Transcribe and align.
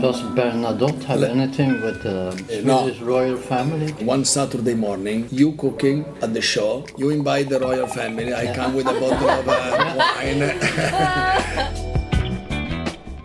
Does 0.00 0.22
Bernadotte 0.22 1.02
have 1.04 1.24
anything 1.24 1.80
with 1.80 2.02
the 2.04 2.30
Swedish 2.62 3.00
royal 3.00 3.36
family? 3.36 3.92
One 4.04 4.24
Saturday 4.24 4.74
morning, 4.74 5.26
you 5.30 5.52
cooking 5.52 6.04
at 6.22 6.32
the 6.32 6.40
show, 6.40 6.84
you 6.96 7.10
invite 7.10 7.48
the 7.48 7.58
royal 7.58 7.88
family, 7.88 8.32
I 8.32 8.54
come 8.54 8.74
with 8.76 8.86
a 8.86 8.92
bottle 8.92 9.28
of 9.28 9.48
uh, 9.48 9.96
wine. 10.16 10.54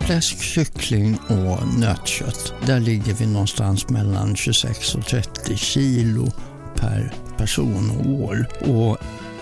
Fläsk, 0.00 0.42
kyckling 0.42 1.18
och 1.28 1.78
nötkött. 1.78 2.54
Där 2.66 2.80
ligger 2.80 3.14
vi 3.14 3.26
någonstans 3.26 3.88
mellan 3.88 4.36
26 4.36 4.94
och 4.94 5.06
30 5.06 5.56
kilo 5.56 6.26
per 6.74 7.12
person 7.36 7.90
och 7.90 8.06
år. 8.24 8.46
Och 8.60 8.98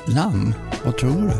lamm, 0.06 0.54
vad 0.84 0.96
tror 0.96 1.22
du? 1.22 1.32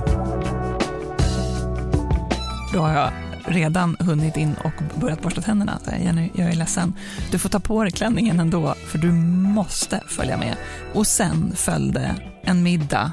Då 2.73 2.81
har 2.81 2.93
jag 2.93 3.13
redan 3.45 3.97
hunnit 4.01 4.37
in 4.37 4.55
och 4.65 5.01
börjat 5.01 5.23
borsta 5.23 5.41
tänderna. 5.41 5.79
Så 5.85 5.91
Jenny, 5.91 6.31
jag 6.35 6.49
är 6.49 6.53
ledsen. 6.53 6.93
Du 7.31 7.39
får 7.39 7.49
ta 7.49 7.61
på 7.61 7.83
dig 7.83 7.93
klänningen 7.93 8.41
ändå, 8.41 8.75
för 8.87 8.99
du 8.99 9.13
måste 9.13 10.01
följa 10.07 10.39
med. 10.39 10.57
Och 10.95 11.07
sen 11.07 11.53
följde 11.55 12.15
en 12.43 12.63
middag 12.63 13.13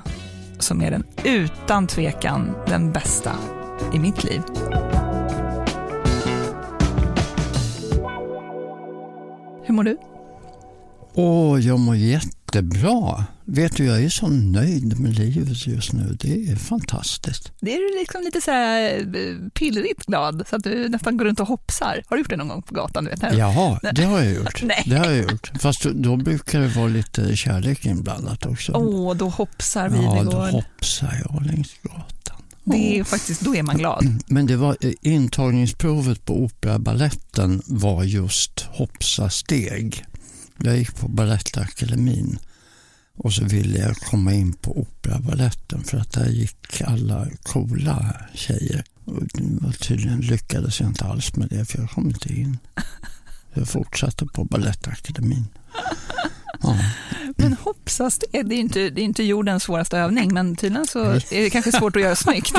som 0.60 0.82
är 0.82 0.92
den 0.92 1.04
utan 1.24 1.88
tvekan 1.88 2.56
den 2.68 2.92
bästa 2.92 3.32
i 3.94 4.00
mitt 4.00 4.24
liv. 4.24 4.42
Hur 9.64 9.74
mår 9.74 9.84
du? 9.84 9.98
Åh, 11.14 11.60
jag 11.60 11.80
mår 11.80 11.96
jättebra. 11.96 13.26
Vet 13.52 13.78
du, 13.78 13.86
jag 13.86 14.04
är 14.04 14.10
så 14.10 14.28
nöjd 14.28 15.00
med 15.00 15.20
livet 15.20 15.68
just 15.68 15.94
nu. 15.94 16.18
Det 16.20 16.50
är 16.50 16.56
fantastiskt. 16.56 17.52
Det 17.60 17.76
är 17.76 17.94
du 17.94 18.00
liksom 18.00 18.22
lite 18.22 18.42
så 18.42 18.52
här 18.52 19.00
eh, 19.00 19.50
pillrigt 19.54 20.06
glad, 20.06 20.44
så 20.50 20.56
att 20.56 20.64
du 20.64 20.90
nästan 20.90 21.18
går 21.18 21.26
runt 21.26 21.40
och 21.40 21.48
hoppsar. 21.48 22.04
Har 22.08 22.18
du 22.18 22.22
gjort 22.22 22.30
det 22.30 22.38
någon 22.38 22.48
gång 22.48 22.62
på 22.62 22.74
gatan? 22.74 23.04
Du 23.04 23.10
vet, 23.10 23.22
här? 23.22 23.34
Jaha, 23.34 23.80
det 23.94 24.04
har 24.04 24.20
jag 24.20 24.34
gjort. 24.34 24.62
Nej. 24.64 24.84
Det 24.86 24.96
har 24.96 25.06
jag 25.06 25.32
gjort. 25.32 25.52
Fast 25.60 25.84
då, 25.84 26.16
brukar 26.16 26.60
det 26.60 26.68
vara 26.68 26.88
lite 26.88 27.36
kärlek 27.36 27.86
inblandat 27.86 28.46
också. 28.46 28.72
Åh, 28.72 29.16
då 29.16 29.30
hoppsar 29.30 29.90
ja, 29.90 30.24
då 30.24 30.38
hoppsar 30.38 31.22
jag 31.30 31.46
längs 31.46 31.74
gatan. 31.84 32.42
Det 32.64 33.00
är 33.00 33.04
faktiskt, 33.04 33.42
då 33.42 33.56
är 33.56 33.64
man 33.64 33.78
glad. 33.78 34.22
Men 34.28 34.46
det 34.46 34.56
var 34.56 34.78
eh, 34.82 34.92
intagningsprovet 35.02 36.26
på 36.26 36.44
Operabaletten 36.44 37.62
var 37.66 38.04
just 38.04 38.60
hoppsa 38.60 39.30
steg. 39.30 40.06
Jag 40.58 40.78
gick 40.78 40.96
på 40.96 41.08
Balettakademin 41.08 42.40
och 43.20 43.34
så 43.34 43.46
ville 43.46 43.80
jag 43.80 43.98
komma 43.98 44.34
in 44.34 44.54
på 44.54 44.80
Operabaletten 44.80 45.84
för 45.84 45.98
att 45.98 46.12
där 46.12 46.30
gick 46.30 46.82
alla 46.82 47.28
coola 47.44 48.16
tjejer. 48.34 48.84
Och 49.06 49.80
tydligen 49.80 50.20
lyckades 50.20 50.80
jag 50.80 50.90
inte 50.90 51.06
alls 51.06 51.36
med 51.36 51.50
det 51.50 51.66
för 51.66 51.80
jag 51.80 51.90
kom 51.90 52.10
inte 52.10 52.34
in. 52.34 52.58
Jag 53.54 53.68
fortsatte 53.68 54.26
på 54.26 54.44
Balettakademin. 54.44 55.48
Ja. 56.62 56.78
Men 57.38 57.54
hoppsasteg, 57.54 58.50
det 58.50 58.56
är 58.56 58.60
inte, 58.60 58.90
det 58.90 59.02
är 59.02 59.06
inte 59.06 59.24
jordens 59.24 59.64
svåraste 59.64 59.98
övning, 59.98 60.34
men 60.34 60.56
tydligen 60.56 60.88
så 60.88 61.04
är 61.10 61.42
det 61.42 61.50
kanske 61.50 61.72
svårt 61.72 61.96
att 61.96 62.02
göra 62.02 62.16
snyggt. 62.16 62.52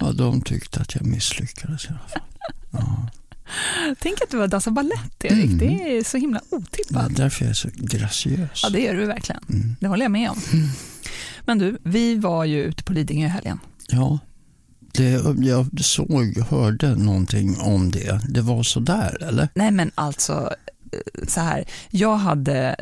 ja, 0.00 0.12
de 0.12 0.42
tyckte 0.42 0.80
att 0.80 0.94
jag 0.94 1.06
misslyckades 1.06 1.84
i 1.84 1.88
alla 1.88 1.98
fall. 1.98 2.22
Ja. 2.70 3.08
Tänk 3.98 4.20
att 4.22 4.30
du 4.30 4.36
var 4.36 4.46
dansa 4.48 4.70
balett, 4.70 5.24
Erik. 5.24 5.44
Mm. 5.44 5.58
Det 5.58 5.98
är 5.98 6.04
så 6.04 6.16
himla 6.16 6.40
Det 6.50 6.56
är 6.56 6.58
otippat. 6.58 7.16
därför 7.16 7.44
jag 7.44 7.50
är 7.50 7.54
så 7.54 7.68
graciös. 7.74 8.60
Ja, 8.62 8.68
det 8.70 8.86
är 8.88 8.94
du 8.96 9.06
verkligen. 9.06 9.42
Mm. 9.48 9.76
Det 9.80 9.86
håller 9.86 10.04
jag 10.04 10.12
med 10.12 10.30
om. 10.30 10.36
Men 11.46 11.58
du, 11.58 11.78
vi 11.82 12.14
var 12.16 12.44
ju 12.44 12.62
ute 12.64 12.84
på 12.84 12.92
Lidingö 12.92 13.26
i 13.26 13.28
helgen. 13.28 13.58
Ja, 13.88 14.18
det, 14.78 15.22
jag 15.38 15.84
såg, 15.84 16.38
hörde 16.50 16.96
någonting 16.96 17.56
om 17.60 17.90
det. 17.90 18.20
Det 18.28 18.40
var 18.40 18.62
så 18.62 18.80
där, 18.80 19.22
eller? 19.22 19.48
Nej, 19.54 19.70
men 19.70 19.90
alltså, 19.94 20.54
eh, 20.92 21.26
så 21.28 21.40
här. 21.40 21.64
Jag 21.90 22.16
hade 22.16 22.76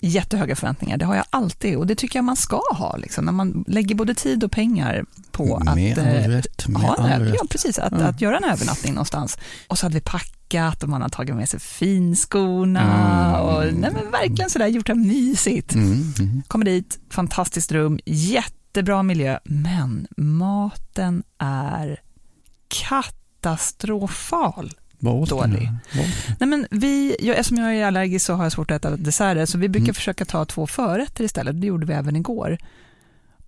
jättehöga 0.00 0.56
förväntningar. 0.56 0.96
Det 0.96 1.04
har 1.04 1.16
jag 1.16 1.24
alltid 1.30 1.76
och 1.76 1.86
det 1.86 1.94
tycker 1.94 2.18
jag 2.18 2.24
man 2.24 2.36
ska 2.36 2.60
ha. 2.70 2.96
Liksom, 2.96 3.24
när 3.24 3.32
man 3.32 3.64
lägger 3.68 3.94
både 3.94 4.14
tid 4.14 4.44
och 4.44 4.52
pengar 4.52 5.04
på 5.32 5.62
med 5.74 5.98
att 5.98 6.06
all 6.06 6.14
eh, 6.14 6.28
rätt. 6.28 6.68
Med 6.68 6.82
ha 6.82 6.96
en, 6.96 7.04
all 7.04 7.10
över- 7.12 7.24
rätt. 7.24 7.34
ja, 7.40 7.46
precis, 7.50 7.78
att, 7.78 7.92
Ja. 7.92 7.98
att 8.06 8.20
göra 8.20 8.36
en 8.36 8.44
övernattning 8.44 8.94
någonstans. 8.94 9.38
Och 9.68 9.78
så 9.78 9.86
hade 9.86 9.94
vi 9.94 10.00
packat 10.00 10.82
och 10.82 10.88
man 10.88 11.02
har 11.02 11.08
tagit 11.08 11.36
med 11.36 11.48
sig 11.48 11.60
finskorna 11.60 12.80
Mm. 13.34 13.40
och 13.46 13.64
nej, 13.80 13.90
men 13.92 14.10
verkligen 14.10 14.50
sådär 14.50 14.66
gjort 14.66 14.86
det 14.86 14.94
mysigt. 14.94 15.74
Mm, 15.74 16.12
mm. 16.18 16.42
Kommer 16.48 16.64
dit, 16.64 16.98
fantastiskt 17.10 17.72
rum, 17.72 17.98
jättebra 18.06 19.02
miljö, 19.02 19.38
men 19.44 20.06
maten 20.16 21.22
är 21.38 22.00
katastrofal. 22.68 24.72
Vad 24.98 25.14
åt 25.14 25.28
Dålig. 25.28 25.52
ni? 25.52 25.66
Vad 25.94 26.04
åt 26.04 26.28
ni? 26.28 26.34
Nej, 26.40 26.48
men 26.48 26.66
vi, 26.70 27.16
jag, 27.20 27.36
eftersom 27.38 27.56
jag 27.64 27.76
är 27.76 27.84
allergisk 27.86 28.26
så 28.26 28.34
har 28.34 28.42
jag 28.44 28.52
svårt 28.52 28.70
att 28.70 28.84
äta 28.84 28.96
desserter, 28.96 29.46
så 29.46 29.58
vi 29.58 29.68
brukar 29.68 29.84
Mm. 29.84 29.94
försöka 29.94 30.24
ta 30.24 30.44
två 30.44 30.66
förrätter 30.66 31.24
istället. 31.24 31.60
Det 31.60 31.66
gjorde 31.66 31.86
vi 31.86 31.92
även 31.92 32.16
igår. 32.16 32.58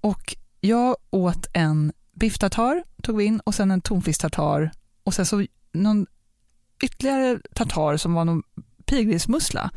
Och 0.00 0.36
jag 0.60 0.96
åt 1.10 1.46
en 1.52 1.92
biff 2.12 2.38
tartar, 2.38 2.82
tog 3.02 3.16
vi 3.16 3.24
in, 3.24 3.40
och 3.40 3.54
sen 3.54 3.70
en 3.70 3.80
tonfisktartar 3.80 4.70
och 5.04 5.14
sen 5.14 5.26
så 5.26 5.46
någon 5.72 6.06
ytterligare 6.82 7.38
tartar 7.54 7.96
som 7.96 8.14
var 8.14 8.24
någon 8.24 8.42
pilgrimsmussla. 8.84 9.70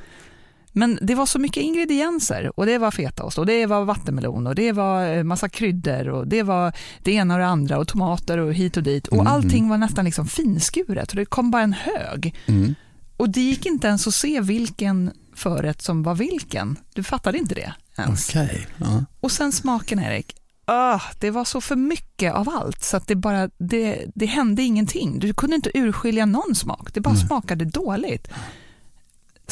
Men 0.76 1.00
det 1.02 1.16
var 1.16 1.26
så 1.26 1.40
mycket 1.40 1.64
ingredienser 1.64 2.60
och 2.60 2.66
det 2.66 2.78
var 2.78 2.92
fetaost 2.92 3.38
och 3.38 3.46
det 3.46 3.66
var 3.66 3.86
vattenmelon 3.86 4.48
och 4.48 4.56
det 4.56 4.72
var 4.72 5.08
eh, 5.18 5.24
massa 5.24 5.50
kryddor 5.50 6.10
och 6.10 6.28
det 6.28 6.44
var 6.44 6.74
det 7.04 7.12
ena 7.12 7.34
och 7.34 7.40
det 7.40 7.46
andra 7.46 7.78
och 7.78 7.88
tomater 7.88 8.38
och 8.38 8.54
hit 8.54 8.78
och 8.78 8.84
dit 8.84 9.08
och 9.08 9.14
Mm, 9.14 9.28
allting 9.28 9.70
var 9.70 9.78
nästan 9.78 10.06
liksom 10.06 10.28
finskuret 10.28 11.10
och 11.10 11.16
det 11.16 11.26
kom 11.26 11.52
bara 11.52 11.62
en 11.62 11.74
hög. 11.74 12.36
Mm. 12.46 12.76
Och 13.18 13.30
det 13.30 13.42
gick 13.42 13.66
inte 13.66 13.88
ens 13.88 14.08
att 14.08 14.14
se 14.14 14.42
vilken 14.42 15.12
förrätt 15.36 15.82
som 15.82 16.04
var 16.04 16.16
vilken. 16.16 16.78
Du 16.94 17.04
fattade 17.04 17.38
inte 17.38 17.56
det 17.56 17.74
ens. 17.98 18.30
Okej. 18.30 18.68
Ja. 18.78 19.06
Och 19.20 19.32
sen 19.32 19.52
smaken, 19.52 20.00
Erik. 20.00 20.36
Ah, 20.66 21.02
det 21.20 21.32
var 21.32 21.46
så 21.46 21.62
för 21.62 21.76
mycket 21.76 22.34
av 22.34 22.50
allt 22.50 22.84
så 22.84 22.98
att 22.98 23.08
det 23.08 23.16
bara, 23.16 23.50
det, 23.58 24.06
det 24.16 24.26
hände 24.26 24.64
ingenting. 24.64 25.20
Du 25.20 25.34
kunde 25.34 25.56
inte 25.56 25.72
urskilja 25.74 26.26
någon 26.26 26.56
smak. 26.56 26.94
Det 26.94 27.02
bara 27.02 27.14
Nej. 27.14 27.28
smakade 27.28 27.66
dåligt. 27.66 28.28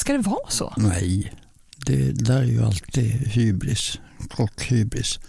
Ska 0.02 0.14
det 0.14 0.20
vara 0.20 0.50
så? 0.50 0.74
Nej, 0.78 1.34
det 1.86 2.12
där 2.12 2.38
är 2.38 2.46
ju 2.46 2.64
alltid 2.64 3.12
hybris. 3.12 4.00
Kockhybris. 4.30 5.20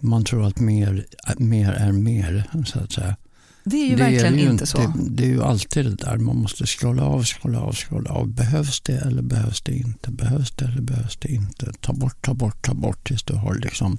Man 0.00 0.24
tror 0.24 0.46
att 0.46 0.60
mer, 0.60 1.06
mer 1.38 1.72
är 1.72 1.92
mer, 1.92 2.50
så 2.66 2.78
att 2.78 2.92
säga. 2.92 3.16
Det 3.64 3.76
är 3.76 3.86
ju 3.86 3.96
det 3.96 4.02
verkligen 4.02 4.38
ju 4.38 4.50
inte 4.50 4.66
så. 4.66 4.78
Det, 4.78 4.92
det 5.10 5.24
är 5.24 5.28
ju 5.28 5.42
alltid 5.42 5.84
det 5.84 5.94
där, 5.94 6.16
man 6.16 6.36
måste 6.36 6.66
skala 6.66 7.02
av, 7.02 7.22
skala 7.22 7.60
av, 7.60 7.72
skala 7.72 8.10
av. 8.10 8.28
Behövs 8.28 8.80
det 8.80 8.98
eller 8.98 9.22
behövs 9.22 9.60
det 9.60 9.72
inte? 9.72 10.10
Behövs 10.10 10.50
det 10.50 10.64
eller 10.64 10.82
behövs 10.82 11.16
det 11.16 11.28
inte? 11.28 11.72
Ta 11.80 11.92
bort, 11.92 12.22
ta 12.22 12.34
bort, 12.34 12.66
ta 12.66 12.74
bort 12.74 13.08
tills 13.08 13.22
du 13.22 13.34
har 13.34 13.54
liksom 13.54 13.98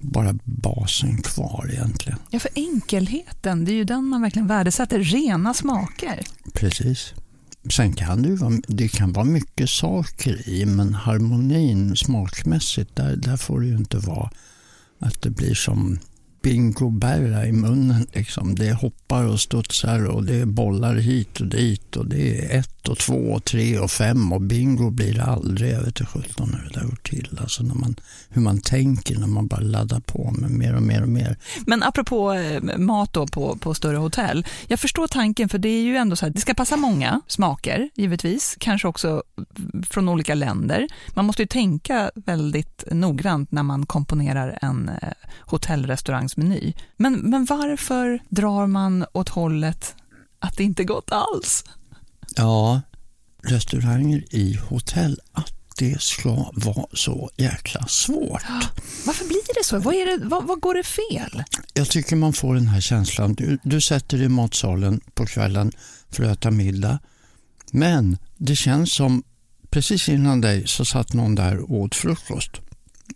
bara 0.00 0.34
basen 0.44 1.22
kvar 1.22 1.70
egentligen. 1.72 2.18
Ja, 2.30 2.38
för 2.38 2.50
enkelheten, 2.54 3.64
det 3.64 3.72
är 3.72 3.76
ju 3.76 3.84
den 3.84 4.04
man 4.04 4.22
verkligen 4.22 4.46
värdesätter. 4.48 5.00
Rena 5.00 5.54
smaker. 5.54 6.20
Precis. 6.54 7.14
Sen 7.70 7.92
kan 7.92 8.22
det 8.22 8.28
ju 8.28 8.36
vara, 8.36 8.60
det 8.68 8.88
kan 8.88 9.12
vara 9.12 9.24
mycket 9.24 9.70
saker 9.70 10.48
i, 10.48 10.66
men 10.66 10.94
harmonin 10.94 11.96
smakmässigt, 11.96 12.96
där, 12.96 13.16
där 13.16 13.36
får 13.36 13.60
det 13.60 13.66
ju 13.66 13.76
inte 13.76 13.98
vara 13.98 14.30
att 14.98 15.22
det 15.22 15.30
blir 15.30 15.54
som 15.54 15.98
bingo 16.42 16.90
berra 16.90 17.46
i 17.46 17.52
munnen. 17.52 18.06
Liksom. 18.12 18.54
Det 18.54 18.72
hoppar 18.72 19.24
och 19.24 19.40
studsar 19.40 20.04
och 20.06 20.24
det 20.24 20.36
är 20.36 20.46
bollar 20.46 20.94
hit 20.94 21.40
och 21.40 21.46
dit 21.46 21.96
och 21.96 22.06
det 22.06 22.38
är 22.38 22.58
ett 22.58 22.88
och 22.88 22.98
två 22.98 23.14
och 23.14 23.44
tre 23.44 23.78
och 23.78 23.90
fem 23.90 24.32
och 24.32 24.40
bingo 24.40 24.90
blir 24.90 25.14
det 25.14 25.24
aldrig. 25.24 25.72
Jag 25.72 25.78
vet 25.78 25.86
inte 25.86 26.06
sjutton 26.06 26.54
hur 26.54 26.68
det 26.68 26.80
där 26.80 26.86
går 26.86 26.98
till. 27.02 27.38
Alltså 27.40 27.62
när 27.62 27.74
man, 27.74 27.96
hur 28.28 28.42
man 28.42 28.60
tänker 28.60 29.18
när 29.18 29.26
man 29.26 29.46
bara 29.46 29.60
laddar 29.60 30.00
på 30.00 30.30
med 30.30 30.50
mer 30.50 30.76
och 30.76 30.82
mer 30.82 31.02
och 31.02 31.08
mer. 31.08 31.36
Men 31.66 31.82
apropå 31.82 32.32
eh, 32.32 32.78
mat 32.78 33.12
då 33.12 33.26
på, 33.26 33.56
på 33.56 33.74
större 33.74 33.96
hotell. 33.96 34.46
Jag 34.66 34.80
förstår 34.80 35.06
tanken, 35.06 35.48
för 35.48 35.58
det 35.58 35.68
är 35.68 35.82
ju 35.82 35.96
ändå 35.96 36.16
så 36.16 36.26
här, 36.26 36.32
det 36.32 36.40
ska 36.40 36.54
passa 36.54 36.76
många 36.76 37.20
smaker, 37.26 37.90
givetvis. 37.94 38.56
Kanske 38.58 38.88
också 38.88 39.22
från 39.90 40.08
olika 40.08 40.34
länder. 40.34 40.88
Man 41.14 41.24
måste 41.24 41.42
ju 41.42 41.46
tänka 41.46 42.10
väldigt 42.14 42.84
noggrant 42.90 43.52
när 43.52 43.62
man 43.62 43.86
komponerar 43.86 44.58
en 44.62 44.88
eh, 44.88 45.08
hotellrestaurang 45.40 46.28
hotellrestaurangsmeny. 46.36 46.72
Men, 46.96 47.14
men 47.14 47.44
varför 47.44 48.22
drar 48.28 48.66
man 48.66 49.04
åt 49.12 49.28
hållet 49.28 49.94
att 50.38 50.56
det 50.56 50.64
inte 50.64 50.82
är 50.82 50.84
gott 50.84 51.12
alls? 51.12 51.64
Ja, 52.36 52.80
restauranger 53.42 54.24
i 54.30 54.56
hotell, 54.56 55.20
att 55.32 55.52
det 55.78 56.00
ska 56.00 56.50
vara 56.54 56.86
så 56.92 57.30
jäkla 57.36 57.86
svårt. 57.86 58.42
Varför 59.06 59.24
blir 59.24 59.54
det 59.54 59.64
så? 59.64 59.78
Vad, 59.78 59.94
är 59.94 60.06
det, 60.06 60.24
vad, 60.24 60.44
vad 60.44 60.60
går 60.60 60.74
det 60.74 60.82
fel? 60.82 61.44
Jag 61.74 61.88
tycker 61.88 62.16
man 62.16 62.32
får 62.32 62.54
den 62.54 62.68
här 62.68 62.80
känslan. 62.80 63.34
Du, 63.34 63.58
du 63.62 63.80
sätter 63.80 64.16
dig 64.16 64.26
i 64.26 64.28
matsalen 64.28 65.00
på 65.14 65.26
kvällen 65.26 65.72
för 66.10 66.24
att 66.24 66.38
äta 66.38 66.50
middag. 66.50 66.98
Men 67.72 68.18
det 68.36 68.56
känns 68.56 68.94
som 68.94 69.22
precis 69.70 70.08
innan 70.08 70.40
dig 70.40 70.66
så 70.66 70.84
satt 70.84 71.12
någon 71.12 71.34
där 71.34 71.58
och 71.58 71.70
åt 71.70 71.94
frukost. 71.94 72.50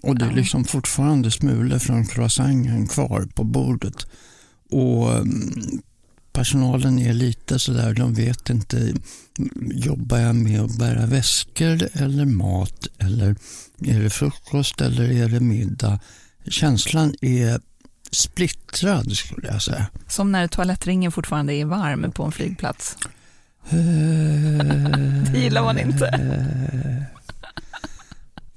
Och 0.03 0.19
det 0.19 0.25
är 0.25 0.33
liksom 0.33 0.65
fortfarande 0.65 1.31
smulor 1.31 1.79
från 1.79 2.07
croissanten 2.07 2.87
kvar 2.87 3.29
på 3.35 3.45
bordet. 3.45 4.07
Och 4.71 5.15
mm, 5.15 5.83
personalen 6.33 6.99
är 6.99 7.13
lite 7.13 7.59
sådär, 7.59 7.95
de 7.95 8.15
vet 8.15 8.51
inte, 8.51 8.95
jobbar 9.71 10.19
jag 10.19 10.37
med 10.37 10.61
att 10.61 10.79
bära 10.79 11.07
väskor 11.07 11.89
eller 11.93 12.25
mat 12.25 12.87
eller 12.99 13.37
är 13.85 14.01
det 14.01 14.11
frukost 14.11 14.81
eller 14.81 15.13
är 15.13 15.29
det 15.29 15.41
middag? 15.41 16.01
Känslan 16.49 17.15
är 17.21 17.61
splittrad 18.11 19.13
skulle 19.13 19.49
jag 19.49 19.63
säga. 19.63 19.87
Som 20.09 20.33
när 20.33 20.49
toalettringen 20.49 21.13
fortfarande 21.13 21.55
är 21.55 21.65
varm 21.65 22.13
på 22.13 22.25
en 22.25 22.33
flygplats. 22.33 22.97
Det 25.33 25.39
gillar 25.39 25.63
man 25.63 25.79
inte. 25.79 26.21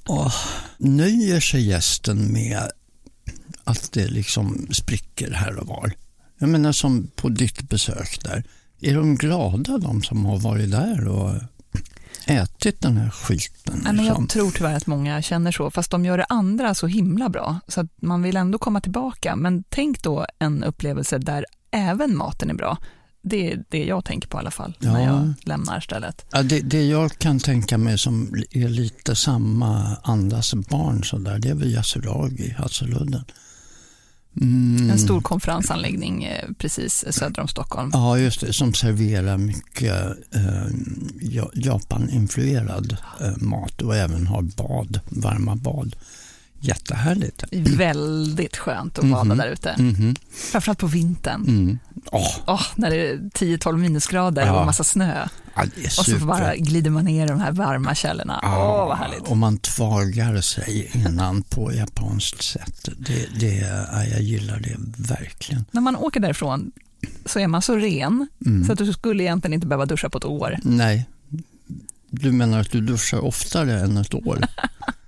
Och 0.09 0.31
nöjer 0.77 1.39
sig 1.39 1.67
gästen 1.67 2.33
med 2.33 2.71
att 3.63 3.91
det 3.91 4.07
liksom 4.07 4.67
spricker 4.71 5.31
här 5.31 5.57
och 5.57 5.67
var? 5.67 5.93
Jag 6.37 6.49
menar 6.49 6.71
som 6.71 7.07
på 7.15 7.29
ditt 7.29 7.69
besök 7.69 8.23
där. 8.23 8.43
Är 8.81 8.95
de 8.95 9.15
glada 9.15 9.77
de 9.77 10.01
som 10.01 10.25
har 10.25 10.39
varit 10.39 10.71
där 10.71 11.07
och 11.07 11.33
ätit 12.25 12.81
den 12.81 12.97
här 12.97 13.09
skiten? 13.09 13.81
Nej, 13.83 13.93
men 13.93 14.05
liksom? 14.05 14.23
jag 14.23 14.29
tror 14.29 14.51
tyvärr 14.51 14.75
att 14.75 14.87
många 14.87 15.21
känner 15.21 15.51
så, 15.51 15.71
fast 15.71 15.91
de 15.91 16.05
gör 16.05 16.17
det 16.17 16.25
andra 16.29 16.75
så 16.75 16.87
himla 16.87 17.29
bra. 17.29 17.59
Så 17.67 17.81
att 17.81 18.01
man 18.01 18.21
vill 18.21 18.37
ändå 18.37 18.57
komma 18.57 18.81
tillbaka. 18.81 19.35
Men 19.35 19.63
tänk 19.69 20.03
då 20.03 20.25
en 20.39 20.63
upplevelse 20.63 21.17
där 21.17 21.45
även 21.71 22.17
maten 22.17 22.49
är 22.49 22.53
bra. 22.53 22.77
Det 23.21 23.51
är 23.51 23.63
det 23.69 23.85
jag 23.85 24.05
tänker 24.05 24.27
på 24.27 24.37
i 24.37 24.39
alla 24.39 24.51
fall, 24.51 24.73
när 24.79 24.99
Ja. 24.99 25.05
jag 25.05 25.33
lämnar 25.43 25.79
stället. 25.79 26.25
Ja, 26.31 26.43
det, 26.43 26.59
det 26.59 26.85
jag 26.85 27.17
kan 27.17 27.39
tänka 27.39 27.77
mig 27.77 27.97
som 27.97 28.43
är 28.51 28.67
lite 28.67 29.15
samma 29.15 29.95
andas 30.03 30.53
barn 30.53 31.03
så 31.03 31.17
där, 31.17 31.39
det 31.39 31.49
är 31.49 31.53
väl 31.55 31.71
Yasuragi, 31.73 32.49
Hasseludden. 32.57 33.23
Mm. 34.41 34.89
En 34.89 34.99
stor 34.99 35.21
konferensanläggning 35.21 36.23
eh, 36.23 36.49
precis 36.57 37.05
söder 37.09 37.41
om 37.41 37.47
Stockholm. 37.47 37.89
Ja, 37.93 38.17
just 38.17 38.41
det. 38.41 38.53
Som 38.53 38.73
serverar 38.73 39.37
mycket 39.37 39.93
eh, 40.35 40.67
ja- 41.21 41.51
Japan-influerad 41.53 42.97
eh, 43.21 43.37
mat 43.37 43.81
och 43.81 43.95
även 43.95 44.27
har 44.27 44.41
bad, 44.41 44.99
varma 45.09 45.55
bad. 45.55 45.95
Jättehärligt. 46.61 47.43
Väldigt 47.51 48.57
skönt 48.57 48.99
att 48.99 49.05
bada 49.05 49.23
Mhm. 49.23 49.37
där 49.37 49.47
ute. 49.47 49.75
Mhm. 49.79 50.15
Framförallt 50.51 50.79
på 50.79 50.87
vintern. 50.87 51.45
Mm. 51.47 51.79
Åh, 52.11 52.37
Åh, 52.47 52.61
när 52.75 52.89
det 52.89 53.09
är 53.09 53.29
10-12 53.33 53.77
minusgrader 53.77 54.45
Ja. 54.45 54.59
och 54.59 54.65
massa 54.65 54.83
snö. 54.83 55.27
ja, 55.55 55.63
Och 55.99 56.05
så 56.05 56.17
bara 56.17 56.55
glider 56.55 56.89
man 56.91 57.05
ner 57.05 57.25
i 57.25 57.29
de 57.29 57.39
här 57.39 57.51
varma 57.51 57.95
källorna. 57.95 58.39
Åh, 58.43 58.49
Ja, 58.49 58.85
vad 58.85 58.97
härligt. 58.97 59.21
Och 59.21 59.37
man 59.37 59.57
tvagar 59.57 60.41
sig 60.41 60.91
innan 60.93 61.41
på 61.43 61.73
japanskt 61.73 62.41
sätt. 62.43 62.89
Det, 62.97 63.39
det, 63.39 63.55
ja, 63.91 64.03
jag 64.05 64.21
gillar 64.21 64.59
det 64.59 64.75
verkligen. 65.13 65.65
När 65.71 65.81
man 65.81 65.95
åker 65.95 66.19
därifrån 66.19 66.71
så 67.25 67.39
är 67.39 67.47
man 67.47 67.61
så 67.61 67.75
ren 67.75 68.27
Mm. 68.45 68.65
så 68.65 68.71
att 68.71 68.77
du 68.79 68.93
skulle 68.93 69.23
egentligen 69.23 69.53
inte 69.53 69.67
behöva 69.67 69.85
duscha 69.85 70.09
på 70.09 70.17
ett 70.17 70.25
år. 70.25 70.57
Nej, 70.63 71.05
du 72.09 72.31
menar 72.31 72.59
att 72.59 72.71
du 72.71 72.81
duschar 72.81 73.19
oftare 73.25 73.79
än 73.79 73.97
ett 73.97 74.13
år? 74.13 74.39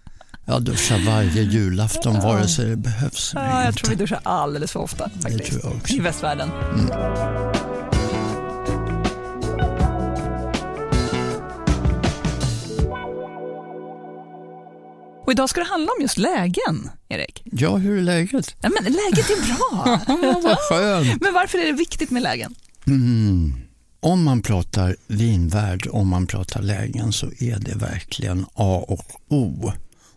Jag 0.51 0.63
duschar 0.63 1.05
varje 1.05 1.41
julafton 1.41 2.19
vare 2.19 2.47
sig 2.47 2.65
det 2.65 2.75
behövs 2.75 3.33
eller 3.33 3.45
Ja, 3.45 3.63
jag 3.63 3.75
tror 3.75 3.89
vi 3.89 3.95
duschar 3.95 4.19
alldeles 4.23 4.71
för 4.71 4.79
ofta 4.79 5.09
faktiskt. 5.21 5.59
I 5.89 5.99
västvärlden. 5.99 6.49
Och 15.25 15.31
idag 15.31 15.49
ska 15.49 15.59
det 15.59 15.67
handla 15.67 15.91
om 15.97 16.01
just 16.01 16.17
lägen, 16.17 16.89
Erik. 17.09 17.43
Ja, 17.45 17.77
hur 17.77 17.97
är 17.97 18.01
läget? 18.01 18.55
Nej, 18.61 18.71
men 18.81 18.93
läget 18.93 19.29
är 19.29 19.47
bra. 19.47 19.99
Vad 20.43 20.57
skönt! 20.57 21.21
men 21.21 21.33
varför 21.33 21.57
är 21.57 21.65
det 21.65 21.71
viktigt 21.71 22.11
med 22.11 22.23
lägen? 22.23 22.55
Mm. 22.87 23.53
Om 23.99 24.23
man 24.23 24.41
pratar 24.41 24.95
vinvärld, 25.07 25.87
om 25.91 26.07
man 26.07 26.27
pratar 26.27 26.61
lägen 26.61 27.13
så 27.13 27.25
är 27.39 27.59
det 27.59 27.75
verkligen 27.75 28.45
A 28.53 28.85
och 28.87 29.05
O. 29.27 29.73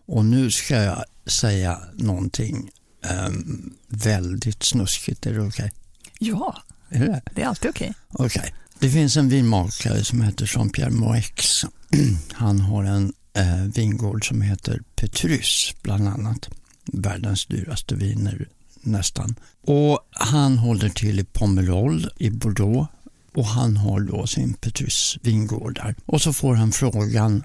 Och 0.06 0.24
nu 0.24 0.50
ska 0.50 0.74
jag 0.82 1.04
säga 1.26 1.78
någonting 1.94 2.70
ehm, 3.04 3.74
väldigt 3.88 4.62
snuskigt. 4.62 5.26
Är 5.26 5.34
det 5.34 5.40
okej? 5.40 5.72
Ja, 6.18 6.62
Är 6.88 7.00
det? 7.00 7.22
det 7.34 7.42
är 7.42 7.46
alltid 7.46 7.70
okej. 7.70 7.94
Okej. 8.08 8.54
Det 8.78 8.90
finns 8.90 9.16
en 9.16 9.28
vinmakare 9.28 10.04
som 10.04 10.20
heter 10.20 10.46
Jean-Pierre 10.46 10.90
Moex. 10.90 11.64
Han 12.32 12.60
har 12.60 12.84
en 12.84 13.12
eh, 13.34 13.62
vingård 13.74 14.28
som 14.28 14.40
heter 14.42 14.82
Petrus 14.96 15.74
bland 15.82 16.08
annat. 16.08 16.48
Världens 16.92 17.46
dyraste 17.46 17.94
viner 17.94 18.48
nästan. 18.80 19.34
Och 19.66 19.98
han 20.10 20.58
håller 20.58 20.88
till 20.88 21.20
i 21.20 21.24
Pomerol 21.24 22.06
i 22.18 22.30
Bordeaux 22.30 22.90
och 23.34 23.46
han 23.46 23.76
har 23.76 24.00
då 24.00 24.26
sin 24.26 24.54
Petrus 24.54 25.18
vingård 25.22 25.74
där. 25.74 25.94
Och 26.06 26.22
så 26.22 26.32
får 26.32 26.54
han 26.54 26.72
frågan 26.72 27.44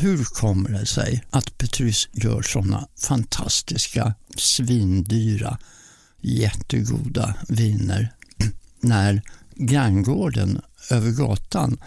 hur 0.00 0.24
kommer 0.24 0.70
det 0.70 0.86
sig 0.86 1.24
att 1.30 1.58
Petrus 1.58 2.08
gör 2.12 2.42
sådana 2.42 2.88
fantastiska, 3.08 4.14
svindyra, 4.36 5.58
jättegoda 6.20 7.34
viner 7.48 8.12
när 8.80 9.22
granngården 9.54 10.60
över 10.90 11.10
gatan 11.10 11.78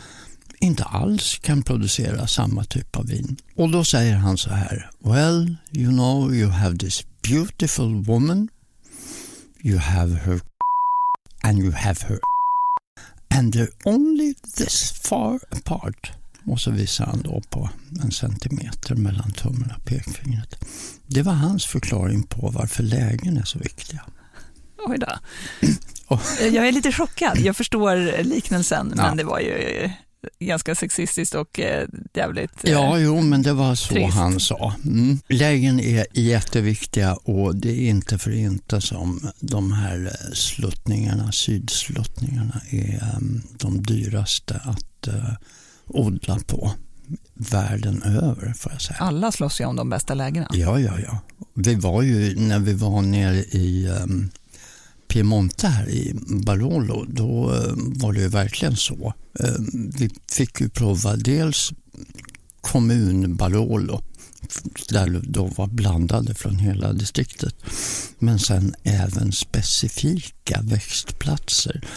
inte 0.59 0.83
alls 0.83 1.39
kan 1.41 1.63
producera 1.63 2.27
samma 2.27 2.63
typ 2.63 2.95
av 2.95 3.07
vin. 3.07 3.37
Och 3.55 3.69
då 3.69 3.83
säger 3.83 4.15
han 4.15 4.37
så 4.37 4.49
här. 4.49 4.89
Well, 4.99 5.55
you 5.71 5.91
know 5.91 6.35
you 6.35 6.49
have 6.49 6.77
this 6.77 7.05
beautiful 7.21 8.03
woman. 8.03 8.49
You 9.61 9.77
have 9.77 10.15
her 10.15 10.41
and 11.43 11.59
you 11.59 11.71
have 11.71 11.99
her 12.07 12.19
and 13.37 13.53
they're 13.53 13.73
only 13.85 14.33
this 14.57 14.91
far 14.91 15.39
apart. 15.51 16.11
Och 16.47 16.59
så 16.59 16.71
visar 16.71 17.05
han 17.05 17.21
då 17.21 17.41
på 17.49 17.69
en 18.03 18.11
centimeter 18.11 18.95
mellan 18.95 19.31
tummen 19.31 19.71
och 19.77 19.85
pekfingret. 19.85 20.55
Det 21.07 21.21
var 21.21 21.33
hans 21.33 21.65
förklaring 21.65 22.23
på 22.23 22.49
varför 22.49 22.83
lägen 22.83 23.37
är 23.37 23.43
så 23.43 23.59
viktiga. 23.59 24.01
Oj 24.87 24.97
då. 24.97 25.07
Och- 26.07 26.21
Jag 26.41 26.67
är 26.67 26.71
lite 26.71 26.91
chockad. 26.91 27.37
Jag 27.39 27.55
förstår 27.55 28.23
liknelsen, 28.23 28.93
Ja. 28.97 29.03
men 29.03 29.17
det 29.17 29.23
var 29.23 29.39
ju 29.39 29.89
ganska 30.39 30.75
sexistiskt 30.75 31.35
och 31.35 31.59
eh, 31.59 31.87
jävligt... 32.13 32.63
eh, 32.63 32.71
Ja, 32.71 32.99
jo, 32.99 33.21
men 33.21 33.41
det 33.41 33.53
var 33.53 33.75
så 33.75 33.93
trist. 33.93 34.13
han 34.17 34.39
sa. 34.39 34.73
Mm. 34.85 35.19
Lägen 35.27 35.79
är 35.79 36.05
jätteviktiga 36.13 37.13
och 37.15 37.55
det 37.55 37.69
är 37.71 37.89
inte 37.89 38.17
för 38.17 38.31
inte 38.31 38.81
som 38.81 39.31
de 39.39 39.71
här 39.71 40.05
eh, 40.05 40.33
sluttningarna, 40.33 41.31
sydsluttningarna, 41.31 42.61
är 42.69 42.93
eh, 42.93 43.19
de 43.59 43.83
dyraste 43.83 44.61
att 44.63 45.07
eh, 45.07 45.33
odla 45.87 46.39
på 46.47 46.71
världen 47.33 48.03
över, 48.03 48.53
får 48.53 48.71
jag 48.71 48.81
säga. 48.81 48.97
Alla 48.99 49.31
slåss 49.31 49.61
ju 49.61 49.65
om 49.65 49.75
de 49.75 49.89
bästa 49.89 50.13
lägena. 50.13 50.47
Ja, 50.53 50.79
ja, 50.79 50.99
ja. 50.99 51.19
Vi 51.53 51.75
var 51.75 52.01
ju, 52.01 52.39
när 52.39 52.59
vi 52.59 52.73
var 52.73 53.01
nere 53.01 53.37
i 53.37 53.87
um, 53.87 54.29
Piemonte 55.07 55.67
här 55.67 55.89
i 55.89 56.13
Barolo, 56.45 57.05
då 57.09 57.53
eh, 57.53 57.73
var 57.75 58.13
det 58.13 58.19
ju 58.19 58.27
verkligen 58.27 58.77
så. 58.77 59.13
Eh, 59.39 59.55
vi 59.73 60.09
fick 60.31 60.61
ju 60.61 60.69
prova 60.69 61.15
dels 61.15 61.71
kommun 62.61 63.35
Barolo, 63.35 64.01
där 64.89 65.21
då 65.23 65.45
var 65.45 65.67
blandade 65.67 66.35
från 66.35 66.55
hela 66.55 66.93
distriktet, 66.93 67.55
men 68.19 68.39
sen 68.39 68.75
även 68.83 69.31
specifika 69.31 70.61
växtplatser. 70.61 71.87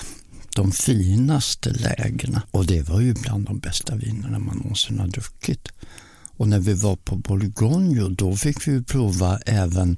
De 0.54 0.72
finaste 0.72 1.70
lägena 1.70 2.42
och 2.50 2.66
det 2.66 2.88
var 2.88 3.00
ju 3.00 3.14
bland 3.14 3.46
de 3.46 3.58
bästa 3.58 3.94
vinerna 3.94 4.38
man 4.38 4.56
någonsin 4.56 4.98
har 4.98 5.08
druckit. 5.08 5.68
Och 6.36 6.48
när 6.48 6.58
vi 6.58 6.74
var 6.74 6.96
på 6.96 7.16
Bourgogne 7.16 8.08
då 8.08 8.36
fick 8.36 8.68
vi 8.68 8.82
prova 8.82 9.38
även, 9.38 9.96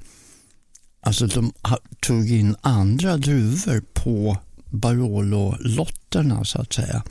alltså 1.00 1.26
de 1.26 1.52
tog 2.00 2.30
in 2.30 2.56
andra 2.60 3.16
druvor 3.16 3.82
på 3.92 4.38
Barolo-lotterna 4.70 6.44
så 6.44 6.60
att 6.60 6.72
säga, 6.72 7.02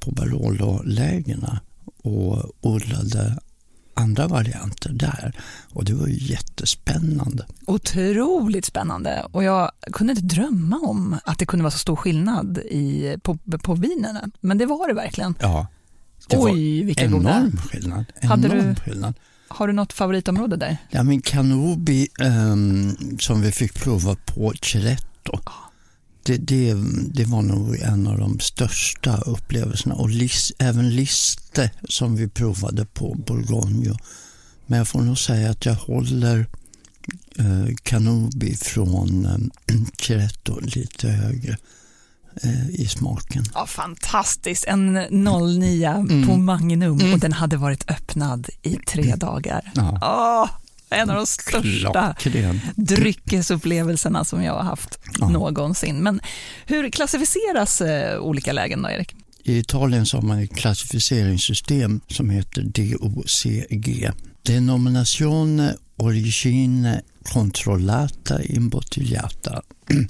på 0.00 0.10
Barolo-lägena 0.10 1.60
och 2.02 2.44
odlade 2.60 3.38
andra 3.98 4.28
varianter 4.28 4.90
där. 4.92 5.32
Och 5.72 5.84
det 5.84 5.92
var 5.94 6.06
ju 6.06 6.16
jättespännande. 6.18 7.46
Otroligt 7.66 8.64
spännande 8.64 9.26
och 9.32 9.44
jag 9.44 9.70
kunde 9.92 10.10
inte 10.12 10.24
drömma 10.34 10.76
om 10.76 11.16
att 11.24 11.38
det 11.38 11.46
kunde 11.46 11.62
vara 11.62 11.70
så 11.70 11.78
stor 11.78 11.96
skillnad 11.96 12.58
i, 12.58 13.16
på, 13.22 13.38
på 13.62 13.74
vinerna. 13.74 14.24
Men 14.40 14.58
det 14.58 14.66
var 14.66 14.88
det 14.88 14.94
verkligen. 14.94 15.34
Ja, 15.40 15.66
Det 16.28 16.36
Oj, 16.38 16.82
goda. 16.94 17.02
enorm 17.04 17.56
skillnad. 17.56 18.04
Hade 18.22 18.48
Enorm 18.48 18.68
du- 18.68 18.74
skillnad. 18.80 19.14
Har 19.50 19.66
du 19.66 19.72
något 19.72 19.92
favoritområde 19.92 20.56
där? 20.56 20.76
Ja, 20.90 21.02
men 21.02 21.20
Kanobi 21.22 22.08
ehm, 22.20 22.96
som 23.20 23.40
vi 23.42 23.52
fick 23.52 23.74
prova 23.74 24.16
på 24.26 24.52
Chiretto, 24.62 25.38
det, 26.28 26.36
det, 26.36 26.74
det 27.14 27.24
var 27.24 27.42
nog 27.42 27.78
en 27.78 28.06
av 28.06 28.18
de 28.18 28.40
största 28.40 29.16
upplevelserna. 29.16 29.94
Och 29.94 30.10
lis, 30.10 30.52
även 30.58 30.90
Liste 30.90 31.70
som 31.88 32.16
vi 32.16 32.28
provade 32.28 32.84
på 32.86 33.14
Borgogno. 33.26 33.96
Men 34.66 34.78
jag 34.78 34.88
får 34.88 35.00
nog 35.00 35.18
säga 35.18 35.50
att 35.50 35.66
jag 35.66 35.74
håller 35.74 36.46
eh, 37.38 37.74
Kanobi 37.82 38.56
från 38.56 39.26
eh, 39.26 39.76
Chiretto 39.98 40.60
lite 40.60 41.08
högre 41.08 41.56
eh, 42.42 42.70
i 42.70 42.88
smaken. 42.88 43.44
Ja, 43.54 43.66
fantastiskt. 43.66 44.64
En 44.64 44.94
09 45.10 46.24
på 46.26 46.36
Magnum 46.36 47.12
och 47.12 47.18
den 47.18 47.32
hade 47.32 47.56
varit 47.56 47.90
öppnad 47.90 48.48
i 48.62 48.76
tre 48.76 49.14
dagar. 49.14 49.72
Ja. 49.74 49.98
Åh, 50.02 50.67
en 50.90 51.10
av 51.10 51.16
de 51.16 51.26
största 51.26 52.14
Klockren. 52.18 52.60
dryckesupplevelserna 52.76 54.24
som 54.24 54.42
jag 54.42 54.52
har 54.54 54.62
haft 54.62 54.98
Ja. 55.18 55.28
någonsin. 55.28 56.02
Men 56.02 56.20
hur 56.66 56.90
klassificeras 56.90 57.80
eh, 57.80 58.18
olika 58.20 58.52
lägen 58.52 58.82
då, 58.82 58.90
Erik? 58.90 59.14
I 59.42 59.58
Italien 59.58 60.06
så 60.06 60.16
har 60.16 60.22
man 60.22 60.38
ett 60.38 60.56
klassificeringssystem 60.56 62.00
som 62.08 62.30
heter 62.30 62.62
DOCG. 62.62 64.10
Denominazione 64.42 65.76
Origine 65.96 67.00
Controllata 67.24 68.42
Imbottigliata. 68.42 69.62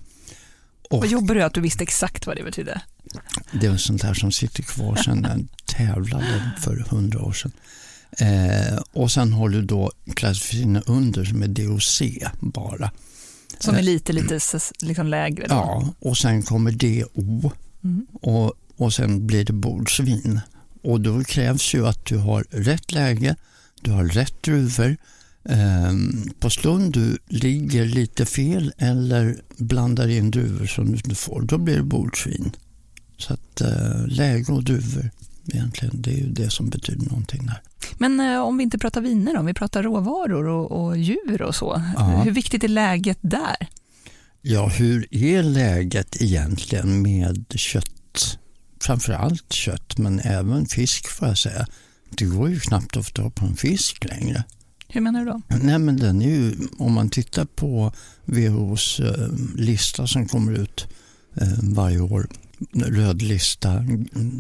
Och 0.90 0.99
Vad 0.99 1.08
jobbar 1.08 1.35
du 1.35 1.42
att 1.42 1.54
du 1.54 1.61
visste 1.61 1.82
exakt 1.82 2.26
vad 2.26 2.37
det 2.37 2.42
betydde? 2.44 2.80
det 3.52 3.68
var 3.68 3.76
sånt 3.76 4.02
här 4.02 4.14
som 4.14 4.32
sitter 4.32 4.62
kvar 4.62 4.97
sedan 4.97 5.26
jag 5.28 5.47
tävlade 5.76 6.50
för 6.61 6.76
hundra 6.90 7.23
år 7.23 7.32
sedan. 7.32 7.52
Eh, 8.18 8.78
och 8.92 9.10
sen 9.10 9.32
har 9.32 9.48
du 9.48 9.62
då 9.62 9.92
klassificeringen 10.14 10.82
under 10.86 11.24
som 11.24 11.42
är 11.42 11.48
DOC 11.48 12.02
bara. 12.40 12.90
Som 13.60 13.74
är 13.74 13.82
lite, 13.82 14.12
lite 14.12 14.36
s- 14.36 14.72
liksom 14.80 15.06
lägre. 15.06 15.46
Då. 15.46 15.54
Ja, 15.54 15.94
och 16.00 16.18
sen 16.18 16.42
kommer 16.42 16.70
DO 16.70 17.50
Mm. 17.84 18.06
och, 18.12 18.52
och 18.76 18.92
sen 18.94 19.26
blir 19.26 19.44
det 19.44 19.52
bordsvin. 19.52 20.40
Och 20.82 21.00
då 21.00 21.24
krävs 21.24 21.74
ju 21.74 21.86
att 21.86 22.04
du 22.04 22.16
har 22.16 22.44
rätt 22.50 22.92
läge, 22.92 23.36
du 23.82 23.90
har 23.90 24.04
rätt 24.04 24.42
druvor. 24.42 24.96
Ehm, 25.44 26.30
på 26.40 26.50
stund 26.50 26.92
du 26.92 27.18
ligger 27.28 27.84
lite 27.84 28.26
fel 28.26 28.72
eller 28.78 29.40
blandar 29.56 30.08
in 30.08 30.30
druvor 30.30 30.66
som 30.66 30.86
du 30.86 30.96
inte 30.96 31.14
får, 31.14 31.40
då 31.42 31.58
blir 31.58 31.76
det 31.76 31.82
bordsvin. 31.82 32.50
Så 33.18 33.32
att 33.34 33.60
eh, 33.60 34.06
läge 34.06 34.52
och 34.52 34.64
druvor 34.64 35.10
egentligen, 35.46 36.02
det 36.02 36.10
är 36.10 36.16
ju 36.18 36.28
det 36.28 36.50
som 36.50 36.68
betyder 36.68 37.06
någonting 37.06 37.46
där. 37.46 37.62
Men 37.99 38.20
eh, 38.20 38.40
om 38.40 38.56
vi 38.56 38.64
inte 38.64 38.78
pratar 38.78 39.00
viner, 39.00 39.37
om 39.37 39.47
vi 39.47 39.54
pratar 39.54 39.82
råvaror 39.82 40.47
och, 40.47 40.85
och 40.87 40.97
djur 40.97 41.42
och 41.42 41.54
så. 41.54 41.82
Ja. 41.97 42.02
Hur 42.04 42.30
viktigt 42.30 42.64
är 42.64 42.68
läget 42.68 43.18
där? 43.20 43.68
Ja, 44.42 44.66
hur 44.68 45.06
är 45.11 45.42
läget 45.42 46.23
egentligen 46.23 47.02
med 47.02 47.47
kött? 47.56 48.38
Framförallt 48.80 49.52
kött, 49.52 49.99
men 49.99 50.20
även 50.20 50.66
fisk 50.66 51.08
får 51.08 51.28
jag 51.28 51.38
säga. 51.38 51.66
Det 52.11 52.25
går 52.25 52.50
ju 52.50 52.61
knappt 52.61 52.97
att 52.97 53.06
få 53.06 53.12
tag 53.12 53.35
på 53.35 53.47
en 53.47 53.56
fisk 53.56 54.04
längre. 54.04 54.44
Hur 54.88 55.00
menar 55.00 55.25
du 55.25 55.30
då? 55.30 55.40
Nej, 55.62 55.78
men 55.78 55.97
den 55.97 56.23
är 56.23 56.30
ju, 56.30 56.54
om 56.78 56.92
man 56.92 57.11
tittar 57.11 57.44
på 57.44 57.92
WHOs 58.25 59.00
eh, 59.00 59.28
lista 59.56 60.06
som 60.06 60.28
kommer 60.28 60.52
ut 60.52 60.87
eh, 61.40 61.49
varje 61.62 62.00
år, 62.00 62.28
röd 62.74 63.22
lista, 63.22 63.84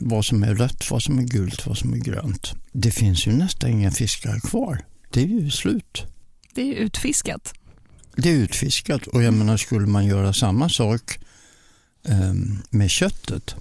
vad 0.02 0.24
som 0.24 0.42
är 0.42 0.54
rött, 0.54 0.90
vad 0.90 1.02
som 1.02 1.18
är 1.18 1.22
gult, 1.22 1.66
vad 1.66 1.78
som 1.78 1.94
är 1.94 1.98
grönt. 1.98 2.54
Det 2.72 2.90
finns 2.90 3.26
ju 3.26 3.32
nästan 3.32 3.70
inga 3.70 3.90
fiskar 3.90 4.40
kvar. 4.40 4.84
Det 5.10 5.22
är 5.22 5.26
ju 5.26 5.50
slut. 5.50 6.04
Det 6.54 6.62
är 6.62 6.74
utfiskat. 6.74 7.54
Det 8.16 8.28
är 8.28 8.34
utfiskat 8.34 9.06
och 9.06 9.22
jag 9.22 9.34
menar 9.34 9.56
skulle 9.56 9.86
man 9.86 10.06
göra 10.06 10.32
samma 10.32 10.68
sak 10.68 11.18
eh, 12.08 12.34
med 12.70 12.90
köttet 12.90 13.54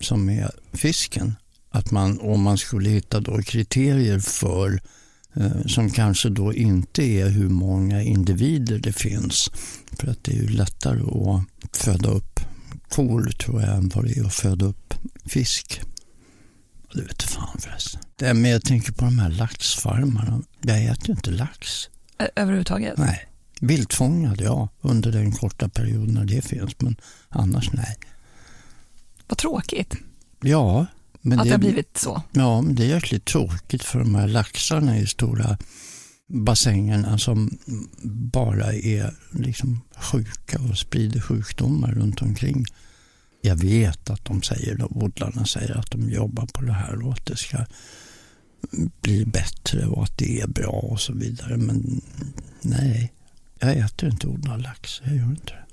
som 0.00 0.24
med 0.24 0.50
fisken, 0.72 1.34
att 1.70 1.90
man, 1.90 2.20
om 2.20 2.42
man 2.42 2.58
skulle 2.58 2.90
hitta 2.90 3.20
då 3.20 3.42
kriterier 3.42 4.18
för 4.18 4.80
eh, 5.34 5.66
som 5.66 5.90
kanske 5.90 6.28
då 6.28 6.54
inte 6.54 7.02
är 7.02 7.28
hur 7.28 7.48
många 7.48 8.02
individer 8.02 8.78
det 8.78 8.92
finns. 8.92 9.50
För 9.98 10.08
att 10.08 10.24
det 10.24 10.32
är 10.32 10.42
ju 10.42 10.48
lättare 10.48 11.00
att 11.62 11.76
föda 11.76 12.10
upp 12.10 12.40
kor 12.88 13.30
tror 13.38 13.62
jag 13.62 13.92
vad 13.94 14.04
det 14.04 14.18
är 14.18 14.24
att 14.24 14.34
föda 14.34 14.64
upp 14.66 14.94
fisk. 15.26 15.80
Och 16.88 16.96
Det 16.96 17.02
vet 17.02 17.22
fan 17.22 17.58
förresten. 17.60 18.00
Det 18.16 18.26
är, 18.26 18.34
men 18.34 18.50
jag 18.50 18.64
tänker 18.64 18.92
på 18.92 19.04
de 19.04 19.18
här 19.18 19.30
laxfarmarna. 19.30 20.42
Jag 20.60 20.84
äter 20.84 21.08
ju 21.08 21.12
inte 21.14 21.30
lax. 21.30 21.88
Ö- 22.18 22.28
Överhuvudtaget. 22.36 22.98
Nej. 22.98 23.28
Viltfångad, 23.60 24.40
ja, 24.40 24.68
under 24.80 25.12
den 25.12 25.32
korta 25.32 25.68
perioden 25.68 26.14
när 26.14 26.24
det 26.24 26.42
finns, 26.42 26.72
men 26.80 26.96
annars 27.28 27.72
nej. 27.72 27.96
Vad 29.28 29.38
tråkigt 29.38 29.94
Ja, 30.40 30.86
men 31.20 31.38
att 31.38 31.44
det 31.44 31.50
det, 31.50 31.54
har 31.54 31.58
blivit 31.58 31.98
så. 31.98 32.22
ja, 32.32 32.62
men 32.62 32.74
det 32.74 32.84
är 32.84 32.88
jäkligt 32.88 33.24
tråkigt 33.24 33.82
för 33.84 33.98
de 33.98 34.14
här 34.14 34.28
laxarna 34.28 34.98
i 34.98 35.06
stora 35.06 35.58
bassängerna 36.32 37.18
som 37.18 37.58
bara 38.32 38.72
är 38.72 39.14
liksom 39.30 39.80
sjuka 39.96 40.58
och 40.70 40.78
sprider 40.78 41.20
sjukdomar 41.20 41.92
runt 41.92 42.22
omkring. 42.22 42.64
Jag 43.40 43.56
vet 43.56 44.10
att 44.10 44.24
de 44.24 44.42
säger, 44.42 44.84
odlarna 45.02 45.44
säger 45.44 45.78
att 45.78 45.90
de 45.90 46.10
jobbar 46.10 46.46
på 46.46 46.62
det 46.62 46.72
här 46.72 47.06
och 47.06 47.12
att 47.12 47.26
det 47.26 47.36
ska 47.36 47.58
bli 49.00 49.24
bättre 49.24 49.86
och 49.86 50.02
att 50.02 50.18
det 50.18 50.40
är 50.40 50.46
bra 50.46 50.70
och 50.70 51.00
så 51.00 51.12
vidare. 51.12 51.56
Men 51.56 52.00
nej, 52.60 53.12
jag 53.58 53.76
äter 53.76 54.08
inte 54.08 54.26
odlad 54.26 54.62
lax. 54.62 55.00
Jag 55.04 55.16
gör 55.16 55.24
inte 55.24 55.52
det. 55.52 55.64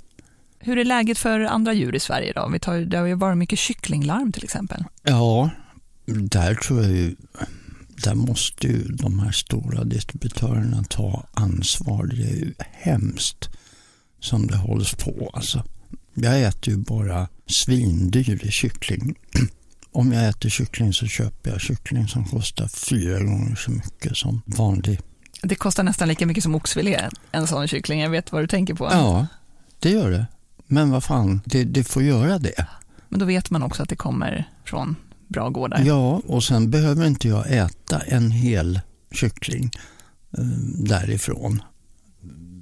Hur 0.59 0.77
är 0.77 0.85
läget 0.85 1.17
för 1.17 1.39
andra 1.39 1.73
djur 1.73 1.95
i 1.95 1.99
Sverige 1.99 2.33
då? 2.33 2.49
Vi 2.53 2.59
tar, 2.59 2.77
det 2.77 2.97
har 2.97 3.05
ju 3.05 3.15
varit 3.15 3.37
mycket 3.37 3.59
kycklinglarm 3.59 4.31
till 4.31 4.43
exempel. 4.43 4.83
Ja, 5.03 5.49
där 6.05 6.55
tror 6.55 6.81
jag 6.83 6.91
ju, 6.91 7.15
där 8.03 8.15
måste 8.15 8.67
ju 8.67 8.83
de 8.83 9.19
här 9.19 9.31
stora 9.31 9.83
distributörerna 9.83 10.83
ta 10.89 11.25
ansvar. 11.33 12.05
Det 12.05 12.23
är 12.23 12.35
ju 12.35 12.53
hemskt 12.59 13.49
som 14.19 14.47
det 14.47 14.57
hålls 14.57 14.93
på. 14.95 15.31
Alltså, 15.33 15.63
jag 16.13 16.41
äter 16.41 16.73
ju 16.73 16.77
bara 16.79 17.27
svindyr 17.45 18.49
kyckling. 18.49 19.15
Om 19.91 20.11
jag 20.11 20.29
äter 20.29 20.49
kyckling 20.49 20.93
så 20.93 21.07
köper 21.07 21.51
jag 21.51 21.61
kyckling 21.61 22.07
som 22.07 22.25
kostar 22.25 22.67
fyra 22.67 23.19
gånger 23.19 23.55
så 23.55 23.71
mycket 23.71 24.17
som 24.17 24.41
vanlig. 24.45 24.99
Det 25.43 25.55
kostar 25.55 25.83
nästan 25.83 26.07
lika 26.07 26.25
mycket 26.25 26.43
som 26.43 26.55
oxfilé, 26.55 27.09
en 27.31 27.47
sån 27.47 27.67
kyckling. 27.67 27.99
Jag 27.99 28.09
vet 28.09 28.31
vad 28.31 28.43
du 28.43 28.47
tänker 28.47 28.73
på. 28.73 28.85
Ja, 28.91 29.27
det 29.79 29.89
gör 29.89 30.11
det. 30.11 30.25
Men 30.67 30.91
vad 30.91 31.03
fan, 31.03 31.41
det, 31.45 31.63
det 31.63 31.83
får 31.83 32.03
göra 32.03 32.39
det. 32.39 32.67
Men 33.09 33.19
då 33.19 33.25
vet 33.25 33.49
man 33.49 33.63
också 33.63 33.83
att 33.83 33.89
det 33.89 33.95
kommer 33.95 34.49
från 34.65 34.95
bra 35.29 35.49
gårdar. 35.49 35.83
Ja, 35.85 36.21
och 36.27 36.43
sen 36.43 36.69
behöver 36.71 37.07
inte 37.07 37.27
jag 37.27 37.51
äta 37.51 37.99
en 37.99 38.31
hel 38.31 38.79
kyckling 39.11 39.71
eh, 40.37 40.43
därifrån. 40.75 41.61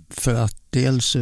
För 0.09 0.33
att 0.35 0.55
dels, 0.69 1.15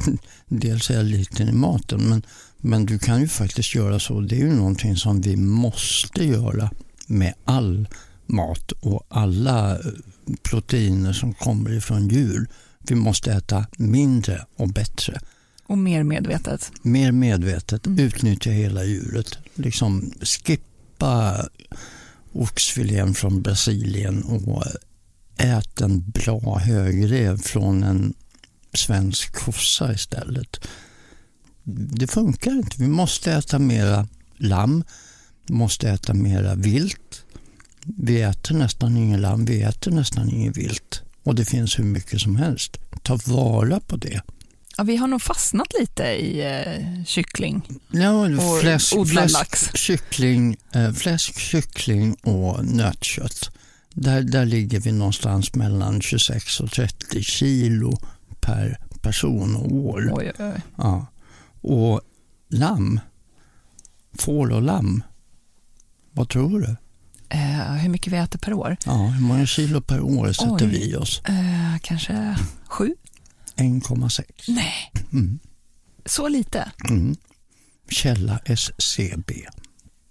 dels 0.46 0.90
är 0.90 0.94
jag 0.94 1.04
liten 1.04 1.48
i 1.48 1.52
maten, 1.52 2.08
men, 2.08 2.22
men 2.56 2.86
du 2.86 2.98
kan 2.98 3.20
ju 3.20 3.28
faktiskt 3.28 3.74
göra 3.74 3.98
så. 4.00 4.20
Det 4.20 4.34
är 4.36 4.40
ju 4.46 4.54
någonting 4.54 4.96
som 4.96 5.20
vi 5.20 5.36
måste 5.36 6.24
göra 6.24 6.70
med 7.06 7.34
all 7.44 7.88
mat 8.26 8.72
och 8.72 9.06
alla 9.08 9.70
eh, 9.72 9.78
proteiner 10.42 11.12
som 11.12 11.34
kommer 11.34 11.72
ifrån 11.72 12.08
djur. 12.08 12.46
Vi 12.88 12.94
måste 12.94 13.32
äta 13.32 13.66
mindre 13.76 14.46
och 14.56 14.68
bättre. 14.68 15.20
Och 15.66 15.78
mer 15.78 16.02
medvetet. 16.02 16.72
Mer 16.82 17.12
medvetet, 17.12 17.86
Mm. 17.86 17.98
utnyttja 17.98 18.50
hela 18.50 18.84
djuret. 18.84 19.38
Liksom 19.54 20.12
köpa 21.02 21.48
oxfilén 22.32 23.14
från 23.14 23.42
Brasilien 23.42 24.22
och 24.22 24.64
ät 25.36 25.80
en 25.80 26.10
bra 26.10 26.58
högrev 26.58 27.38
från 27.42 27.82
en 27.82 28.14
svensk 28.74 29.32
kossa 29.34 29.92
istället. 29.92 30.68
Det 31.64 32.06
funkar 32.06 32.50
inte. 32.50 32.76
Vi 32.78 32.88
måste 32.88 33.32
äta 33.32 33.58
mera 33.58 34.08
lamm, 34.36 34.84
vi 35.46 35.54
måste 35.54 35.90
äta 35.90 36.14
mera 36.14 36.54
vilt. 36.54 37.24
Vi 37.84 38.22
äter 38.22 38.54
nästan 38.54 38.96
ingen 38.96 39.20
lamm, 39.20 39.44
vi 39.44 39.62
äter 39.62 39.90
nästan 39.90 40.30
ingen 40.30 40.52
vilt. 40.52 41.02
Och 41.22 41.34
det 41.34 41.44
finns 41.44 41.78
hur 41.78 41.84
mycket 41.84 42.20
som 42.20 42.36
helst. 42.36 42.76
Ta 43.02 43.18
vara 43.26 43.80
på 43.80 43.96
det. 43.96 44.20
Ja, 44.76 44.84
vi 44.84 44.96
har 44.96 45.08
nog 45.08 45.22
fastnat 45.22 45.66
lite 45.80 46.02
i 46.02 46.40
eh, 46.40 47.04
kyckling. 47.04 47.62
Ja, 47.90 48.10
Och 48.10 48.60
fläsk, 48.60 48.96
odlad 48.96 49.30
lax. 49.30 49.70
Kyckling, 49.74 50.56
eh, 50.74 50.92
fläsk, 50.92 51.38
kyckling 51.38 52.14
och 52.14 52.64
nötkött. 52.64 53.50
Där, 53.94 54.22
där 54.22 54.44
ligger 54.44 54.80
vi 54.80 54.92
någonstans 54.92 55.54
mellan 55.54 56.00
26 56.00 56.60
och 56.60 56.70
30 56.70 57.22
kilo 57.22 57.98
per 58.40 58.78
person 59.02 59.56
och 59.56 59.72
år. 59.72 60.10
Oj, 60.12 60.32
oj. 60.38 60.60
Ja. 60.76 61.06
Och 61.60 62.00
lamm, 62.48 63.00
får 64.18 64.50
och 64.52 64.62
lamm, 64.62 65.02
vad 66.12 66.28
tror 66.28 66.60
du? 66.60 66.76
Eh, 67.28 67.72
hur 67.72 67.88
mycket 67.88 68.12
vi 68.12 68.16
äter 68.16 68.38
per 68.38 68.52
år? 68.52 68.76
Ja, 68.86 68.96
hur 69.06 69.22
många 69.22 69.46
kilo 69.46 69.80
per 69.80 70.00
år 70.00 70.32
sätter 70.32 70.66
Oj. 70.66 70.66
vi 70.66 70.96
oss? 70.96 71.22
Eh, 71.24 71.78
kanske 71.82 72.36
sju? 72.68 72.94
1,6. 73.56 74.22
Nej. 74.48 74.92
Mm. 75.12 75.38
Så 76.06 76.28
lite? 76.28 76.70
Mm. 76.88 77.16
Källa 77.90 78.38
SCB 78.44 79.46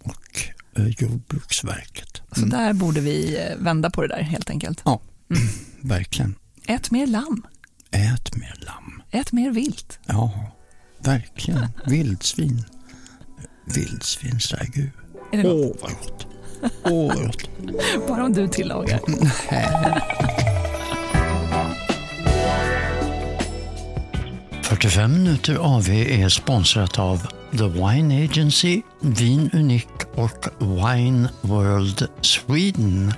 och 0.03 0.41
eh, 0.77 0.87
Jordbruksverket. 0.87 2.21
Så 2.31 2.41
där 2.45 2.73
borde 2.73 3.01
vi 3.01 3.37
eh, 3.39 3.57
vända 3.57 3.89
på 3.89 4.01
det 4.01 4.07
där 4.07 4.21
helt 4.21 4.49
enkelt. 4.49 4.81
Ja, 4.85 5.01
verkligen. 5.81 6.35
Ät 6.67 6.91
mer 6.91 7.07
lamm. 7.07 7.45
Ät 7.91 8.35
mer 8.35 8.55
lamm. 8.65 9.01
Ät 9.11 9.31
mer 9.31 9.51
vilt. 9.51 9.99
Ja, 10.07 10.51
verkligen. 10.99 11.67
Vildsvin. 11.85 12.65
Vildsvinsragu. 13.65 14.89
Är 15.31 15.43
det 15.43 15.49
Åh, 15.49 15.67
något? 15.67 15.81
vad 15.81 15.91
gott. 15.91 16.27
Åh, 16.83 17.07
vad 17.07 17.25
gott. 17.25 17.49
Bara 18.07 18.23
om 18.25 18.33
du 18.33 18.47
tillagar. 18.47 18.99
45 24.81 25.11
minuter 25.11 25.55
AV 25.55 25.89
är 25.89 26.29
sponsrat 26.29 26.99
av 26.99 27.27
The 27.51 27.67
Wine 27.67 28.23
Agency, 28.23 28.81
Vin 29.01 29.49
Unik 29.53 29.87
och 30.15 30.47
Wine 30.59 31.29
World 31.41 32.07
Sweden. 32.21 33.13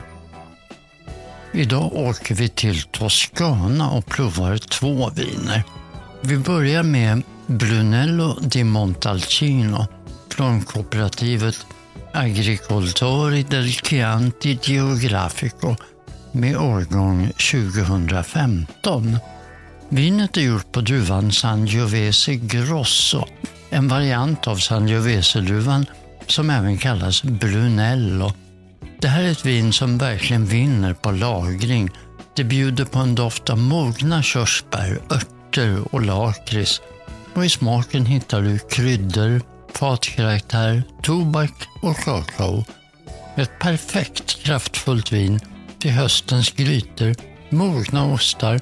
Idag 1.54 1.94
åker 1.94 2.36
vi 2.36 2.50
till 2.50 2.82
Toscana 2.82 3.90
och 3.90 4.06
provar 4.06 4.58
två 4.58 5.10
viner. 5.10 5.64
Vi 6.22 6.38
börjar 6.38 6.84
med 6.84 7.24
Brunello 7.48 8.40
di 8.40 8.64
Montalcino 8.64 9.88
från 10.30 10.62
kooperativet 10.62 11.66
Agricoltori 12.14 13.44
del 13.44 13.72
Chianti 13.72 14.60
Geografico 14.64 15.76
med 16.32 16.58
årgång 16.58 17.28
2015. 17.28 19.18
Vinet 19.94 20.38
är 20.38 20.42
gjort 20.42 20.72
på 20.72 20.82
druvan 20.82 21.32
Sangiovese 21.32 22.36
Grosso, 22.36 23.26
en 23.70 23.88
variant 23.88 24.48
av 24.48 24.56
Sangiovese-druvan 24.56 25.86
som 26.28 26.50
även 26.50 26.78
kallas 26.78 27.24
Brunello. 27.24 28.34
Det 29.00 29.08
här 29.08 29.24
är 29.24 29.32
ett 29.32 29.46
vin 29.46 29.74
som 29.74 29.98
verkligen 29.98 30.46
vinner 30.46 30.94
på 30.94 31.12
lagring. 31.12 31.90
Det 32.36 32.44
bjuder 32.44 32.86
på 32.86 33.00
en 33.00 33.16
doft 33.16 33.50
av 33.50 33.58
mogna 33.58 34.24
körsbär, 34.24 35.00
örter 35.12 35.96
och 35.96 36.02
lakrits. 36.02 36.82
Och 37.34 37.46
i 37.46 37.50
smaken 37.50 38.06
hittar 38.06 38.42
du 38.42 38.60
kryddor, 38.60 39.42
fatkaraktär, 39.74 40.84
tobak 41.02 41.68
och 41.82 41.98
kakao. 41.98 42.66
Ett 43.36 43.60
perfekt 43.60 44.44
kraftfullt 44.44 45.12
vin 45.12 45.40
till 45.80 45.92
höstens 45.92 46.52
grytor, 46.52 47.16
mogna 47.50 48.14
ostar 48.14 48.60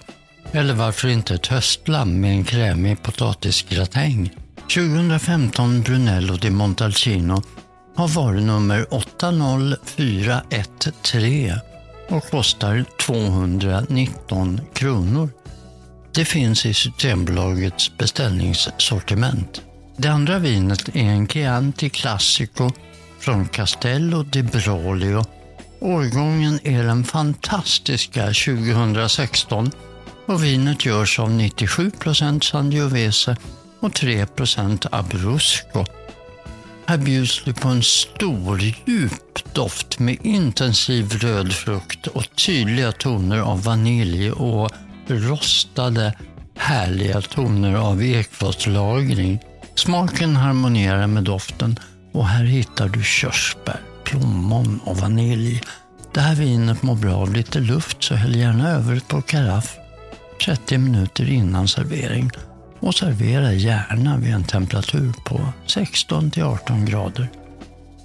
eller 0.51 0.73
varför 0.73 1.07
inte 1.07 1.35
ett 1.35 1.47
höstlamm 1.47 2.21
med 2.21 2.31
en 2.31 2.43
krämig 2.43 3.03
potatisgratäng. 3.03 4.31
2015 4.73 5.81
Brunello 5.81 6.35
di 6.35 6.49
Montalcino 6.49 7.41
har 7.95 8.07
varunummer 8.07 8.93
80413 8.93 10.93
och 12.09 12.29
kostar 12.29 12.85
219 13.05 14.61
kronor. 14.73 15.29
Det 16.13 16.25
finns 16.25 16.65
i 16.65 16.73
Systembolagets 16.73 17.97
beställningssortiment. 17.97 19.61
Det 19.97 20.07
andra 20.07 20.39
vinet 20.39 20.95
är 20.95 21.03
en 21.03 21.27
Chianti 21.27 21.89
Classico 21.89 22.71
från 23.19 23.47
Castello 23.47 24.23
di 24.23 24.43
Brolio. 24.43 25.25
Årgången 25.79 26.59
är 26.63 26.83
den 26.83 27.03
fantastiska 27.03 28.25
2016 28.25 29.71
och 30.31 30.43
vinet 30.43 30.85
görs 30.85 31.19
av 31.19 31.29
97% 31.29 32.41
Sangiovese 32.43 33.35
och 33.79 33.91
3% 33.91 34.87
Abruzco. 34.91 35.85
Här 36.85 36.97
bjuds 36.97 37.43
det 37.45 37.53
på 37.53 37.67
en 37.67 37.83
stor, 37.83 38.61
djup 38.61 39.53
doft 39.53 39.99
med 39.99 40.17
intensiv 40.23 41.11
röd 41.11 41.53
frukt 41.53 42.07
och 42.07 42.35
tydliga 42.35 42.91
toner 42.91 43.37
av 43.39 43.63
vanilj 43.63 44.31
och 44.31 44.71
rostade, 45.07 46.13
härliga 46.57 47.21
toner 47.21 47.75
av 47.75 48.03
ekfatslagring. 48.03 49.39
Smaken 49.75 50.35
harmonierar 50.35 51.07
med 51.07 51.23
doften 51.23 51.79
och 52.11 52.27
här 52.27 52.43
hittar 52.43 52.89
du 52.89 53.03
körsbär, 53.03 53.81
plommon 54.03 54.79
och 54.85 54.97
vanilj. 54.97 55.61
Det 56.13 56.21
här 56.21 56.35
vinet 56.35 56.83
mår 56.83 56.95
bra 56.95 57.15
av 57.15 57.33
lite 57.33 57.59
luft 57.59 58.03
så 58.03 58.15
häll 58.15 58.35
gärna 58.35 58.69
över 58.69 58.95
ett 58.95 59.07
på 59.07 59.21
karaff 59.21 59.77
30 60.45 60.77
minuter 60.77 61.29
innan 61.29 61.67
servering 61.67 62.29
och 62.79 62.95
servera 62.95 63.53
gärna 63.53 64.17
vid 64.17 64.33
en 64.33 64.43
temperatur 64.43 65.13
på 65.25 65.41
16 65.65 66.31
till 66.31 66.43
18 66.43 66.85
grader. 66.85 67.29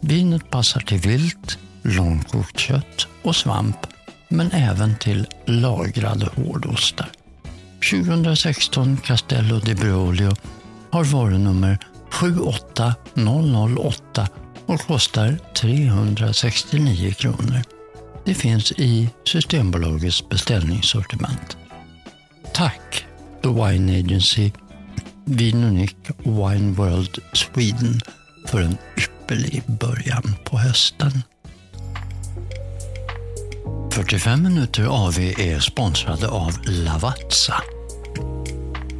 Vinet 0.00 0.50
passar 0.50 0.80
till 0.80 0.98
vilt, 0.98 1.58
långkokt 1.82 2.58
kött 2.58 3.06
och 3.22 3.36
svamp 3.36 3.76
men 4.28 4.52
även 4.52 4.96
till 4.96 5.26
lagrade 5.46 6.28
hårdostar. 6.34 7.08
2016 7.90 8.96
Castello 8.96 9.58
di 9.58 9.74
Brolio 9.74 10.32
har 10.90 11.04
varunummer 11.04 11.78
78008 12.10 14.28
och 14.66 14.80
kostar 14.80 15.38
369 15.54 17.12
kronor. 17.12 17.62
Det 18.24 18.34
finns 18.34 18.72
i 18.72 19.10
Systembolagets 19.24 20.28
beställningssortiment. 20.28 21.56
Tack 22.56 23.06
The 23.42 23.48
Wine 23.48 23.98
Agency, 23.98 24.50
Vin 25.24 25.88
och 26.24 26.32
Wine 26.32 26.72
World 26.72 27.18
Sweden 27.32 28.00
för 28.46 28.60
en 28.60 28.76
ypperlig 28.98 29.62
början 29.66 30.34
på 30.44 30.58
hösten. 30.58 31.22
45 33.92 34.42
minuter 34.42 34.86
AV 34.86 35.18
är 35.18 35.60
sponsrade 35.60 36.28
av 36.28 36.52
Lavazza. 36.64 37.54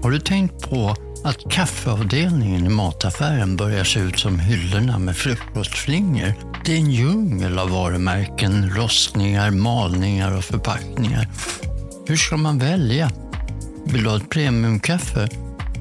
Har 0.03 0.11
du 0.11 0.19
tänkt 0.19 0.71
på 0.71 0.97
att 1.25 1.51
kaffeavdelningen 1.51 2.67
i 2.67 2.69
mataffären 2.69 3.57
börjar 3.57 3.85
se 3.85 4.01
ut 4.01 4.19
som 4.19 4.39
hyllorna 4.39 4.99
med 4.99 5.17
frukostflingor? 5.17 6.35
Det 6.65 6.73
är 6.73 6.77
en 6.77 6.91
djungel 6.91 7.59
av 7.59 7.71
varumärken, 7.71 8.71
rostningar, 8.71 9.51
malningar 9.51 10.37
och 10.37 10.45
förpackningar. 10.45 11.29
Hur 12.09 12.17
ska 12.17 12.37
man 12.37 12.59
välja? 12.59 13.11
Vill 13.87 14.03
du 14.03 14.11
ha 14.11 14.17
ett 14.17 14.31
premiumkaffe 14.31 15.29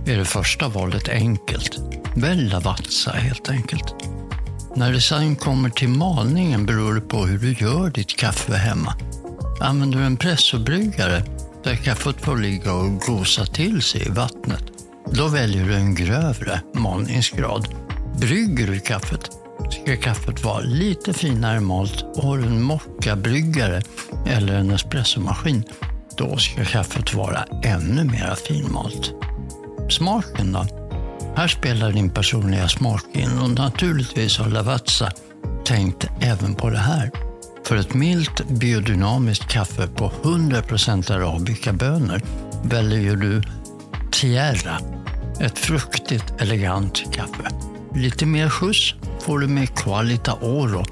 är 0.05 0.17
det 0.17 0.25
första 0.25 0.67
valet 0.67 1.09
enkelt. 1.09 1.79
Välj 2.15 2.49
Lavazza 2.49 3.11
helt 3.11 3.49
enkelt. 3.49 3.95
När 4.75 4.91
det 4.91 5.01
sen 5.01 5.35
kommer 5.35 5.69
till 5.69 5.89
malningen 5.89 6.65
beror 6.65 6.93
det 6.93 7.01
på 7.01 7.25
hur 7.25 7.39
du 7.39 7.53
gör 7.53 7.89
ditt 7.89 8.17
kaffe 8.17 8.55
hemma. 8.55 8.93
Använder 9.61 9.99
du 9.99 10.05
en 10.05 10.17
pressobryggare 10.17 11.23
där 11.63 11.75
kaffet 11.75 12.21
får 12.21 12.37
ligga 12.37 12.73
och 12.73 12.99
gosa 13.01 13.45
till 13.45 13.81
sig 13.81 14.07
i 14.07 14.09
vattnet, 14.09 14.63
då 15.11 15.27
väljer 15.27 15.65
du 15.65 15.75
en 15.75 15.95
grövre 15.95 16.61
malningsgrad. 16.73 17.67
Brygger 18.19 18.67
du 18.67 18.79
kaffet 18.79 19.29
ska 19.71 19.95
kaffet 19.95 20.43
vara 20.43 20.59
lite 20.59 21.13
finare 21.13 21.59
malt 21.59 22.05
och 22.15 22.23
har 22.23 22.37
du 22.37 22.43
en 22.43 22.61
mockabryggare 22.61 23.81
eller 24.25 24.53
en 24.53 24.71
espressomaskin, 24.71 25.63
då 26.17 26.37
ska 26.37 26.65
kaffet 26.65 27.13
vara 27.13 27.45
ännu 27.63 28.03
mera 28.03 28.35
finmalt. 28.35 29.13
Smaken 29.89 30.51
då? 30.51 30.65
Här 31.35 31.47
spelar 31.47 31.91
din 31.91 32.09
personliga 32.09 32.67
smak 32.67 33.03
in 33.13 33.39
och 33.39 33.49
naturligtvis 33.49 34.37
har 34.37 34.49
Lavazza 34.49 35.11
tänkt 35.65 36.07
även 36.21 36.55
på 36.55 36.69
det 36.69 36.77
här. 36.77 37.11
För 37.65 37.75
ett 37.75 37.93
milt 37.93 38.47
biodynamiskt 38.49 39.47
kaffe 39.47 39.87
på 39.87 40.11
100% 40.23 41.13
arabikabönor 41.13 42.21
väljer 42.63 43.15
du 43.15 43.41
Tierra, 44.11 44.79
ett 45.41 45.59
fruktigt 45.59 46.41
elegant 46.41 47.03
kaffe. 47.13 47.49
Lite 47.95 48.25
mer 48.25 48.49
skjuts 48.49 48.93
får 49.21 49.39
du 49.39 49.47
med 49.47 49.75
Qualita 49.75 50.33
Oro, 50.33 50.83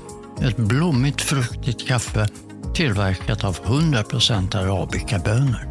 ett 0.42 0.58
blommigt 0.58 1.22
fruktigt 1.22 1.88
kaffe 1.88 2.28
tillverkat 2.74 3.44
av 3.44 3.58
100% 3.58 4.58
arabikabönor. 4.58 5.68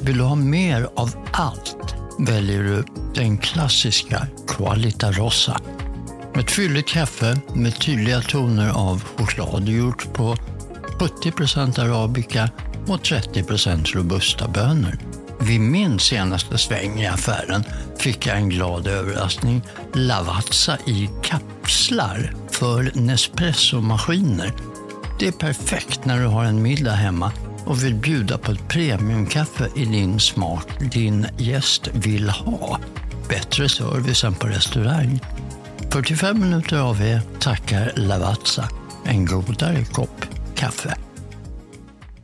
Vill 0.00 0.18
du 0.18 0.24
ha 0.24 0.34
mer 0.34 0.88
av 0.96 1.10
allt 1.32 1.96
väljer 2.18 2.62
du 2.62 2.84
den 3.14 3.38
klassiska 3.38 4.26
Qualita 4.48 5.12
Rossa. 5.12 5.60
Ett 6.38 6.50
fylligt 6.50 6.88
kaffe 6.88 7.40
med 7.54 7.78
tydliga 7.80 8.20
toner 8.20 8.70
av 8.70 9.04
choklad 9.04 9.68
gjort 9.68 10.12
på 10.14 10.36
70% 10.98 11.80
arabica 11.80 12.50
och 12.86 13.00
30% 13.00 13.94
robusta 13.94 14.48
bönor. 14.48 14.98
Vid 15.40 15.60
min 15.60 15.98
senaste 15.98 16.58
sväng 16.58 17.00
i 17.00 17.06
affären 17.06 17.64
fick 17.98 18.26
jag 18.26 18.36
en 18.36 18.48
glad 18.48 18.86
överraskning. 18.86 19.62
Lavazza 19.94 20.78
i 20.86 21.10
kapslar 21.22 22.34
för 22.50 22.92
Nespresso-maskiner. 22.94 24.52
Det 25.18 25.26
är 25.26 25.32
perfekt 25.32 26.04
när 26.04 26.20
du 26.20 26.26
har 26.26 26.44
en 26.44 26.62
middag 26.62 26.92
hemma 26.92 27.32
och 27.64 27.84
vill 27.84 27.94
bjuda 27.94 28.38
på 28.38 28.52
ett 28.52 28.68
premiumkaffe 28.68 29.68
i 29.76 29.84
din 29.84 30.20
smak 30.20 30.66
din 30.92 31.26
gäst 31.38 31.88
vill 31.94 32.28
ha. 32.28 32.80
Bättre 33.28 33.68
service 33.68 34.24
än 34.24 34.34
på 34.34 34.46
restaurang. 34.46 35.20
45 35.90 36.40
minuter 36.40 36.78
av 36.78 37.02
er 37.02 37.20
tackar 37.40 37.92
Lavazza. 37.96 38.68
En 39.04 39.26
godare 39.26 39.84
kopp 39.84 40.26
kaffe. 40.54 41.05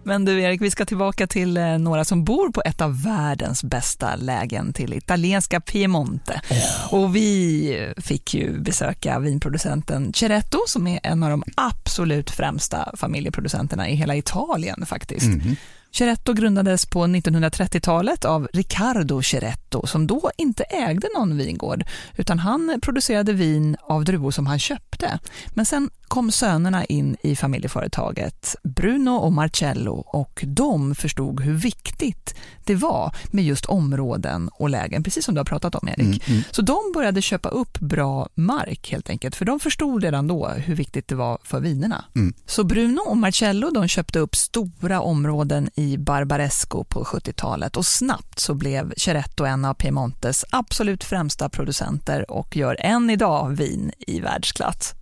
Men 0.04 0.24
du 0.24 0.42
Erik, 0.42 0.60
vi 0.60 0.70
ska 0.70 0.84
tillbaka 0.84 1.26
till 1.26 1.56
eh, 1.56 1.78
några 1.78 2.04
som 2.04 2.24
bor 2.24 2.52
på 2.52 2.62
ett 2.64 2.80
av 2.80 3.02
världens 3.02 3.64
bästa 3.64 4.16
lägen 4.16 4.72
till 4.72 4.92
italienska 4.92 5.60
Piemonte. 5.60 6.40
Oh. 6.50 6.94
Och 6.94 7.16
vi 7.16 7.92
fick 7.96 8.34
ju 8.34 8.60
besöka 8.60 9.18
vinproducenten 9.18 10.12
Ceretto 10.14 10.58
som 10.66 10.86
är 10.86 11.00
en 11.02 11.22
av 11.22 11.30
de 11.30 11.42
absolut 11.56 12.30
främsta 12.30 12.92
familjeproducenterna 12.96 13.88
i 13.88 13.94
hela 13.94 14.16
Italien 14.16 14.86
faktiskt. 14.86 15.26
Mm. 15.26 15.56
Ceretto 15.92 16.32
grundades 16.32 16.86
på 16.86 17.04
1930-talet 17.04 18.24
av 18.24 18.48
Riccardo 18.52 19.22
Ceretto 19.22 19.86
som 19.86 20.06
då 20.06 20.30
inte 20.36 20.64
ägde 20.64 21.08
någon 21.16 21.36
vingård 21.36 21.84
utan 22.16 22.38
han 22.38 22.78
producerade 22.82 23.32
vin 23.32 23.76
av 23.82 24.04
druvor 24.04 24.30
som 24.30 24.46
han 24.46 24.58
köpte. 24.58 25.18
Men 25.54 25.66
sen 25.66 25.90
kom 26.12 26.32
sönerna 26.32 26.84
in 26.84 27.16
i 27.22 27.36
familjeföretaget, 27.36 28.56
Bruno 28.62 29.10
och 29.10 29.32
Marcello, 29.32 29.92
och 29.92 30.44
de 30.46 30.94
förstod 30.94 31.40
hur 31.40 31.54
viktigt 31.54 32.34
det 32.64 32.74
var 32.74 33.14
med 33.30 33.44
just 33.44 33.64
områden 33.64 34.48
och 34.48 34.70
lägen, 34.70 35.02
precis 35.02 35.24
som 35.24 35.34
du 35.34 35.40
har 35.40 35.44
pratat 35.44 35.74
om 35.74 35.88
Erik. 35.88 36.00
Mm, 36.00 36.18
mm. 36.26 36.42
Så 36.50 36.62
de 36.62 36.92
började 36.94 37.22
köpa 37.22 37.48
upp 37.48 37.78
bra 37.78 38.28
mark 38.34 38.90
helt 38.90 39.10
enkelt, 39.10 39.36
för 39.36 39.44
de 39.44 39.60
förstod 39.60 40.02
redan 40.02 40.26
då 40.26 40.48
hur 40.48 40.74
viktigt 40.74 41.08
det 41.08 41.14
var 41.14 41.38
för 41.42 41.60
vinerna. 41.60 42.04
Mm. 42.14 42.34
Så 42.46 42.64
Bruno 42.64 43.00
och 43.00 43.16
Marcello 43.16 43.70
de 43.70 43.88
köpte 43.88 44.18
upp 44.18 44.36
stora 44.36 45.00
områden 45.00 45.70
i 45.74 45.81
i 45.82 45.98
Barbaresco 45.98 46.84
på 46.84 47.04
70-talet 47.04 47.76
och 47.76 47.86
snabbt 47.86 48.38
så 48.38 48.54
blev 48.54 48.92
Ceretto 48.96 49.44
en 49.44 49.64
av 49.64 49.74
Piemontes 49.74 50.44
absolut 50.50 51.04
främsta 51.04 51.48
producenter 51.48 52.30
och 52.30 52.56
gör 52.56 52.76
än 52.78 53.10
idag 53.10 53.56
vin 53.56 53.92
i 53.98 54.20
världsklass. 54.20 54.94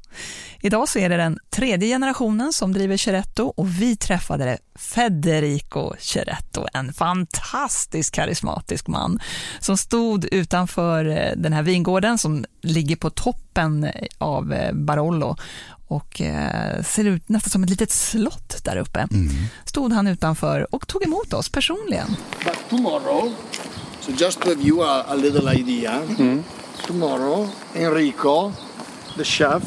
Idag 0.61 0.89
så 0.89 0.99
är 0.99 1.09
det 1.09 1.17
den 1.17 1.39
tredje 1.51 1.89
generationen 1.89 2.53
som 2.53 2.73
driver 2.73 2.97
Ceretto 2.97 3.53
och 3.57 3.81
vi 3.81 3.97
träffade 3.97 4.59
Federico 4.75 5.93
Ceretto, 5.99 6.67
en 6.73 6.93
fantastisk 6.93 8.15
karismatisk 8.15 8.87
man 8.87 9.21
som 9.61 9.77
stod 9.77 10.25
utanför 10.25 11.05
eh, 11.05 11.33
den 11.37 11.53
här 11.53 11.63
vingården 11.63 12.19
som 12.19 12.45
ligger 12.63 12.97
på 12.97 13.11
toppen 13.11 13.85
eh, 13.85 13.91
av 14.19 14.53
eh, 14.53 14.73
Barolo 14.73 15.37
och 15.91 16.21
eh, 16.21 16.83
ser 16.83 17.05
ut 17.05 17.29
nästan 17.29 17.51
som 17.51 17.63
ett 17.63 17.71
litet 17.71 17.91
slott 17.91 18.65
där 18.65 18.77
uppe. 18.77 19.09
Mm. 19.11 19.29
Stod 19.65 19.93
han 19.93 20.07
utanför 20.07 20.75
och 20.75 20.89
tog 20.89 21.03
emot 21.05 21.33
oss 21.33 21.49
personligen. 21.49 22.17
But 22.45 22.59
tomorrow, 22.71 23.33
so 24.01 24.13
just 24.13 24.41
to 24.41 24.49
give 24.49 24.63
you 24.63 24.83
a, 24.83 25.05
a 25.09 25.15
little 25.15 25.61
idea, 25.61 26.03
mm. 26.19 26.43
tomorrow 26.87 27.49
Enrico 27.75 28.53
the 29.17 29.25
chef 29.25 29.63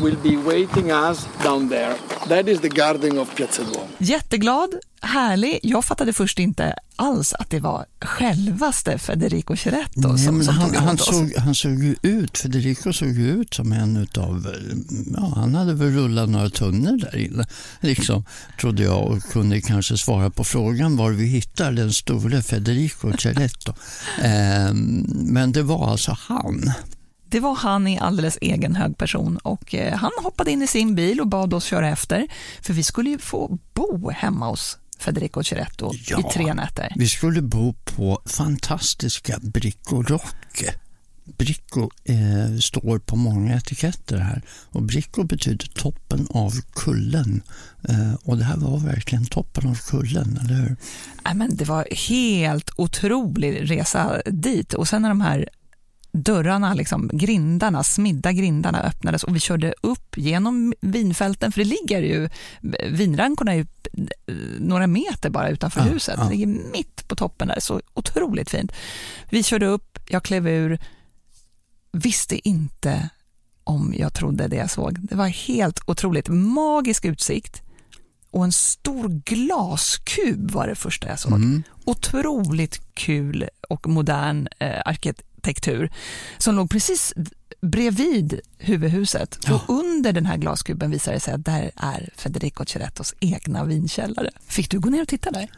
will 0.00 0.16
be 0.22 0.36
waiting 0.36 0.90
us 0.90 1.26
down 1.44 1.68
there. 1.68 1.94
That 2.28 2.48
is 2.48 2.60
the 2.60 2.68
garden 2.68 3.18
of 3.18 3.34
Piazza 3.34 3.62
Duomo. 3.62 3.88
Jätteglad, 3.98 4.70
härlig. 5.00 5.60
Jag 5.62 5.84
fattade 5.84 6.12
först 6.12 6.38
inte 6.38 6.74
alls 6.96 7.32
att 7.34 7.50
det 7.50 7.60
var 7.60 7.84
självaste 8.00 8.98
Federico 8.98 9.56
Ceretto 9.56 10.08
Nej, 10.08 10.18
som, 10.18 10.42
som 10.42 10.54
han, 10.54 10.70
tog 10.70 10.78
han 10.78 10.98
såg, 10.98 11.34
han 11.36 11.54
såg 11.54 11.84
ju 11.84 11.96
ut, 12.02 12.38
Federico 12.38 12.92
såg 12.92 13.08
ju 13.08 13.30
ut 13.30 13.54
som 13.54 13.72
en 13.72 13.96
utav, 13.96 14.54
ja, 15.16 15.32
han 15.36 15.54
hade 15.54 15.74
väl 15.74 15.90
rullat 15.90 16.28
några 16.28 16.50
tunnor 16.50 16.98
där 16.98 17.16
inne, 17.16 17.46
liksom, 17.80 18.24
trodde 18.60 18.82
jag 18.82 19.04
och 19.04 19.22
kunde 19.22 19.60
kanske 19.60 19.96
svara 19.96 20.30
på 20.30 20.44
frågan 20.44 20.96
var 20.96 21.10
vi 21.10 21.26
hittar 21.26 21.72
den 21.72 21.92
store 21.92 22.42
Federico 22.42 23.12
Ceretto. 23.18 23.72
eh, 24.22 24.74
men 25.04 25.52
det 25.52 25.62
var 25.62 25.90
alltså 25.90 26.16
han. 26.20 26.72
Det 27.36 27.40
var 27.40 27.54
han 27.54 27.86
i 27.86 27.98
alldeles 27.98 28.38
egen 28.40 28.76
hög 28.76 28.98
person 28.98 29.36
och 29.36 29.74
eh, 29.74 29.94
han 29.94 30.10
hoppade 30.22 30.50
in 30.50 30.62
i 30.62 30.66
sin 30.66 30.94
bil 30.94 31.20
och 31.20 31.26
bad 31.26 31.54
oss 31.54 31.64
köra 31.64 31.88
efter, 31.88 32.26
för 32.62 32.72
vi 32.72 32.82
skulle 32.82 33.10
ju 33.10 33.18
få 33.18 33.58
bo 33.74 34.10
hemma 34.10 34.48
hos 34.48 34.78
Federico 34.98 35.42
Ceretto 35.42 35.92
ja, 36.06 36.20
i 36.20 36.22
tre 36.32 36.54
nätter. 36.54 36.92
Vi 36.96 37.08
skulle 37.08 37.42
bo 37.42 37.72
på 37.72 38.22
fantastiska 38.26 39.38
Bricco 39.42 40.02
Rocche. 40.02 40.74
Bricco 41.24 41.90
eh, 42.04 42.58
står 42.60 42.98
på 42.98 43.16
många 43.16 43.56
etiketter 43.56 44.18
här 44.18 44.42
och 44.70 44.82
Bricco 44.82 45.24
betyder 45.24 45.66
toppen 45.66 46.26
av 46.30 46.52
kullen 46.74 47.42
eh, 47.88 48.14
och 48.22 48.38
det 48.38 48.44
här 48.44 48.56
var 48.56 48.78
verkligen 48.78 49.24
toppen 49.24 49.70
av 49.70 49.78
kullen, 49.86 50.40
eller 50.44 50.54
hur? 50.54 50.76
Ja, 51.24 51.34
men 51.34 51.56
det 51.56 51.64
var 51.64 51.86
helt 52.08 52.70
otrolig 52.76 53.70
resa 53.70 54.22
dit 54.26 54.74
och 54.74 54.88
sen 54.88 55.02
när 55.02 55.08
de 55.08 55.20
här 55.20 55.48
dörrarna, 56.16 56.74
liksom, 56.74 57.10
grindarna, 57.12 57.82
smidda 57.82 58.32
grindarna 58.32 58.82
öppnades 58.82 59.24
och 59.24 59.36
vi 59.36 59.40
körde 59.40 59.74
upp 59.80 60.16
genom 60.16 60.74
vinfälten, 60.80 61.52
för 61.52 61.60
det 61.60 61.64
ligger 61.64 62.02
ju, 62.02 62.28
vinrankorna 62.90 63.52
är 63.52 63.56
ju 63.56 63.66
eh, 64.26 64.34
några 64.60 64.86
meter 64.86 65.30
bara 65.30 65.48
utanför 65.48 65.80
ja, 65.80 65.86
huset, 65.86 66.14
ja. 66.18 66.24
det 66.24 66.30
ligger 66.30 66.46
mitt 66.46 67.08
på 67.08 67.16
toppen 67.16 67.48
där, 67.48 67.60
så 67.60 67.80
otroligt 67.94 68.50
fint. 68.50 68.72
Vi 69.30 69.42
körde 69.42 69.66
upp, 69.66 69.98
jag 70.08 70.22
klev 70.22 70.48
ur, 70.48 70.78
visste 71.92 72.48
inte 72.48 73.08
om 73.64 73.94
jag 73.96 74.14
trodde 74.14 74.48
det 74.48 74.56
jag 74.56 74.70
såg. 74.70 74.98
Det 75.00 75.14
var 75.14 75.28
helt 75.28 75.80
otroligt, 75.86 76.28
magisk 76.28 77.04
utsikt 77.04 77.62
och 78.30 78.44
en 78.44 78.52
stor 78.52 79.08
glaskub 79.08 80.50
var 80.50 80.66
det 80.66 80.74
första 80.74 81.08
jag 81.08 81.18
såg. 81.18 81.32
Mm. 81.32 81.62
Otroligt 81.84 82.94
kul 82.94 83.48
och 83.68 83.88
modern 83.88 84.48
eh, 84.58 84.82
arkitektur 84.84 85.35
som 86.38 86.54
låg 86.54 86.70
precis 86.70 87.14
bredvid 87.62 88.40
huvudhuset. 88.58 89.38
Ja. 89.46 89.54
Och 89.54 89.78
under 89.78 90.12
den 90.12 90.26
här 90.26 90.36
glaskuben 90.36 90.90
visade 90.90 91.16
det 91.16 91.20
sig 91.20 91.34
att 91.34 91.44
där 91.44 91.70
är 91.76 92.10
Federico 92.16 92.64
Cerettos 92.66 93.14
egna 93.20 93.64
vinkällare. 93.64 94.30
Fick 94.46 94.70
du 94.70 94.80
gå 94.80 94.90
ner 94.90 95.02
och 95.02 95.08
titta 95.08 95.30
där? 95.30 95.50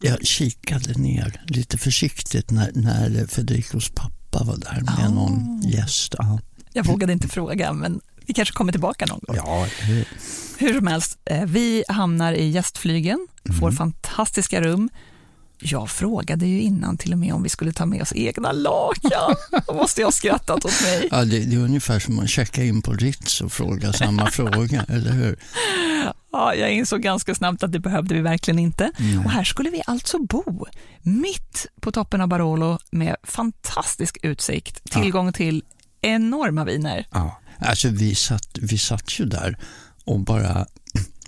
Jag 0.00 0.26
kikade 0.26 0.94
ner 0.94 1.42
lite 1.46 1.78
försiktigt 1.78 2.50
när, 2.50 2.70
när 2.74 3.26
Federicos 3.26 3.90
pappa 3.90 4.44
var 4.44 4.56
där 4.56 4.82
med 4.84 5.08
oh. 5.08 5.14
någon 5.14 5.60
gäst. 5.60 6.14
Ja. 6.18 6.40
Jag 6.72 6.86
vågade 6.86 7.12
inte 7.12 7.28
fråga, 7.28 7.72
men 7.72 8.00
vi 8.26 8.34
kanske 8.34 8.54
kommer 8.54 8.72
tillbaka 8.72 9.06
någon 9.06 9.20
gång. 9.22 9.36
Ja. 9.36 9.66
Hur 10.58 10.74
som 10.74 10.86
helst, 10.86 11.18
eh, 11.24 11.44
vi 11.44 11.84
hamnar 11.88 12.32
i 12.32 12.48
gästflygen, 12.48 13.28
får 13.60 13.68
mm. 13.68 13.76
fantastiska 13.76 14.60
rum. 14.60 14.90
Jag 15.64 15.90
frågade 15.90 16.46
ju 16.46 16.60
innan 16.60 16.96
till 16.96 17.12
och 17.12 17.18
med 17.18 17.34
om 17.34 17.42
vi 17.42 17.48
skulle 17.48 17.72
ta 17.72 17.86
med 17.86 18.02
oss 18.02 18.12
egna 18.12 18.52
lakan. 18.52 19.34
Då 19.66 19.74
måste 19.74 20.00
jag 20.00 20.06
ha 20.06 20.12
skrattat 20.12 20.64
åt 20.64 20.82
mig. 20.82 21.08
Ja, 21.10 21.24
det, 21.24 21.38
det 21.38 21.56
är 21.56 21.60
ungefär 21.60 21.98
som 21.98 22.18
att 22.18 22.30
checka 22.30 22.64
in 22.64 22.82
på 22.82 22.92
Ritz 22.92 23.40
och 23.40 23.52
fråga 23.52 23.92
samma 23.92 24.26
fråga, 24.30 24.84
eller 24.88 25.12
hur? 25.12 25.38
Ja, 26.32 26.54
jag 26.54 26.72
insåg 26.72 27.00
ganska 27.00 27.34
snabbt 27.34 27.62
att 27.62 27.72
det 27.72 27.78
behövde 27.78 28.14
vi 28.14 28.20
verkligen 28.20 28.58
inte. 28.58 28.92
Mm. 28.98 29.24
Och 29.24 29.30
här 29.30 29.44
skulle 29.44 29.70
vi 29.70 29.82
alltså 29.86 30.18
bo, 30.18 30.66
mitt 31.02 31.66
på 31.80 31.92
toppen 31.92 32.20
av 32.20 32.28
Barolo 32.28 32.78
med 32.90 33.16
fantastisk 33.22 34.18
utsikt, 34.22 34.90
tillgång 34.90 35.26
ja. 35.26 35.32
till 35.32 35.64
enorma 36.00 36.64
viner. 36.64 37.06
Ja, 37.10 37.40
alltså 37.58 37.88
vi 37.88 38.14
satt, 38.14 38.58
vi 38.60 38.78
satt 38.78 39.20
ju 39.20 39.24
där 39.24 39.58
och 40.04 40.20
bara 40.20 40.66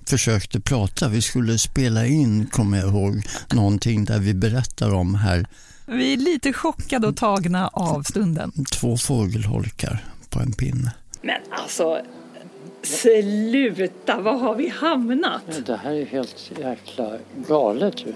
försökte 0.08 0.60
prata. 0.60 1.08
Vi 1.08 1.22
skulle 1.22 1.58
spela 1.58 2.06
in, 2.06 2.46
kommer 2.46 2.78
jag 2.78 2.88
ihåg, 2.88 3.22
någonting 3.54 4.04
där 4.04 4.18
vi 4.18 4.34
berättar 4.34 4.94
om 4.94 5.14
här. 5.14 5.46
Vi 5.86 6.12
är 6.12 6.16
lite 6.16 6.52
chockade 6.52 7.06
och 7.06 7.16
tagna 7.16 7.68
av 7.68 8.02
stunden. 8.02 8.52
Två 8.72 8.96
fågelholkar 8.96 10.04
på 10.30 10.40
en 10.40 10.52
pinne. 10.52 10.92
Men 11.22 11.40
alltså, 11.50 12.00
sluta, 12.82 14.20
var 14.20 14.38
har 14.38 14.54
vi 14.54 14.68
hamnat? 14.68 15.66
Det 15.66 15.76
här 15.76 15.92
är 15.92 16.06
helt 16.06 16.50
jäkla 16.58 17.10
galet 17.48 18.06
ju. 18.06 18.12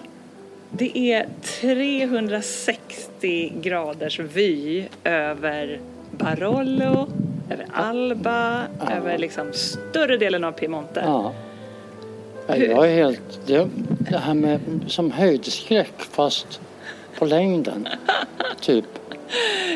Det 0.70 0.98
är 1.12 1.29
360 1.61 3.53
graders 3.62 4.20
vy 4.20 4.85
över 5.05 5.81
Barolo, 6.11 7.09
över 7.51 7.66
Alba, 7.72 8.62
ja. 8.81 8.90
över 8.90 9.18
liksom 9.18 9.53
större 9.53 10.16
delen 10.16 10.44
av 10.44 10.53
Piemonte. 10.53 11.03
Ja. 11.07 11.35
Jag 12.49 12.91
är 12.91 12.95
helt... 12.95 13.47
Det, 13.47 13.69
det 14.11 14.19
här 14.19 14.35
med 14.35 14.61
som 14.87 15.11
höjdskräck 15.11 15.93
fast 16.11 16.61
på 17.19 17.25
längden, 17.25 17.89
typ. 18.61 18.85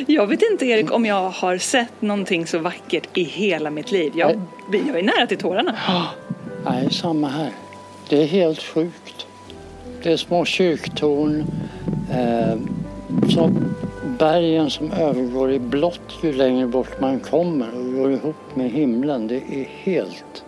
Jag 0.06 0.26
vet 0.26 0.42
inte 0.52 0.66
Erik 0.66 0.92
om 0.92 1.06
jag 1.06 1.30
har 1.30 1.58
sett 1.58 2.02
någonting 2.02 2.46
så 2.46 2.58
vackert 2.58 3.16
i 3.18 3.22
hela 3.22 3.70
mitt 3.70 3.92
liv. 3.92 4.12
Jag, 4.16 4.40
jag 4.72 4.98
är 4.98 5.02
nära 5.02 5.26
till 5.26 5.38
tårarna. 5.38 5.76
Nej, 6.64 6.90
samma 6.90 7.28
här. 7.28 7.50
Det 8.08 8.22
är 8.22 8.26
helt 8.26 8.62
sjukt. 8.62 9.26
Det 10.02 10.12
är 10.12 10.16
små 10.16 10.44
kyrktorn. 10.44 11.44
Eh, 12.10 12.56
så 13.34 13.50
bergen 14.18 14.70
som 14.70 14.92
övergår 14.92 15.52
i 15.52 15.58
blått 15.58 16.18
ju 16.22 16.32
längre 16.32 16.66
bort 16.66 17.00
man 17.00 17.20
kommer 17.20 17.68
och 17.74 17.92
går 17.92 18.12
ihop 18.12 18.56
med 18.56 18.70
himlen. 18.70 19.26
Det 19.26 19.36
är 19.36 19.68
helt 19.82 20.44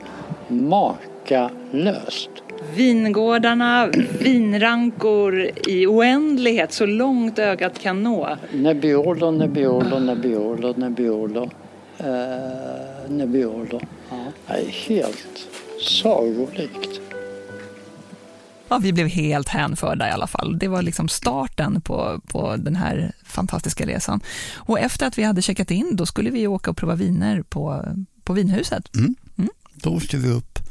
makalöst. 1.24 2.30
Vingårdarna, 2.74 3.90
vinrankor 4.20 5.50
i 5.66 5.86
oändlighet, 5.86 6.72
så 6.72 6.86
långt 6.86 7.38
ögat 7.38 7.78
kan 7.78 8.02
nå. 8.02 8.36
Nebbiolo, 8.52 9.30
Nebbiolo, 9.30 9.98
Nebbiolo, 9.98 10.74
Nebbiolo. 10.76 11.50
Eh, 11.98 13.10
Nebbiolo. 13.10 13.80
Ja. 14.10 14.24
Det 14.46 14.52
är 14.52 14.68
helt 14.68 15.48
sagolikt. 15.80 17.00
Ja, 18.68 18.78
vi 18.78 18.92
blev 18.92 19.06
helt 19.06 19.48
hänförda 19.48 20.08
i 20.08 20.10
alla 20.10 20.26
fall. 20.26 20.58
Det 20.58 20.68
var 20.68 20.82
liksom 20.82 21.08
starten 21.08 21.80
på, 21.80 22.20
på 22.26 22.56
den 22.56 22.76
här 22.76 23.12
fantastiska 23.24 23.86
resan. 23.86 24.20
Och 24.54 24.80
efter 24.80 25.06
att 25.06 25.18
vi 25.18 25.22
hade 25.22 25.42
checkat 25.42 25.70
in, 25.70 25.96
då 25.96 26.06
skulle 26.06 26.30
vi 26.30 26.46
åka 26.46 26.70
och 26.70 26.76
prova 26.76 26.94
viner 26.94 27.42
på, 27.42 27.84
på 28.24 28.32
vinhuset. 28.32 28.94
Mm. 28.94 29.14
Mm. 29.38 29.50
Då 29.74 29.90
åkte 29.90 30.16
vi 30.16 30.28
upp 30.28 30.63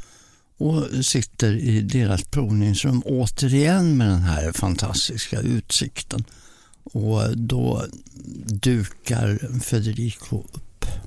och 0.58 1.04
sitter 1.04 1.52
i 1.52 1.80
deras 1.80 2.22
provningsrum 2.24 3.02
återigen 3.06 3.96
med 3.96 4.08
den 4.08 4.22
här 4.22 4.52
fantastiska 4.52 5.40
utsikten. 5.40 6.24
Och 6.84 7.38
då 7.38 7.84
dukar 8.46 9.60
Federico 9.60 10.38
upp 10.38 10.64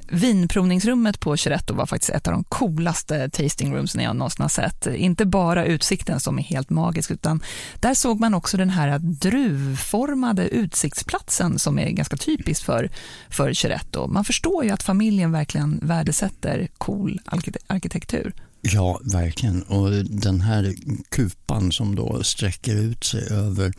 Vinprovningsrummet 0.10 1.20
på 1.20 1.38
Chiretto 1.38 1.74
var 1.74 1.86
faktiskt 1.86 2.10
ett 2.10 2.28
av 2.28 2.34
de 2.34 2.44
coolaste 2.44 3.30
tasting 3.30 3.76
roomsen 3.76 4.04
jag 4.04 4.16
någonsin 4.16 4.42
har 4.42 4.50
sett. 4.50 4.88
Inte 4.88 5.26
bara 5.26 5.66
utsikten 5.66 6.20
som 6.20 6.40
är 6.40 6.44
helt 6.44 6.70
magisk, 6.70 7.12
utan 7.12 7.44
där 7.80 7.94
såg 7.94 8.20
man 8.20 8.34
också 8.34 8.58
den 8.58 8.70
här 8.70 9.00
druvformade 9.00 10.48
utsiktsplatsen 10.48 11.60
som 11.60 11.80
är 11.80 11.90
ganska 11.90 12.18
typisk 12.18 12.66
för, 12.66 12.90
för 13.30 13.54
Chiretto. 13.54 14.08
Man 14.08 14.26
förstår 14.26 14.64
ju 14.64 14.70
att 14.70 14.84
familjen 14.84 15.32
verkligen 15.32 15.80
värdesätter 15.84 16.68
cool 16.78 17.20
arkitektur. 17.68 18.34
Ja, 18.62 19.00
verkligen. 19.04 19.62
Och 19.64 19.92
den 20.06 20.42
här 20.42 20.74
kupan 21.10 21.72
som 21.72 21.96
då 21.96 22.24
sträcker 22.24 22.76
ut 22.76 23.04
sig 23.04 23.30
över 23.32 23.74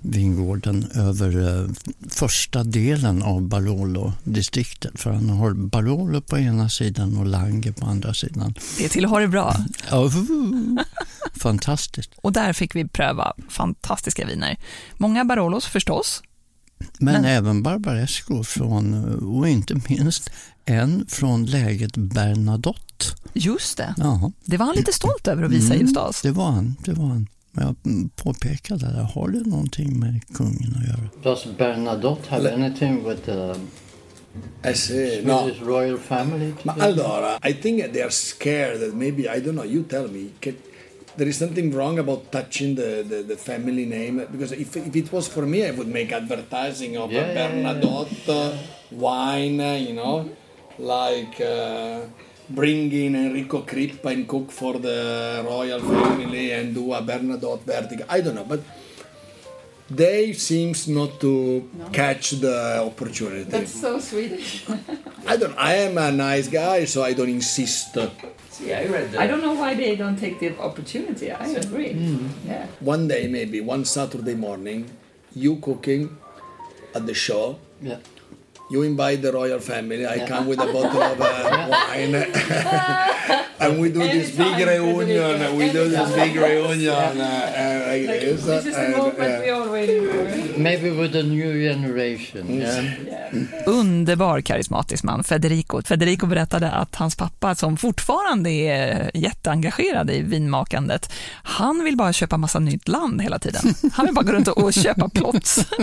vingården, 0.00 0.90
över 0.94 1.60
eh, 1.62 1.70
första 2.10 2.64
delen 2.64 3.22
av 3.22 3.42
Barolo-distriktet. 3.42 5.00
För 5.00 5.10
han 5.10 5.30
har 5.30 5.52
Barolo 5.52 6.20
på 6.20 6.38
ena 6.38 6.68
sidan 6.68 7.16
och 7.16 7.26
Lange 7.26 7.72
på 7.72 7.86
andra 7.86 8.14
sidan. 8.14 8.54
Det 8.78 8.88
tillhör 8.88 9.20
det 9.20 9.28
bra. 9.28 9.56
Ja, 9.90 10.10
fantastiskt. 11.34 12.10
Och 12.16 12.32
där 12.32 12.52
fick 12.52 12.74
vi 12.74 12.88
pröva 12.88 13.32
fantastiska 13.48 14.26
viner. 14.26 14.56
Många 14.98 15.24
Barolos 15.24 15.66
förstås, 15.66 16.22
men, 16.98 17.14
Men, 17.14 17.24
även 17.24 17.62
Barbaresco 17.62 18.44
från, 18.44 19.04
och 19.38 19.48
inte 19.48 19.80
minst 19.88 20.30
en 20.64 21.06
från 21.08 21.46
läget 21.46 21.96
Bernadotte. 21.96 22.93
Just 23.32 23.76
det. 23.76 23.94
Ja. 23.96 24.32
Det 24.44 24.56
var 24.56 24.66
han 24.66 24.74
lite 24.74 24.92
stolt 24.92 25.28
över 25.28 25.42
att 25.42 25.50
visa 25.50 25.74
mm, 25.74 25.80
just 25.80 25.96
oss. 25.96 26.22
Det 26.22 26.30
var 26.30 26.50
han. 26.50 26.76
Det 26.84 26.92
var 26.92 27.06
han. 27.06 27.28
Jag 27.56 27.76
påpekade 28.16 28.86
där, 28.86 29.02
har 29.02 29.28
det 29.28 29.46
någonting 29.46 30.00
med 30.00 30.20
kungen 30.34 30.76
att 30.76 30.88
göra? 30.88 31.08
Does 31.22 31.46
Bernadotte 31.58 32.30
have 32.30 32.54
anything 32.54 33.08
with 33.08 33.22
the 33.22 33.54
I 34.64 34.74
see. 34.74 35.22
No. 35.24 35.50
royal 35.62 35.98
family? 35.98 36.52
Allora, 36.64 37.38
I 37.42 37.52
think 37.52 37.92
they 37.92 38.02
are 38.02 38.10
scared 38.10 38.80
that 38.80 38.94
maybe, 38.94 39.28
I 39.28 39.40
don't 39.40 39.54
know, 39.54 39.64
you 39.64 39.84
tell 39.84 40.08
me. 40.08 40.30
Can, 40.40 40.56
there 41.16 41.28
is 41.28 41.38
something 41.38 41.70
wrong 41.70 41.98
about 41.98 42.32
touching 42.32 42.74
the, 42.74 43.04
the, 43.08 43.22
the, 43.22 43.36
family 43.36 43.86
name 43.86 44.26
because 44.32 44.52
if, 44.52 44.76
if 44.76 44.96
it 44.96 45.12
was 45.12 45.28
for 45.28 45.46
me, 45.46 45.64
I 45.64 45.70
would 45.70 45.86
make 45.86 46.12
advertising 46.12 46.96
of 46.96 47.12
yeah, 47.12 47.34
Bernadotte 47.34 48.26
yeah. 48.26 48.58
wine, 48.90 49.60
you 49.86 49.94
know, 49.94 50.28
like 50.78 51.40
uh, 51.40 52.00
bring 52.48 52.92
in 52.92 53.16
Enrico 53.16 53.62
Crippa 53.62 54.12
and 54.12 54.28
cook 54.28 54.50
for 54.50 54.78
the 54.78 55.42
royal 55.44 55.80
family 55.80 56.52
and 56.52 56.74
do 56.74 56.92
a 56.92 57.00
Bernadotte 57.00 57.62
Vertigo. 57.62 58.04
I 58.08 58.20
don't 58.20 58.34
know, 58.34 58.44
but 58.44 58.60
they 59.90 60.32
seems 60.32 60.88
not 60.88 61.20
to 61.20 61.68
no. 61.76 61.88
catch 61.90 62.30
the 62.30 62.82
opportunity. 62.84 63.44
That's 63.44 63.80
so 63.80 63.98
Swedish. 63.98 64.66
I 65.26 65.36
don't. 65.36 65.56
I 65.58 65.74
am 65.74 65.98
a 65.98 66.10
nice 66.10 66.48
guy, 66.48 66.84
so 66.84 67.02
I 67.02 67.12
don't 67.12 67.28
insist. 67.28 67.96
Yeah, 67.96 68.80
I 68.80 68.86
read 68.86 69.12
that. 69.12 69.20
I 69.20 69.26
don't 69.26 69.42
know 69.42 69.54
why 69.54 69.74
they 69.74 69.96
don't 69.96 70.16
take 70.16 70.38
the 70.40 70.56
opportunity. 70.58 71.30
I 71.32 71.48
agree. 71.48 71.92
Mm. 71.92 72.28
Yeah. 72.46 72.66
One 72.80 73.08
day, 73.08 73.26
maybe 73.28 73.60
one 73.60 73.84
Saturday 73.84 74.34
morning, 74.34 74.90
you 75.34 75.56
cooking 75.56 76.16
at 76.94 77.06
the 77.06 77.14
show. 77.14 77.58
Yeah. 77.82 77.98
You 78.70 78.82
invite 78.82 79.20
the 79.20 79.30
royal 79.30 79.60
family. 79.60 80.06
I 80.06 80.26
come 80.26 80.46
with 80.48 80.58
a 80.58 80.64
bottle 80.64 81.02
of 81.02 81.20
uh, 81.20 81.66
wine, 81.70 82.14
and 83.60 83.80
we 83.80 83.90
do 83.90 84.00
this 84.00 84.34
big 84.34 84.56
reunion. 84.66 85.56
We 85.58 85.70
do 85.70 85.88
this 85.88 86.14
big 86.14 86.34
reunion 86.34 87.20
uh, 87.20 87.84
like 87.88 88.20
this. 88.20 88.46
This 88.46 88.66
is 88.66 88.74
the 88.74 88.88
moment 88.96 89.44
we 89.44 89.50
all 89.50 89.68
waiting 89.68 90.08
for. 90.08 90.58
Maybe 90.58 90.90
with 90.90 91.14
a 91.14 91.22
new 91.22 91.52
generation. 91.68 92.60
Yeah. 92.60 93.66
Underbar 93.66 94.40
karismatisk 94.40 95.04
man, 95.04 95.24
Federico. 95.24 95.82
Federico 95.82 96.26
berättade 96.26 96.70
att 96.70 96.94
hans 96.94 97.16
pappa, 97.16 97.54
som 97.54 97.76
fortfarande 97.76 98.50
är 98.50 99.10
jätteengagerad 99.14 100.10
i 100.10 100.22
vinmakandet, 100.22 101.12
han 101.42 101.84
vill 101.84 101.96
bara 101.96 102.12
köpa 102.12 102.36
massa 102.36 102.58
nytt 102.58 102.88
land 102.88 103.22
hela 103.22 103.38
tiden. 103.38 103.74
Han 103.92 104.06
vill 104.06 104.14
bara 104.14 104.24
gå 104.24 104.32
runt 104.32 104.48
och 104.48 104.72
köpa 104.72 105.08
plots. 105.08 105.66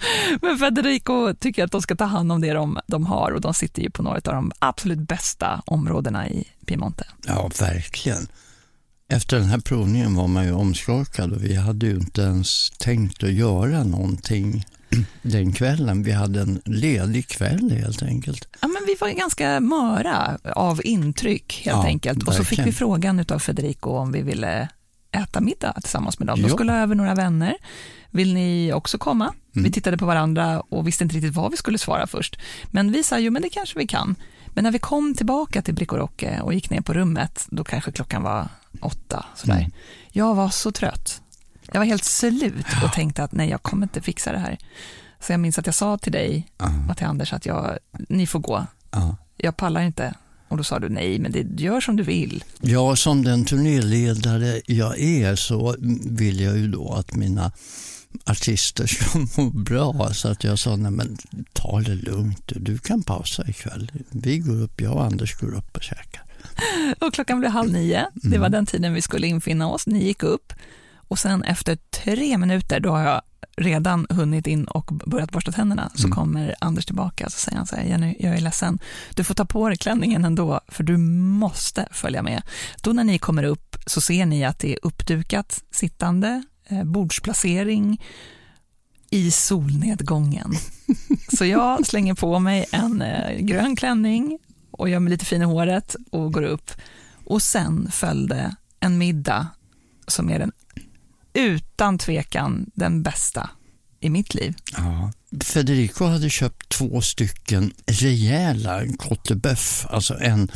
Men 0.42 0.58
Federico 0.58 1.34
tycker 1.34 1.64
att 1.64 1.72
de 1.72 1.82
ska 1.82 1.96
ta 1.96 2.04
hand 2.04 2.32
om 2.32 2.40
det 2.40 2.52
de, 2.52 2.78
de 2.86 3.06
har 3.06 3.32
och 3.32 3.40
de 3.40 3.54
sitter 3.54 3.82
ju 3.82 3.90
på 3.90 4.02
några 4.02 4.16
av 4.16 4.34
de 4.34 4.52
absolut 4.58 4.98
bästa 4.98 5.62
områdena 5.66 6.28
i 6.28 6.48
Piemonte. 6.66 7.06
Ja, 7.26 7.50
verkligen. 7.60 8.28
Efter 9.10 9.38
den 9.38 9.46
här 9.46 9.58
provningen 9.58 10.14
var 10.14 10.28
man 10.28 10.44
ju 10.44 10.52
omskakad 10.52 11.32
och 11.32 11.44
vi 11.44 11.54
hade 11.54 11.86
ju 11.86 11.96
inte 11.96 12.22
ens 12.22 12.70
tänkt 12.70 13.24
att 13.24 13.32
göra 13.32 13.84
någonting 13.84 14.64
den 15.22 15.52
kvällen. 15.52 16.02
Vi 16.02 16.12
hade 16.12 16.40
en 16.40 16.60
ledig 16.64 17.28
kväll 17.28 17.70
helt 17.70 18.02
enkelt. 18.02 18.48
Ja, 18.60 18.68
men 18.68 18.82
vi 18.86 18.96
var 19.00 19.08
ganska 19.08 19.60
möra 19.60 20.38
av 20.54 20.80
intryck 20.84 21.62
helt 21.64 21.76
ja, 21.76 21.86
enkelt. 21.86 22.28
Och 22.28 22.34
så 22.34 22.44
fick 22.44 22.58
vi 22.58 22.72
frågan 22.72 23.24
av 23.28 23.38
Federico 23.38 23.90
om 23.90 24.12
vi 24.12 24.22
ville 24.22 24.68
äta 25.12 25.40
middag 25.40 25.72
tillsammans 25.80 26.18
med 26.18 26.28
dem. 26.28 26.42
De 26.42 26.50
skulle 26.50 26.72
ha 26.72 26.78
över 26.78 26.94
några 26.94 27.14
vänner. 27.14 27.56
Vill 28.10 28.34
ni 28.34 28.72
också 28.72 28.98
komma? 28.98 29.24
Mm. 29.24 29.64
Vi 29.64 29.70
tittade 29.70 29.96
på 29.96 30.06
varandra 30.06 30.60
och 30.60 30.86
visste 30.86 31.04
inte 31.04 31.16
riktigt 31.16 31.34
vad 31.34 31.50
vi 31.50 31.56
skulle 31.56 31.78
svara 31.78 32.06
först. 32.06 32.38
Men 32.70 32.92
vi 32.92 33.02
sa, 33.02 33.18
jo 33.18 33.32
men 33.32 33.42
det 33.42 33.48
kanske 33.48 33.78
vi 33.78 33.86
kan. 33.86 34.14
Men 34.54 34.64
när 34.64 34.70
vi 34.70 34.78
kom 34.78 35.14
tillbaka 35.14 35.62
till 35.62 35.74
Bricoroque 35.74 36.40
och 36.40 36.54
gick 36.54 36.70
ner 36.70 36.80
på 36.80 36.92
rummet, 36.92 37.46
då 37.50 37.64
kanske 37.64 37.92
klockan 37.92 38.22
var 38.22 38.48
åtta. 38.80 39.24
Sådär. 39.36 39.58
Mm. 39.58 39.70
Jag 40.12 40.34
var 40.34 40.48
så 40.48 40.72
trött. 40.72 41.22
Jag 41.72 41.80
var 41.80 41.86
helt 41.86 42.04
slut 42.04 42.66
och 42.84 42.92
tänkte 42.92 43.24
att 43.24 43.32
nej, 43.32 43.50
jag 43.50 43.62
kommer 43.62 43.82
inte 43.82 44.00
fixa 44.00 44.32
det 44.32 44.38
här. 44.38 44.58
Så 45.20 45.32
jag 45.32 45.40
minns 45.40 45.58
att 45.58 45.66
jag 45.66 45.74
sa 45.74 45.98
till 45.98 46.12
dig 46.12 46.46
uh. 46.62 46.90
och 46.90 46.96
till 46.96 47.06
Anders 47.06 47.32
att 47.32 47.46
jag, 47.46 47.78
ni 48.08 48.26
får 48.26 48.38
gå. 48.38 48.66
Uh. 48.96 49.12
Jag 49.36 49.56
pallar 49.56 49.80
inte. 49.80 50.14
Och 50.48 50.56
då 50.56 50.64
sa 50.64 50.78
du 50.78 50.88
nej, 50.88 51.18
men 51.18 51.32
det 51.32 51.62
gör 51.62 51.80
som 51.80 51.96
du 51.96 52.02
vill. 52.02 52.44
Ja, 52.60 52.96
som 52.96 53.24
den 53.24 53.44
turnéledare 53.44 54.60
jag 54.66 55.00
är 55.00 55.36
så 55.36 55.76
vill 56.04 56.40
jag 56.40 56.58
ju 56.58 56.68
då 56.68 56.92
att 56.92 57.14
mina 57.14 57.52
artister 58.24 58.86
ska 58.86 59.18
må 59.36 59.50
bra. 59.50 60.10
Så 60.12 60.28
att 60.28 60.44
jag 60.44 60.58
sa, 60.58 60.76
nej 60.76 60.90
men 60.90 61.16
ta 61.52 61.80
det 61.80 61.94
lugnt, 61.94 62.52
du, 62.56 62.78
kan 62.78 63.02
pausa 63.02 63.48
ikväll. 63.48 63.92
Vi 64.10 64.38
går 64.38 64.62
upp, 64.62 64.80
jag 64.80 64.92
och 64.92 65.04
Anders 65.04 65.34
går 65.34 65.54
upp 65.54 65.76
och 65.76 65.82
käkar. 65.82 66.24
Och 67.00 67.14
klockan 67.14 67.40
blev 67.40 67.52
halv 67.52 67.72
nio, 67.72 68.06
det 68.14 68.38
var 68.38 68.46
mm. 68.46 68.52
den 68.52 68.66
tiden 68.66 68.94
vi 68.94 69.02
skulle 69.02 69.26
infinna 69.26 69.68
oss. 69.68 69.86
Ni 69.86 70.04
gick 70.04 70.22
upp 70.22 70.52
och 71.08 71.18
sen 71.18 71.42
efter 71.42 71.78
tre 71.90 72.38
minuter, 72.38 72.80
då 72.80 72.90
har 72.90 73.02
jag 73.02 73.22
redan 73.56 74.06
hunnit 74.10 74.46
in 74.46 74.64
och 74.64 74.84
börjat 75.06 75.30
borsta 75.30 75.52
tänderna, 75.52 75.90
så 75.94 76.06
mm. 76.06 76.14
kommer 76.14 76.54
Anders 76.60 76.86
tillbaka 76.86 77.26
och 77.26 77.32
så 77.32 77.38
säger 77.38 77.58
han 77.58 77.66
så 77.66 77.76
här, 77.76 77.82
Jenny, 77.82 78.16
jag 78.20 78.34
är 78.34 78.40
ledsen, 78.40 78.78
du 79.14 79.24
får 79.24 79.34
ta 79.34 79.44
på 79.44 79.68
dig 79.68 79.78
klänningen 79.78 80.24
ändå, 80.24 80.60
för 80.68 80.84
du 80.84 80.96
måste 80.96 81.88
följa 81.90 82.22
med. 82.22 82.42
Då 82.82 82.92
när 82.92 83.04
ni 83.04 83.18
kommer 83.18 83.42
upp 83.42 83.76
så 83.86 84.00
ser 84.00 84.26
ni 84.26 84.44
att 84.44 84.58
det 84.58 84.72
är 84.72 84.78
uppdukat 84.82 85.64
sittande, 85.70 86.42
bordsplacering 86.84 88.00
i 89.10 89.30
solnedgången. 89.30 90.54
Så 91.36 91.44
jag 91.44 91.86
slänger 91.86 92.14
på 92.14 92.38
mig 92.38 92.66
en 92.72 93.02
eh, 93.02 93.38
grön 93.38 93.76
klänning 93.76 94.38
och 94.70 94.88
gör 94.88 95.00
mig 95.00 95.10
lite 95.10 95.24
fin 95.24 95.42
i 95.42 95.44
håret 95.44 95.96
och 96.10 96.32
går 96.32 96.42
upp. 96.42 96.70
Och 97.24 97.42
sen 97.42 97.90
följde 97.90 98.56
en 98.80 98.98
middag 98.98 99.46
som 100.06 100.30
är 100.30 100.38
den 100.38 100.52
utan 101.32 101.98
tvekan 101.98 102.70
den 102.74 103.02
bästa 103.02 103.50
i 104.00 104.10
mitt 104.10 104.34
liv. 104.34 104.54
Ja. 104.76 105.12
Federico 105.44 106.04
hade 106.04 106.30
köpt 106.30 106.68
två 106.68 107.00
stycken 107.00 107.72
rejäla 107.86 108.82
cotebeuf, 108.98 109.86
alltså 109.90 110.18
en 110.20 110.50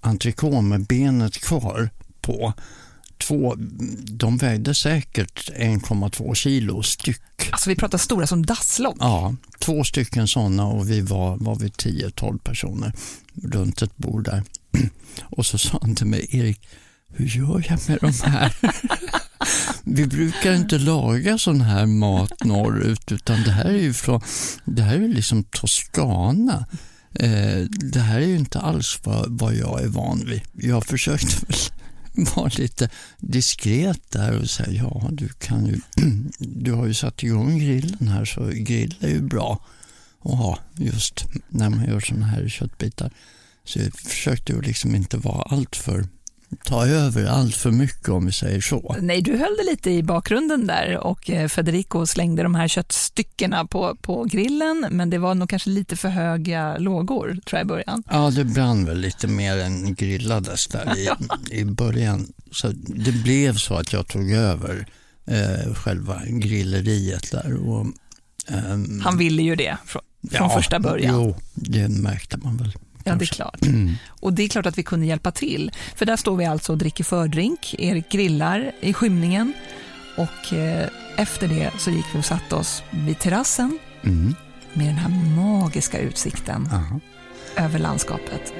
entrecote 0.00 0.60
med 0.60 0.86
benet 0.86 1.38
kvar 1.38 1.90
på. 2.20 2.52
Två, 3.20 3.56
de 4.04 4.36
vägde 4.36 4.74
säkert 4.74 5.50
1,2 5.50 6.34
kilo 6.34 6.82
styck. 6.82 7.20
Alltså 7.50 7.70
vi 7.70 7.76
pratar 7.76 7.98
stora 7.98 8.26
som 8.26 8.46
dasslock. 8.46 8.96
Ja, 9.00 9.34
två 9.58 9.84
stycken 9.84 10.28
sådana 10.28 10.66
och 10.66 10.90
vi 10.90 11.00
var, 11.00 11.36
var 11.36 11.56
vi 11.56 11.68
10-12 11.68 12.38
personer 12.38 12.92
runt 13.42 13.82
ett 13.82 13.96
bord 13.96 14.24
där. 14.24 14.42
Och 15.22 15.46
så 15.46 15.58
sa 15.58 15.78
han 15.82 15.94
till 15.94 16.06
mig, 16.06 16.26
Erik, 16.30 16.68
hur 17.12 17.26
gör 17.26 17.64
jag 17.68 17.78
med 17.88 17.98
de 18.00 18.30
här? 18.30 18.56
Vi 19.84 20.06
brukar 20.06 20.54
inte 20.54 20.78
laga 20.78 21.38
sån 21.38 21.60
här 21.60 21.86
mat 21.86 22.44
norrut, 22.44 23.12
utan 23.12 23.42
det 23.42 23.50
här 23.50 23.64
är 23.64 23.82
ju 23.82 23.92
från, 23.92 24.20
det 24.64 24.82
här 24.82 24.94
är 24.94 25.08
liksom 25.08 25.44
Toscana. 25.44 26.66
Eh, 27.14 27.60
det 27.92 28.00
här 28.00 28.20
är 28.20 28.26
ju 28.26 28.36
inte 28.36 28.58
alls 28.58 29.00
vad, 29.04 29.38
vad 29.38 29.54
jag 29.54 29.82
är 29.82 29.88
van 29.88 30.24
vid. 30.26 30.42
Jag 30.52 30.86
försökte 30.86 31.46
väl 31.46 31.56
vara 32.36 32.50
lite 32.58 32.88
diskret 33.18 34.10
där 34.10 34.38
och 34.38 34.50
säga, 34.50 34.72
ja 34.72 35.08
du 35.12 35.28
kan 35.28 35.66
ju, 35.66 35.80
du 36.38 36.72
har 36.72 36.86
ju 36.86 36.94
satt 36.94 37.22
igång 37.22 37.58
grillen 37.58 38.08
här 38.08 38.24
så 38.24 38.50
grill 38.54 38.94
är 39.00 39.08
ju 39.08 39.20
bra 39.20 39.64
att 40.24 40.38
ha 40.38 40.58
just 40.76 41.24
när 41.48 41.70
man 41.70 41.84
gör 41.84 42.00
sådana 42.00 42.26
här 42.26 42.48
köttbitar. 42.48 43.10
Så 43.64 43.78
jag 43.78 43.94
försökte 43.94 44.52
ju 44.52 44.60
liksom 44.60 44.94
inte 44.94 45.16
vara 45.16 45.42
alltför 45.42 46.06
ta 46.64 46.86
över 46.86 47.26
allt 47.26 47.56
för 47.56 47.70
mycket 47.70 48.08
om 48.08 48.26
vi 48.26 48.32
säger 48.32 48.60
så. 48.60 48.96
Nej, 49.00 49.22
du 49.22 49.30
höll 49.36 49.56
det 49.58 49.70
lite 49.70 49.90
i 49.90 50.02
bakgrunden 50.02 50.66
där 50.66 50.98
och 50.98 51.30
eh, 51.30 51.48
Federico 51.48 52.06
slängde 52.06 52.42
de 52.42 52.54
här 52.54 52.68
köttstyckena 52.68 53.66
på, 53.66 53.96
på 54.00 54.24
grillen, 54.24 54.86
men 54.90 55.10
det 55.10 55.18
var 55.18 55.34
nog 55.34 55.48
kanske 55.48 55.70
lite 55.70 55.96
för 55.96 56.08
höga 56.08 56.78
lågor 56.78 57.38
tror 57.46 57.58
jag 57.58 57.64
i 57.64 57.68
början. 57.68 58.02
Ja, 58.10 58.30
det 58.30 58.44
brann 58.44 58.84
väl 58.84 58.98
lite 58.98 59.26
mer 59.26 59.58
än 59.58 59.94
grillades 59.94 60.66
där 60.66 60.94
i, 60.96 61.08
i 61.60 61.64
början. 61.64 62.32
Så 62.52 62.72
det 62.86 63.12
blev 63.12 63.54
så 63.54 63.74
att 63.74 63.92
jag 63.92 64.06
tog 64.06 64.30
över 64.30 64.86
eh, 65.26 65.74
själva 65.74 66.22
grilleriet 66.26 67.30
där. 67.30 67.68
Och, 67.68 67.86
ehm, 68.48 69.00
Han 69.00 69.18
ville 69.18 69.42
ju 69.42 69.56
det 69.56 69.76
från, 69.86 70.02
från 70.30 70.48
ja, 70.48 70.56
första 70.56 70.80
början. 70.80 71.14
Jo, 71.14 71.36
det 71.54 71.88
märkte 71.88 72.36
man 72.36 72.56
väl. 72.56 72.72
Ja, 73.12 73.18
det 73.18 73.24
är 73.24 73.26
klart. 73.26 73.62
Mm. 73.62 73.94
Och 74.20 74.32
det 74.32 74.42
är 74.42 74.48
klart 74.48 74.66
att 74.66 74.78
vi 74.78 74.82
kunde 74.82 75.06
hjälpa 75.06 75.30
till. 75.30 75.72
För 75.96 76.06
där 76.06 76.16
står 76.16 76.36
vi 76.36 76.44
alltså 76.44 76.72
och 76.72 76.78
dricker 76.78 77.04
fördrink, 77.04 77.74
Erik 77.78 78.08
grillar 78.08 78.72
i 78.80 78.92
skymningen 78.92 79.52
och 80.16 80.52
eh, 80.52 80.88
efter 81.16 81.48
det 81.48 81.70
så 81.78 81.90
gick 81.90 82.06
vi 82.14 82.20
och 82.20 82.24
satte 82.24 82.54
oss 82.54 82.82
vid 82.90 83.18
terrassen 83.18 83.78
mm. 84.02 84.34
med 84.72 84.86
den 84.86 84.96
här 84.96 85.36
magiska 85.36 85.98
utsikten 85.98 86.68
Aha. 86.72 87.00
över 87.56 87.78
landskapet. 87.78 88.52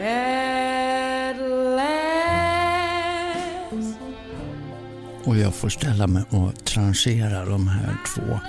Och 5.24 5.36
jag 5.36 5.54
får 5.54 5.68
ställa 5.68 6.06
mig 6.06 6.22
och 6.30 6.64
tranchera 6.64 7.44
de 7.44 7.68
här 7.68 7.96
två 8.14 8.40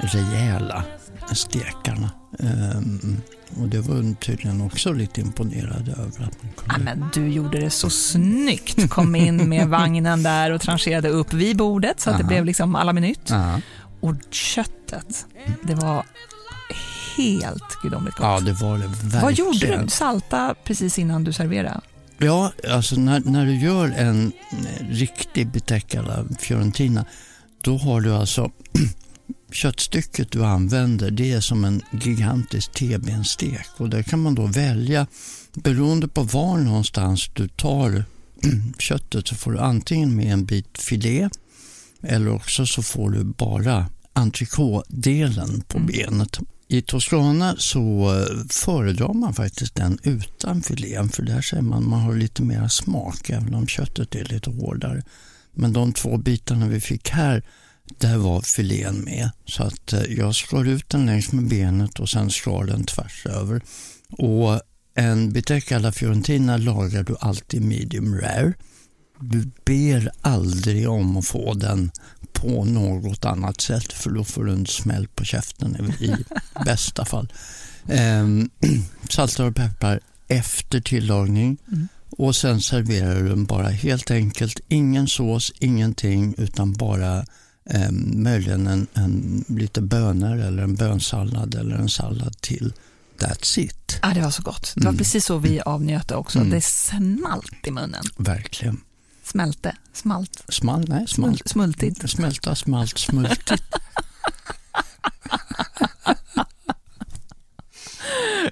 rejäla 0.00 0.84
stekarna. 1.32 2.10
Um, 2.38 3.22
och 3.60 3.68
det 3.68 3.80
var 3.80 3.94
hon 3.94 4.14
tydligen 4.14 4.60
också 4.60 4.92
lite 4.92 5.20
imponerad 5.20 5.88
över. 5.88 6.06
Att 6.06 6.42
man 6.42 6.52
kunde... 6.56 6.74
ja, 6.74 6.78
men 6.78 7.04
du 7.14 7.28
gjorde 7.28 7.60
det 7.60 7.70
så 7.70 7.90
snyggt. 7.90 8.90
Kom 8.90 9.16
in 9.16 9.48
med 9.48 9.68
vagnen 9.68 10.22
där 10.22 10.50
och 10.50 10.60
trancherade 10.60 11.08
upp 11.08 11.32
vid 11.32 11.56
bordet 11.56 12.00
så 12.00 12.10
att 12.10 12.14
Aha. 12.14 12.22
det 12.22 12.28
blev 12.28 12.44
liksom 12.44 12.74
alla 12.74 12.92
minut. 12.92 13.30
Aha. 13.30 13.60
Och 14.00 14.14
köttet, 14.30 15.26
det 15.62 15.74
var 15.74 16.04
helt 17.16 17.82
gudomligt 17.82 18.16
gott. 18.16 18.24
Ja, 18.24 18.40
det 18.40 18.52
var 18.52 18.78
det 18.78 18.86
verkligen. 18.86 19.22
Vad 19.22 19.32
gjorde 19.32 19.82
du? 19.82 19.88
Salta 19.88 20.54
precis 20.64 20.98
innan 20.98 21.24
du 21.24 21.32
serverade? 21.32 21.80
Ja, 22.18 22.52
alltså 22.70 22.96
när, 22.96 23.20
när 23.20 23.46
du 23.46 23.56
gör 23.56 23.94
en 23.96 24.32
riktig 24.90 25.46
Beteccala 25.46 26.24
Fiorentina, 26.38 27.04
då 27.60 27.76
har 27.76 28.00
du 28.00 28.14
alltså 28.14 28.50
köttstycket 29.52 30.30
du 30.30 30.44
använder 30.44 31.10
det 31.10 31.32
är 31.32 31.40
som 31.40 31.64
en 31.64 31.82
gigantisk 31.92 32.72
T-benstek 32.72 33.66
och 33.76 33.90
där 33.90 34.02
kan 34.02 34.22
man 34.22 34.34
då 34.34 34.46
välja 34.46 35.06
beroende 35.54 36.08
på 36.08 36.22
var 36.22 36.58
någonstans 36.58 37.30
du 37.32 37.48
tar 37.48 38.04
köttet 38.78 39.28
så 39.28 39.34
får 39.34 39.52
du 39.52 39.58
antingen 39.58 40.16
med 40.16 40.32
en 40.32 40.44
bit 40.44 40.78
filé 40.78 41.28
eller 42.02 42.34
också 42.34 42.66
så 42.66 42.82
får 42.82 43.10
du 43.10 43.24
bara 43.24 43.86
entrecôte-delen 44.12 45.62
på 45.68 45.78
mm. 45.78 45.86
benet. 45.86 46.38
I 46.68 46.82
Toscana 46.82 47.54
så 47.58 48.14
eh, 48.14 48.44
föredrar 48.50 49.14
man 49.14 49.34
faktiskt 49.34 49.74
den 49.74 49.98
utan 50.02 50.62
filén 50.62 51.08
för 51.08 51.22
där 51.22 51.40
säger 51.40 51.62
man 51.62 51.88
man 51.88 52.00
har 52.00 52.14
lite 52.14 52.42
mer 52.42 52.68
smak 52.68 53.30
även 53.30 53.54
om 53.54 53.66
köttet 53.66 54.14
är 54.14 54.24
lite 54.24 54.50
hårdare. 54.50 55.02
Men 55.54 55.72
de 55.72 55.92
två 55.92 56.16
bitarna 56.16 56.68
vi 56.68 56.80
fick 56.80 57.10
här 57.10 57.44
där 57.98 58.16
var 58.16 58.40
filén 58.40 59.04
med. 59.04 59.30
Så 59.44 59.62
att 59.62 59.92
eh, 59.92 60.02
jag 60.02 60.34
skar 60.34 60.64
ut 60.64 60.88
den 60.88 61.06
längs 61.06 61.32
med 61.32 61.48
benet 61.48 62.00
och 62.00 62.08
sen 62.08 62.30
skar 62.30 62.64
den 62.64 62.84
tvärs 62.84 63.26
över. 63.26 63.60
Och 64.10 64.60
en 64.94 65.32
bistecca 65.32 65.76
alla 65.76 65.92
fiorentina 65.92 66.56
lagar 66.56 67.02
du 67.02 67.16
alltid 67.20 67.62
medium 67.62 68.14
rare. 68.14 68.54
Du 69.20 69.50
ber 69.64 70.10
aldrig 70.20 70.88
om 70.88 71.16
att 71.16 71.26
få 71.26 71.54
den 71.54 71.90
på 72.32 72.64
något 72.64 73.24
annat 73.24 73.60
sätt 73.60 73.92
för 73.92 74.10
då 74.10 74.24
får 74.24 74.44
du 74.44 74.52
en 74.52 74.66
smäll 74.66 75.08
på 75.08 75.24
käften 75.24 75.94
i, 76.00 76.14
bästa 76.64 77.04
fall. 77.04 77.32
Ehm, 77.88 78.50
saltar 79.10 79.44
och 79.44 79.56
peppar 79.56 80.00
efter 80.28 80.80
tillagning 80.80 81.58
mm. 81.72 81.88
och 82.10 82.36
sen 82.36 82.60
serverar 82.60 83.22
du 83.22 83.28
den 83.28 83.44
bara 83.44 83.68
helt 83.68 84.10
enkelt. 84.10 84.60
Ingen 84.68 85.08
sås, 85.08 85.52
ingenting 85.58 86.34
utan 86.38 86.72
bara 86.72 87.24
eh, 87.70 87.90
möjligen 87.92 88.66
en, 88.66 88.86
en, 88.94 89.44
lite 89.48 89.80
bönor 89.80 90.38
eller 90.38 90.62
en 90.62 90.74
bönsallad 90.74 91.54
eller 91.54 91.76
en 91.76 91.88
sallad 91.88 92.40
till. 92.40 92.72
That's 93.18 93.58
it. 93.58 93.98
Ja, 94.02 94.08
det 94.14 94.20
var 94.20 94.30
så 94.30 94.42
gott. 94.42 94.72
Det 94.74 94.84
var 94.84 94.90
mm. 94.90 94.98
precis 94.98 95.24
så 95.24 95.38
vi 95.38 95.60
avnjöt 95.60 96.08
det 96.08 96.16
också. 96.16 96.38
Mm. 96.38 96.50
Det 96.50 96.60
smalt 96.60 97.66
i 97.66 97.70
munnen. 97.70 98.04
Verkligen. 98.16 98.80
Smälte, 99.24 99.76
smalt. 99.92 100.44
Smal, 100.48 100.84
nej, 100.88 101.06
smalt. 101.08 101.48
Smultigt. 101.48 102.10
Smälta, 102.10 102.54
smalt, 102.54 102.98
smultigt. 102.98 103.62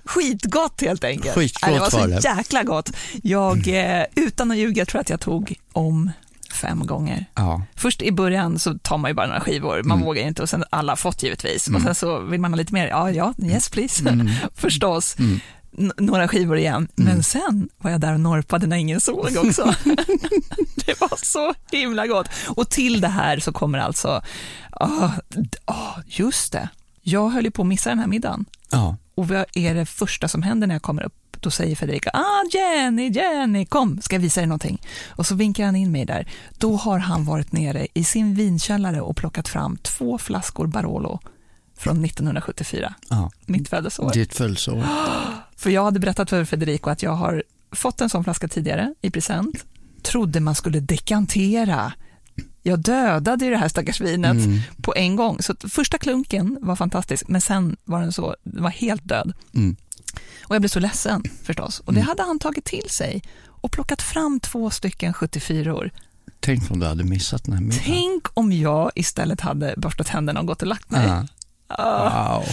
Skitgott 0.05 0.81
helt 0.81 1.05
enkelt. 1.05 1.35
Skitgott 1.35 1.75
det 1.75 1.81
var 1.81 1.91
så 1.91 1.99
var 1.99 2.09
det. 2.09 2.25
jäkla 2.25 2.63
gott. 2.63 2.91
Jag, 3.23 3.69
mm. 3.69 4.07
utan 4.15 4.51
att 4.51 4.57
ljuga, 4.57 4.87
tror 4.87 5.01
att 5.01 5.11
jag 5.11 5.21
tog 5.21 5.55
om 5.73 6.11
fem 6.55 6.87
gånger. 6.87 7.27
Ja. 7.35 7.63
Först 7.75 8.03
i 8.03 8.13
början 8.13 8.59
så 8.59 8.79
tar 8.79 8.99
man 8.99 9.11
ju 9.11 9.15
bara 9.15 9.27
några 9.27 9.41
skivor, 9.41 9.83
man 9.83 9.97
mm. 9.97 10.07
vågar 10.07 10.23
inte 10.23 10.43
och 10.43 10.49
sen 10.49 10.65
alla 10.71 10.97
fått 10.97 11.23
givetvis. 11.23 11.69
Mm. 11.69 11.77
Och 11.77 11.83
sen 11.83 11.95
så 11.95 12.19
vill 12.19 12.41
man 12.41 12.53
ha 12.53 12.57
lite 12.57 12.75
mer, 12.75 12.87
ja, 12.87 13.11
ja, 13.11 13.35
yes 13.43 13.69
please, 13.69 14.09
mm. 14.09 14.29
förstås. 14.55 15.17
Mm. 15.19 15.41
Några 15.99 16.29
skivor 16.29 16.59
igen, 16.59 16.89
men 16.95 17.09
mm. 17.09 17.23
sen 17.23 17.69
var 17.79 17.91
jag 17.91 18.01
där 18.01 18.13
och 18.13 18.21
norpade 18.21 18.67
när 18.67 18.77
ingen 18.77 19.01
såg 19.01 19.37
också. 19.47 19.65
det 20.87 21.01
var 21.01 21.25
så 21.25 21.55
himla 21.71 22.07
gott. 22.07 22.29
Och 22.49 22.71
till 22.71 23.01
det 23.01 23.09
här 23.09 23.39
så 23.39 23.53
kommer 23.53 23.79
alltså, 23.79 24.23
oh, 24.81 25.11
oh, 25.67 25.99
just 26.07 26.53
det, 26.53 26.69
jag 27.03 27.29
höll 27.29 27.45
ju 27.45 27.51
på 27.51 27.63
att 27.63 27.69
missa 27.69 27.91
den 27.91 27.99
här 27.99 28.07
middagen. 28.07 28.45
Ja. 28.71 28.97
Och 29.15 29.29
vad 29.29 29.45
är 29.53 29.75
det 29.75 29.87
första 29.87 30.29
som 30.29 30.43
händer 30.43 30.67
när 30.67 30.75
jag 30.75 30.83
kommer 30.83 31.03
upp 31.03 31.15
då 31.45 31.51
säger 31.51 31.77
Federica, 31.77 32.11
ah 32.11 32.43
Jenny, 32.53 33.11
Jenny, 33.11 33.67
kom, 33.67 34.01
ska 34.01 34.15
jag 34.15 34.21
visa 34.21 34.41
dig 34.41 34.49
någonting? 34.49 34.83
Och 35.09 35.27
så 35.27 35.35
vinkar 35.35 35.65
han 35.65 35.77
in 35.77 35.93
mig 35.93 36.05
där. 36.05 36.29
Då 36.59 36.77
har 36.77 36.99
han 36.99 37.25
varit 37.25 37.53
nere 37.53 37.87
i 37.95 38.05
sin 38.05 38.35
vinkällare 38.35 39.01
och 39.01 39.17
plockat 39.17 39.49
fram 39.49 39.77
två 39.77 40.19
flaskor 40.19 40.67
Barolo 40.67 41.21
från 41.77 42.05
1974, 42.05 42.95
ja. 43.11 43.31
mitt 43.47 43.69
födelseår. 43.69 44.13
Ditt 44.13 44.35
födelseår. 44.35 44.85
För 45.57 45.71
jag 45.71 45.85
hade 45.85 46.01
berättat 46.01 46.31
för 46.31 46.45
Federico 46.45 46.91
att 46.91 47.03
jag 47.03 47.13
har 47.13 47.43
fått 47.73 48.01
en 48.01 48.09
sån 48.09 48.25
flaska 48.25 48.49
tidigare 48.49 48.95
i 49.01 49.11
present, 49.11 49.65
trodde 50.03 50.41
man 50.41 50.55
skulle 50.55 50.81
dekantera 50.81 51.93
jag 52.67 52.79
dödade 52.79 53.45
ju 53.45 53.51
det 53.51 53.57
här 53.57 53.69
stackars 53.69 54.01
vinet 54.01 54.37
mm. 54.45 54.61
på 54.83 54.95
en 54.97 55.17
gång. 55.17 55.43
Så 55.43 55.55
första 55.69 55.99
klunken 55.99 56.59
var 56.61 56.77
fantastisk, 56.77 57.29
men 57.29 57.41
sen 57.41 57.77
var 57.85 58.01
den 58.01 58.13
så, 58.13 58.37
den 58.43 58.63
var 58.63 58.71
helt 58.71 59.09
död. 59.09 59.33
Mm. 59.55 59.77
Och 60.43 60.55
jag 60.55 60.63
blev 60.63 60.69
så 60.69 60.81
ledsen 60.81 61.23
förstås. 61.43 61.81
Och 61.81 61.93
det 61.93 62.01
mm. 62.01 62.09
hade 62.09 62.23
han 62.23 62.39
tagit 62.39 62.65
till 62.65 62.91
sig 62.91 63.23
och 63.47 63.73
plockat 63.73 64.03
fram 64.03 64.41
två 64.41 64.71
stycken 64.71 65.13
74 65.13 65.75
år. 65.75 65.91
Tänk 66.41 66.71
om 66.71 66.81
du 66.81 66.87
hade 66.87 67.05
missat 67.05 67.45
den 67.45 67.55
här 67.55 67.61
middagen. 67.61 67.83
Tänk 67.85 68.23
om 68.35 68.53
jag 68.53 68.91
istället 68.95 69.41
hade 69.41 69.75
borstat 69.77 70.07
tänderna 70.07 70.41
och 70.41 70.47
gått 70.47 70.63
och 70.63 70.69
lagt 70.69 70.91
mig. 70.91 71.07
Uh. 71.07 71.23
Wow. 71.79 72.45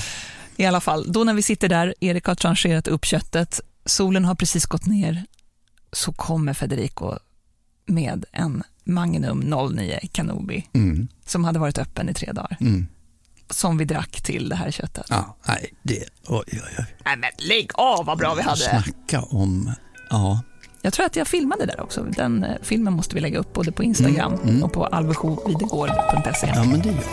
I 0.55 0.65
alla 0.65 0.81
fall, 0.81 1.11
då 1.11 1.23
när 1.23 1.33
vi 1.33 1.41
sitter 1.41 1.69
där, 1.69 1.95
Erik 1.99 2.25
har 2.25 2.35
trancherat 2.35 2.87
upp 2.87 3.05
köttet, 3.05 3.61
solen 3.85 4.25
har 4.25 4.35
precis 4.35 4.65
gått 4.65 4.85
ner, 4.85 5.25
så 5.91 6.13
kommer 6.13 6.53
Federico 6.53 7.13
med 7.85 8.25
en 8.31 8.63
Magnum 8.83 9.39
09 9.75 9.99
Kanobi 10.11 10.67
mm. 10.73 11.07
som 11.25 11.43
hade 11.43 11.59
varit 11.59 11.77
öppen 11.77 12.09
i 12.09 12.13
tre 12.13 12.31
dagar. 12.31 12.57
Mm 12.59 12.87
som 13.51 13.77
vi 13.77 13.85
drack 13.85 14.21
till 14.21 14.49
det 14.49 14.55
här 14.55 14.71
köttet. 14.71 15.05
Ja, 15.09 15.37
nej, 15.47 15.73
det... 15.83 16.03
Oj, 16.27 16.43
oj, 16.51 16.61
oj. 16.79 16.85
Nej, 17.05 17.17
men 17.17 17.29
lägg 17.37 17.71
av 17.73 18.05
vad 18.05 18.17
bra 18.17 18.33
vi 18.33 18.41
hade. 18.41 18.57
Snacka 18.57 19.21
om... 19.21 19.71
Ja. 20.09 20.41
Jag 20.81 20.93
tror 20.93 21.05
att 21.05 21.15
jag 21.15 21.27
filmade 21.27 21.65
där 21.65 21.81
också. 21.81 22.03
Den 22.03 22.43
eh, 22.43 22.55
filmen 22.61 22.93
måste 22.93 23.15
vi 23.15 23.21
lägga 23.21 23.39
upp 23.39 23.53
både 23.53 23.71
på 23.71 23.83
Instagram 23.83 24.33
mm, 24.33 24.49
mm. 24.49 24.63
och 24.63 24.73
på 24.73 24.85
alvesjovidegård.se. 24.85 26.47
Ja, 26.55 26.63
men 26.63 26.81
det 26.81 26.89
gör 26.89 26.95
vi. 26.95 27.03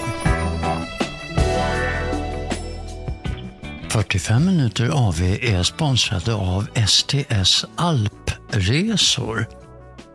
45 3.90 4.46
minuter 4.46 5.08
AV 5.08 5.22
är 5.22 5.62
sponsrade 5.62 6.34
av 6.34 6.66
STS 6.86 7.64
Alp 7.76 8.28
alpresor. 8.52 9.57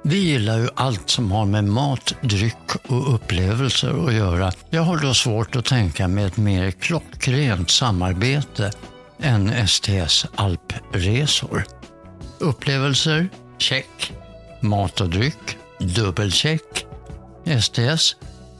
Vi 0.06 0.18
gillar 0.18 0.58
ju 0.58 0.70
allt 0.76 1.10
som 1.10 1.32
har 1.32 1.46
med 1.46 1.64
mat, 1.64 2.16
dryck 2.22 2.76
och 2.88 3.16
upplevelser 3.16 4.08
att 4.08 4.14
göra. 4.14 4.52
Jag 4.70 4.82
har 4.82 4.98
då 4.98 5.14
svårt 5.14 5.56
att 5.56 5.66
tänka 5.66 6.08
mig 6.08 6.26
ett 6.26 6.38
mer 6.38 6.72
klockrent 6.72 7.70
samarbete 7.70 8.72
än 9.20 9.68
STS 9.68 10.26
alpresor. 10.36 11.64
Upplevelser? 12.40 13.30
Check. 13.58 14.14
Mat 14.62 15.02
och 15.02 15.10
dryck? 15.10 15.58
Dubbelcheck. 15.80 16.86
STS 17.62 18.16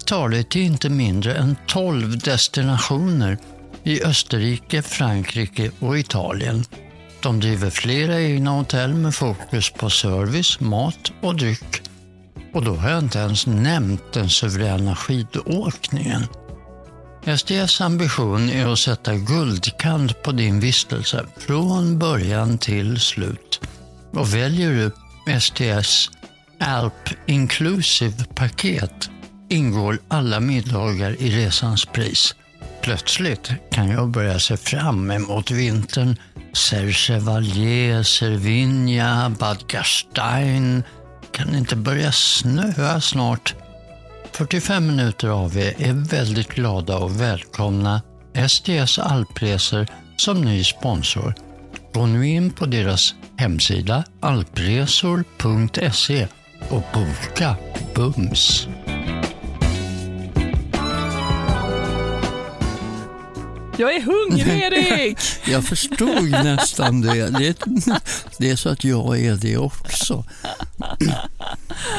tar 0.06 0.30
dig 0.30 0.44
till 0.44 0.62
inte 0.62 0.90
mindre 0.90 1.36
än 1.36 1.56
12 1.68 2.20
destinationer 2.20 3.38
i 3.84 4.04
Österrike, 4.04 4.82
Frankrike 4.82 5.72
och 5.80 6.00
Italien. 6.00 6.66
De 7.24 7.40
driver 7.40 7.70
flera 7.70 8.22
egna 8.22 8.52
hotell 8.52 8.94
med 8.94 9.16
fokus 9.16 9.70
på 9.70 9.90
service, 9.90 10.60
mat 10.60 11.12
och 11.22 11.36
dryck. 11.36 11.82
Och 12.54 12.64
då 12.64 12.76
har 12.76 12.90
jag 12.90 13.00
inte 13.00 13.20
ens 13.20 13.48
nämnt 13.48 14.14
den 14.14 14.30
suveräna 14.30 14.96
skidåkningen. 14.96 16.24
STS 17.38 17.82
ambition 17.82 18.50
är 18.50 18.68
att 18.68 18.80
sätta 18.80 19.16
guldkant 19.16 20.24
på 20.24 20.32
din 20.32 20.60
vistelse 20.60 21.26
från 21.38 22.00
början 22.00 22.58
till 22.58 23.00
slut. 23.00 23.62
Och 24.14 24.34
väljer 24.34 24.72
du 24.72 24.92
STS 25.40 26.12
Alp 26.60 27.10
Inclusive 27.26 28.26
paket 28.36 29.10
ingår 29.50 30.00
alla 30.08 30.40
middagar 30.40 31.22
i 31.22 31.46
resans 31.46 31.86
pris. 31.86 32.36
Plötsligt 32.84 33.52
kan 33.72 33.90
jag 33.90 34.10
börja 34.10 34.40
se 34.40 34.58
fram 34.58 35.12
emot 35.12 35.52
vintern. 35.52 36.16
Serchevalier, 36.54 38.04
Cervinia, 38.04 39.36
Bad 39.40 39.68
Gastein. 39.68 40.84
Kan 41.32 41.52
det 41.52 41.58
inte 41.58 41.76
börja 41.76 42.12
snöa 42.12 43.02
snart? 43.02 43.56
45 44.32 44.88
minuter 44.88 45.28
av 45.28 45.58
er 45.58 45.74
är 45.78 45.94
väldigt 45.94 46.48
glada 46.48 46.98
och 46.98 47.22
välkomna 47.22 48.02
STS 48.48 49.00
Alpresor 49.00 49.88
som 50.18 50.42
ny 50.42 50.64
sponsor. 50.64 51.36
Gå 51.94 52.06
nu 52.06 52.28
in 52.28 52.52
på 52.52 52.66
deras 52.66 53.16
hemsida 53.38 54.04
alpresor.se 54.22 55.28
och 56.70 56.84
boka 56.94 57.56
bums. 57.96 58.68
Jag 63.78 63.96
är 63.96 64.02
hungrig 64.02 64.48
Erik! 64.64 65.18
Jag 65.46 65.64
förstod 65.66 66.30
nästan 66.30 67.02
det. 67.02 67.30
det. 67.30 67.58
Det 68.38 68.50
är 68.50 68.56
så 68.56 68.70
att 68.70 68.84
jag 68.84 69.20
är 69.20 69.36
det 69.36 69.58
också. 69.58 70.26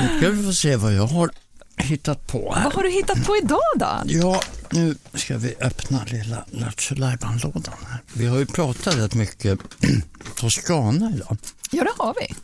Nu 0.00 0.18
ska 0.18 0.30
vi 0.30 0.42
få 0.44 0.52
se 0.52 0.76
vad 0.76 0.94
jag 0.94 1.06
har 1.06 1.30
hittat 1.76 2.26
på 2.26 2.54
här. 2.54 2.64
Vad 2.64 2.72
har 2.72 2.82
du 2.82 2.90
hittat 2.90 3.26
på 3.26 3.36
idag 3.36 3.60
då? 3.76 4.02
Ja, 4.06 4.42
nu 4.70 4.96
ska 5.14 5.38
vi 5.38 5.54
öppna 5.60 6.04
lilla 6.06 6.44
Lattjo 6.50 6.94
lådan 6.94 7.74
här. 7.88 8.00
Vi 8.12 8.26
har 8.26 8.38
ju 8.38 8.46
pratat 8.46 8.96
rätt 8.96 9.14
mycket 9.14 9.58
Toscana 10.36 11.12
idag. 11.14 11.36
Ja, 11.70 11.84
det 11.84 11.92
har 11.98 12.14
vi. 12.20 12.34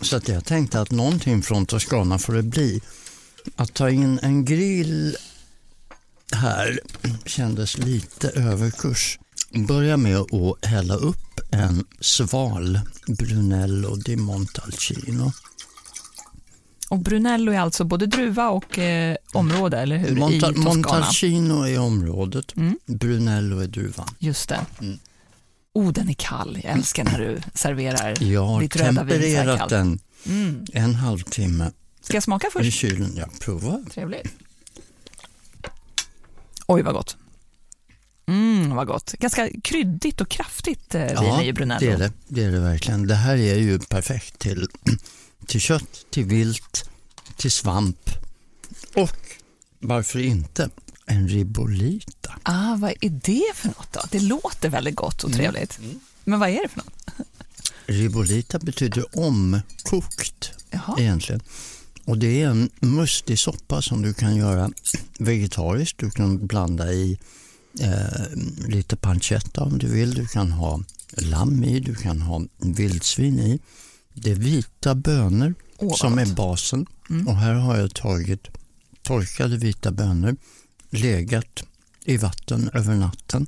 Så 0.00 0.16
att 0.16 0.28
jag 0.28 0.44
tänkte 0.44 0.80
att 0.80 0.90
någonting 0.90 1.42
från 1.42 1.66
Toscana 1.66 2.18
får 2.18 2.32
det 2.32 2.42
bli. 2.42 2.80
Att 3.56 3.74
ta 3.74 3.90
in 3.90 4.18
en 4.22 4.44
grill 4.44 5.16
här 6.32 6.80
kändes 7.26 7.78
lite 7.78 8.28
överkurs. 8.30 9.18
Börja 9.68 9.96
med 9.96 10.16
att 10.16 10.64
hälla 10.64 10.94
upp 10.94 11.40
en 11.50 11.84
sval 12.00 12.80
Brunello 13.06 13.96
di 13.96 14.16
Montalcino. 14.16 15.32
Och 16.88 16.98
Brunello 16.98 17.52
är 17.52 17.58
alltså 17.60 17.84
både 17.84 18.06
druva 18.06 18.48
och 18.48 18.78
eh, 18.78 19.16
område, 19.32 19.78
eller 19.80 19.96
hur? 19.96 20.16
Monta 20.16 20.36
I 20.36 20.40
Toscana. 20.40 20.64
Montalcino 20.74 21.62
är 21.66 21.78
området, 21.78 22.56
Mm. 22.56 22.78
Brunello 22.86 23.58
är 23.58 23.66
druvan. 23.66 24.08
Just 24.18 24.48
det. 24.48 24.60
Mm. 24.80 24.98
Oh, 25.74 25.92
den 25.92 26.08
är 26.08 26.14
kall. 26.14 26.60
Jag 26.64 26.72
älskar 26.72 27.04
när 27.04 27.18
du 27.18 27.40
serverar 27.54 28.22
Jag 28.22 28.46
har 28.46 28.60
ditt 28.60 28.76
röda 28.76 29.04
vin 29.04 29.20
tempererat 29.20 29.68
den 29.68 29.98
Mm. 30.26 30.64
en 30.72 30.94
halvtimme 30.94 31.70
Ska 32.00 32.14
jag 32.16 32.22
smaka 32.22 32.46
i 32.46 32.50
först? 32.50 32.72
kylen. 32.78 33.12
Ja, 33.16 33.26
prova. 33.40 33.80
Trevligt. 33.94 34.28
Oj, 36.68 36.82
vad 36.82 36.94
gott. 36.94 37.16
Mm, 38.26 38.74
vad 38.76 38.86
gott. 38.86 39.12
Ganska 39.18 39.48
kryddigt 39.64 40.20
och 40.20 40.28
kraftigt 40.28 40.94
eh, 40.94 41.20
vin 41.22 41.40
i 41.46 41.52
Brunello. 41.52 41.80
det 41.86 41.92
är 41.92 41.98
det. 41.98 42.12
det 42.28 42.44
är 42.44 42.52
det 42.52 42.60
verkligen. 42.60 43.06
Det 43.06 43.14
här 43.14 43.36
är 43.36 43.54
ju 43.58 43.78
perfekt 43.78 44.38
till, 44.38 44.68
till 45.46 45.60
kött, 45.60 46.04
till 46.10 46.24
vilt, 46.24 46.90
till 47.36 47.50
svamp 47.50 48.10
och 48.94 49.16
varför 49.78 50.18
inte 50.18 50.70
en 51.06 51.28
ribolita. 51.28 52.34
Ah, 52.42 52.76
vad 52.76 52.90
är 53.00 53.08
det 53.10 53.44
för 53.54 53.68
något 53.68 53.92
då? 53.92 54.00
Det 54.10 54.20
låter 54.20 54.68
väldigt 54.68 54.94
gott 54.96 55.24
Mm. 55.24 55.32
och 55.32 55.36
trevligt. 55.38 55.78
Men 56.24 56.40
vad 56.40 56.48
är 56.48 56.62
det 56.62 56.68
för 56.68 56.78
något? 56.78 57.26
Ribolita 57.86 58.58
betyder 58.58 59.18
omkokt 59.18 60.50
Jaha. 60.70 60.96
egentligen. 60.98 61.40
Och 62.08 62.18
det 62.18 62.42
är 62.42 62.48
en 62.48 62.70
mustig 62.80 63.38
soppa 63.38 63.82
som 63.82 64.02
du 64.02 64.14
kan 64.14 64.36
göra 64.36 64.70
vegetariskt. 65.18 65.98
Du 65.98 66.10
kan 66.10 66.46
blanda 66.46 66.92
i 66.92 67.18
eh, 67.80 68.68
lite 68.68 68.96
pancetta 68.96 69.62
om 69.62 69.78
du 69.78 69.88
vill. 69.88 70.14
Du 70.14 70.26
kan 70.26 70.52
ha 70.52 70.80
lamm 71.16 71.64
i, 71.64 71.80
du 71.80 71.94
kan 71.94 72.20
ha 72.20 72.42
vildsvin 72.58 73.38
i. 73.38 73.60
Det 74.14 74.30
är 74.30 74.34
vita 74.34 74.94
bönor 74.94 75.54
vad 75.80 75.98
som 75.98 76.18
är 76.18 76.26
basen. 76.26 76.86
Mm. 77.10 77.28
Och 77.28 77.36
här 77.36 77.54
har 77.54 77.76
jag 77.76 77.94
tagit 77.94 78.48
torkade 79.02 79.56
vita 79.56 79.90
bönor, 79.90 80.36
legat 80.90 81.64
i 82.04 82.16
vatten 82.16 82.70
över 82.74 82.94
natten. 82.94 83.46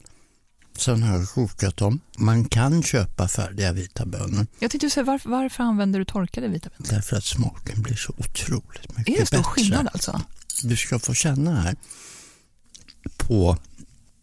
Sen 0.81 1.03
har 1.03 1.19
jag 1.19 1.29
kokat 1.29 1.77
dem. 1.77 2.01
Man 2.19 2.45
kan 2.45 2.83
köpa 2.83 3.29
färdiga 3.29 3.73
vita 3.73 4.07
bönor 4.07 4.47
Jag 4.59 4.71
tänkte 4.71 4.91
säga, 4.91 5.05
varför, 5.05 5.31
varför 5.31 5.65
använder 5.65 5.99
du 5.99 6.05
torkade 6.05 6.49
vita 6.49 6.71
bönor? 6.79 6.93
därför 6.95 7.17
att 7.17 7.25
smaken 7.25 7.83
blir 7.83 7.97
så 7.97 8.13
otroligt 8.19 8.97
mycket 8.97 9.15
Är 9.17 9.21
det 9.21 9.27
stor 9.27 9.37
bättre. 9.39 9.51
skillnad 9.51 9.89
alltså? 9.93 10.21
Du 10.63 10.77
ska 10.77 10.99
få 10.99 11.15
känna 11.15 11.61
här 11.61 11.77
på 13.17 13.57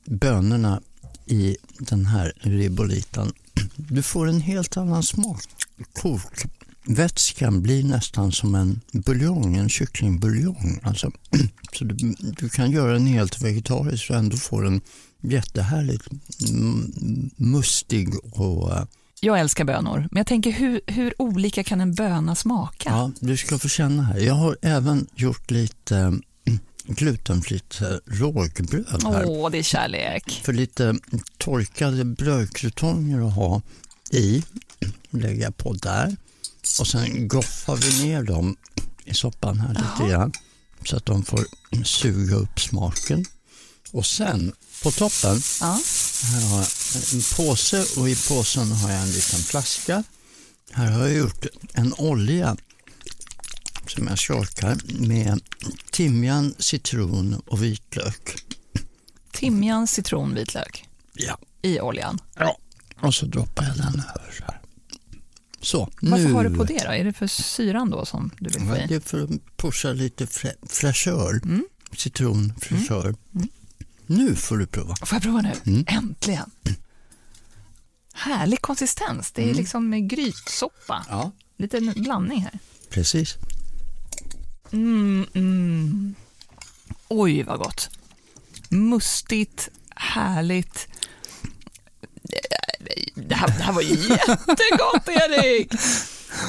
bönorna 0.06 0.82
i 1.26 1.58
den 1.80 2.06
här 2.06 2.34
ribolitan. 2.40 3.32
Du 3.76 4.02
får 4.02 4.28
en 4.30 4.42
helt 4.42 4.78
annan 4.78 5.04
smak. 5.04 5.44
Kokvätskan 5.94 7.62
blir 7.62 7.84
nästan 7.84 8.32
som 8.32 8.56
en 8.56 8.82
buljong, 8.92 9.56
en 9.58 9.70
kycklingbuljong. 9.70 10.80
Alltså, 10.84 11.12
så 11.74 11.84
du, 11.84 12.16
du 12.20 12.50
kan 12.50 12.72
göra 12.72 12.94
den 12.94 13.08
helt 13.08 13.42
vegetarisk 13.42 14.10
och 14.10 14.16
ändå 14.16 14.38
få 14.38 14.62
den 14.62 14.82
jättehärligt 15.22 16.08
mm, 16.50 17.30
mustig 17.36 18.10
och 18.32 18.72
eh, 18.72 18.84
Jag 19.22 19.40
älskar 19.40 19.64
bönor, 19.66 20.08
men 20.12 20.18
jag 20.20 20.28
tänker 20.28 20.52
hur, 20.52 20.82
hur 20.88 21.22
olika 21.22 21.64
kan 21.64 21.82
en 21.82 21.94
böna 21.94 22.36
smaka? 22.36 22.90
Ja, 22.90 23.12
du 23.20 23.38
ska 23.38 23.58
få 23.60 23.68
känna 23.70 24.04
här. 24.04 24.20
Jag 24.20 24.34
har 24.34 24.58
även 24.62 25.08
gjort 25.16 25.52
lite 25.52 25.98
mm, 25.98 26.22
glutenfritt 26.88 27.82
eh, 27.82 27.88
rågbröd 28.06 29.04
här. 29.04 29.24
Åh, 29.28 29.52
det 29.52 29.58
är 29.58 29.64
kärlek. 29.64 30.42
För 30.44 30.54
lite 30.54 30.96
torkade 31.38 32.06
brödkrutonger 32.06 33.28
att 33.28 33.34
ha 33.34 33.62
i, 34.12 34.44
lägga 35.10 35.52
på 35.52 35.74
där. 35.74 36.16
Och 36.80 36.88
sen 36.88 37.28
goffar 37.28 37.76
vi 37.76 38.08
ner 38.08 38.24
dem 38.24 38.56
i 39.06 39.14
soppan 39.14 39.60
här 39.60 39.70
lite 39.74 40.12
grann. 40.14 40.32
Så 40.86 40.98
att 40.98 41.06
de 41.06 41.24
får 41.24 41.40
suga 41.84 42.36
upp 42.36 42.60
smaken. 42.60 43.26
Och 43.92 44.06
sen 44.06 44.52
på 44.84 44.92
toppen, 44.92 45.42
Ja. 45.62 45.80
här 46.24 46.42
har 46.50 46.58
jag 46.60 46.68
en 47.14 47.22
påse 47.36 47.86
och 47.98 48.10
i 48.10 48.16
påsen 48.28 48.72
har 48.72 48.92
jag 48.92 49.02
en 49.02 49.12
liten 49.12 49.40
flaska. 49.40 50.04
Här 50.72 50.92
har 50.92 51.08
jag 51.08 51.18
gjort 51.18 51.46
en 51.74 51.94
olja 51.94 52.58
som 53.88 54.08
jag 54.08 54.20
skakar 54.20 54.78
med 55.00 55.42
timjan, 55.92 56.54
citron 56.60 57.42
och 57.48 57.64
vitlök. 57.64 58.36
Timjan, 59.32 59.88
citron, 59.88 60.34
vitlök 60.34 60.86
Ja. 61.14 61.38
i 61.62 61.80
oljan. 61.80 62.20
ja. 62.36 62.58
Och 63.02 63.16
så 63.16 63.26
droppar 63.26 63.64
jag 63.64 63.78
den 63.78 64.04
över 64.16 64.32
så 64.38 64.44
här. 64.44 64.62
Så, 65.62 65.90
Varför 66.02 66.26
nu. 66.26 66.34
har 66.34 66.44
du 66.44 66.56
på 66.56 66.64
det 66.64 66.84
då? 66.86 66.92
Är 66.92 67.04
det 67.04 67.14
för 67.14 67.28
syran 67.28 67.90
då 67.90 68.06
som 68.06 68.32
du 68.40 68.50
vill 68.50 68.68
få 68.68 68.76
i? 68.78 68.86
det 68.88 68.96
är 68.96 69.00
för 69.00 69.24
att 69.24 69.58
pusha 69.58 69.94
lite 69.94 70.26
frä- 70.26 70.68
fräschör. 70.70 71.40
Mm. 71.44 71.66
Citron, 71.98 72.54
fräschör. 72.62 73.16
Nu 74.08 74.36
får 74.36 74.58
du 74.58 74.68
prova. 74.68 74.96
Får 74.96 75.16
jag 75.16 75.22
prova 75.24 75.42
nu? 75.42 75.54
Mm. 75.66 75.84
Äntligen. 75.88 76.52
Härlig 78.14 78.62
konsistens. 78.62 79.32
Det 79.32 79.50
är 79.50 79.54
liksom 79.54 79.90
med 79.90 80.10
grytsoppa. 80.10 81.06
Ja, 81.10 81.32
Lite 81.58 81.82
blandning 81.82 82.42
här. 82.42 82.60
precis. 82.90 83.36
Mm, 84.72 85.26
mm. 85.34 86.16
Oj, 87.08 87.44
vad 87.44 87.60
gott. 87.60 87.90
Mustigt, 88.70 89.70
härligt. 89.96 90.88
Det 93.16 93.36
här, 93.36 93.48
det 93.48 93.64
här 93.64 93.74
var 93.74 93.82
jättegott, 94.10 95.08
Erik! 95.08 95.72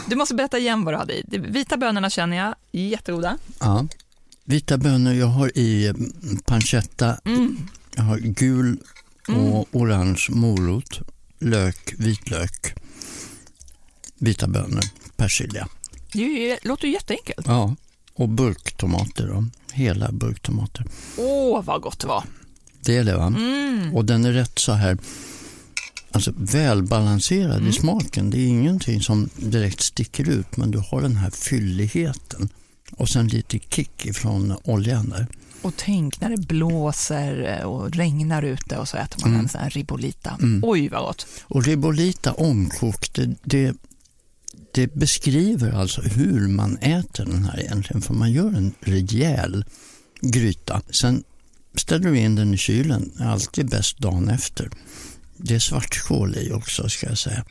Du 0.06 0.16
måste 0.16 0.34
berätta 0.34 0.59
igen 0.59 0.84
vad 0.84 0.94
du 0.94 0.98
hade 0.98 1.14
i. 1.14 1.24
De 1.26 1.38
vita 1.38 1.76
bönorna 1.76 2.11
känner 2.11 2.36
jag, 2.36 2.54
jättegoda. 2.72 3.38
Ja. 3.61 3.86
Vita 4.49 4.78
bönor, 4.78 5.12
jag 5.14 5.26
har 5.26 5.59
i 5.59 5.86
mm, 5.88 6.12
pancetta, 6.46 7.20
Mm. 7.24 7.57
jag 7.96 8.03
har 8.03 8.18
gul 8.18 8.78
och 9.28 9.68
orange 9.72 10.26
morot, 10.30 11.01
lök, 11.38 11.94
vitlök, 11.99 12.74
vita 14.18 14.46
bönor, 14.49 14.82
persilja. 15.16 15.68
Det 16.12 16.59
låter 16.64 16.86
ju 16.86 16.92
jätteenkelt. 16.92 17.46
Ja, 17.46 17.76
och 18.14 18.28
burktomater 18.28 19.26
då. 19.26 19.44
Hela 19.72 20.12
burktomater. 20.12 20.84
Åh, 21.18 21.64
vad 21.64 21.80
gott 21.82 21.99
det 22.01 22.07
var. 22.07 22.24
Det 22.80 22.96
är 22.96 23.05
det 23.05 23.16
va? 23.16 23.26
Mm. 23.26 23.94
Och 23.94 24.05
den 24.05 24.24
är 24.24 24.32
rätt 24.32 24.59
så 24.59 24.72
här 24.72 24.99
alltså 26.12 26.32
välbalanserad 26.36 27.57
Mm. 27.57 27.68
i 27.68 27.72
smaken. 27.72 28.30
Det 28.30 28.38
är 28.38 28.46
ingenting 28.46 29.01
som 29.01 29.28
direkt 29.36 29.80
sticker 29.80 30.28
ut 30.28 30.57
men 30.57 30.70
du 30.70 30.78
har 30.78 31.03
den 31.03 31.16
här 31.16 31.30
fylligheten. 31.30 32.49
Och 32.93 33.09
sen 33.09 33.28
lite 33.28 33.59
kick 33.59 34.07
ifrån 34.07 34.57
oljan 34.64 35.09
där. 35.09 35.26
Och 35.62 35.74
tänk 35.76 36.20
när 36.20 36.30
det 36.30 36.47
blåser 36.47 37.64
och 37.64 37.91
regnar 37.97 38.43
ute 38.43 38.76
och 38.76 38.89
så 38.89 38.97
äter 38.97 39.20
man 39.20 39.30
Mm. 39.30 39.41
en 39.41 39.49
sån 39.49 39.61
här 39.61 39.70
ribolita. 39.70 40.39
Mm. 40.43 40.61
Oj, 40.64 40.89
vad 40.89 41.01
gott. 41.01 41.26
Och 41.43 41.64
ribolita 41.64 42.32
omkokt, 42.32 43.14
det, 43.14 43.34
det, 43.45 43.76
det 44.72 44.95
beskriver 44.95 45.72
alltså 45.72 46.01
hur 46.01 46.49
man 46.49 46.78
äter 46.78 47.24
den 47.24 47.45
här 47.45 47.61
egentligen. 47.61 48.03
För 48.03 48.14
man 48.14 48.32
gör 48.32 48.49
en 48.55 48.72
rejäl 48.80 49.64
gryta. 50.20 50.82
Sen 50.91 51.24
ställer 51.76 52.11
du 52.11 52.18
in 52.18 52.34
den 52.34 52.55
i 52.55 52.57
kylen, 52.57 53.12
alltid 53.20 53.68
bäst 53.70 53.99
dagen 53.99 54.28
efter. 54.28 54.70
Det 55.36 55.55
är 55.55 55.59
svartkål 55.59 56.36
i 56.36 56.53
också 56.53 56.89
ska 56.89 57.07
jag 57.09 57.18
säga. 57.18 57.45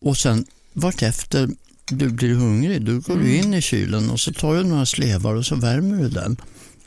Och 0.00 0.16
sen 0.16 0.44
vartefter 0.72 1.48
du 1.92 2.08
blir 2.08 2.34
hungrig, 2.34 2.82
då 2.84 2.92
går 2.98 3.16
du 3.16 3.36
in 3.36 3.54
i 3.54 3.62
kylen 3.62 4.10
och 4.10 4.20
så 4.20 4.32
tar 4.32 4.54
du 4.54 4.64
några 4.64 4.86
slevar 4.86 5.34
och 5.34 5.46
så 5.46 5.56
värmer 5.56 5.96
du 6.02 6.08
den. 6.08 6.36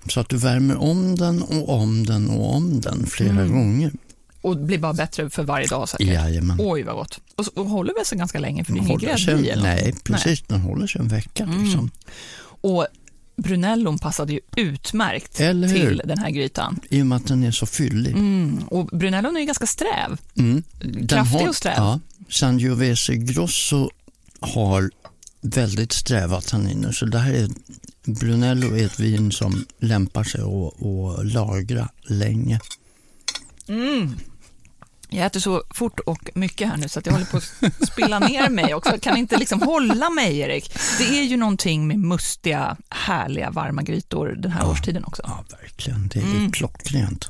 Så 0.10 0.20
att 0.20 0.30
du 0.30 0.38
värmer 0.38 0.78
om 0.78 1.16
den 1.16 1.42
och 1.42 1.70
om 1.70 2.06
den 2.06 2.30
och 2.30 2.56
om 2.56 2.82
den 2.82 3.06
flera 3.06 3.32
Mm. 3.32 3.52
gånger. 3.52 3.92
Och 4.42 4.58
blir 4.58 4.78
bara 4.78 4.94
bättre 4.94 5.30
för 5.30 5.44
varje 5.44 5.68
dag 5.68 5.90
säkert. 5.90 6.08
Jajamän. 6.08 6.58
Oj, 6.60 6.84
vad 6.84 6.96
gott. 6.96 7.20
Och, 7.36 7.46
så, 7.46 7.52
och 7.56 7.66
håller 7.66 7.94
väl 7.94 8.06
sig 8.06 8.18
ganska 8.18 8.40
länge 8.40 8.64
för 8.66 8.74
det 8.74 8.80
är 8.80 8.84
ingen 8.84 8.98
grädde 8.98 9.32
i 9.32 9.56
Nej, 9.62 9.96
precis. 10.04 10.42
Den 10.48 10.62
håller 10.62 10.88
sig 10.88 11.02
en 11.02 11.08
vecka. 11.08 11.44
Mm. 11.44 11.64
Liksom. 11.64 11.92
Och 12.62 12.88
brunellon 13.38 14.00
passade 14.00 14.34
ju 14.34 14.40
utmärkt 14.56 15.36
till 15.36 16.02
den 16.06 16.18
här 16.18 16.30
grytan. 16.30 16.80
I 16.90 17.02
och 17.02 17.08
med 17.08 17.16
att 17.16 17.28
den 17.28 17.44
är 17.44 17.52
så 17.52 17.66
fyllig. 17.66 18.12
Mm. 18.12 18.58
Och 18.68 18.86
brunellon 18.86 19.36
är 19.36 19.40
ju 19.40 19.46
ganska 19.46 19.66
sträv. 19.66 20.18
Mm. 20.38 20.64
Den 20.80 21.08
Kraftig 21.08 21.50
och 21.50 21.56
sträv. 21.56 21.74
Ja, 21.78 22.00
Sangiovese 22.30 23.16
Grosso 23.16 23.90
har 24.46 24.92
väldigt 25.42 25.92
sträva 25.94 26.42
tanniner. 26.42 26.92
Så 26.92 27.06
det 27.06 27.20
här 27.20 27.34
är, 27.34 27.50
Brunello 28.04 28.76
är 28.76 28.86
ett 28.86 29.00
vin 29.00 29.32
som 29.32 29.66
lämpar 29.80 30.24
sig 30.24 30.42
att, 30.42 30.86
att 30.86 31.26
lagra 31.26 31.90
länge. 32.04 32.60
Mm. 33.68 34.16
Jag 35.10 35.26
äter 35.26 35.40
så 35.40 35.64
fort 35.74 36.00
och 36.00 36.30
mycket 36.36 36.68
här 36.70 36.78
nu 36.78 36.90
så 36.90 37.00
att 37.00 37.06
jag 37.06 37.14
håller 37.14 37.26
på 37.26 37.38
att 37.38 37.88
spilla 37.92 38.20
ner 38.20 38.50
mig 38.50 38.74
också. 38.74 38.92
Jag 38.92 39.02
kan 39.02 39.18
inte 39.18 39.38
liksom 39.38 39.62
hålla 39.62 40.10
mig, 40.10 40.38
Erik. 40.40 40.78
Det 40.98 41.20
är 41.20 41.24
ju 41.24 41.38
någonting 41.38 41.88
med 41.88 42.00
mustiga, 42.00 42.78
härliga, 42.90 43.52
varma 43.52 43.82
grytor 43.82 44.28
den 44.28 44.52
här 44.52 44.70
årstiden 44.70 45.06
också. 45.06 45.22
Ja, 45.26 45.46
verkligen. 45.62 46.08
Det 46.08 46.20
är 46.20 46.24
Mm. 46.24 46.52
klockrent. 46.52 47.28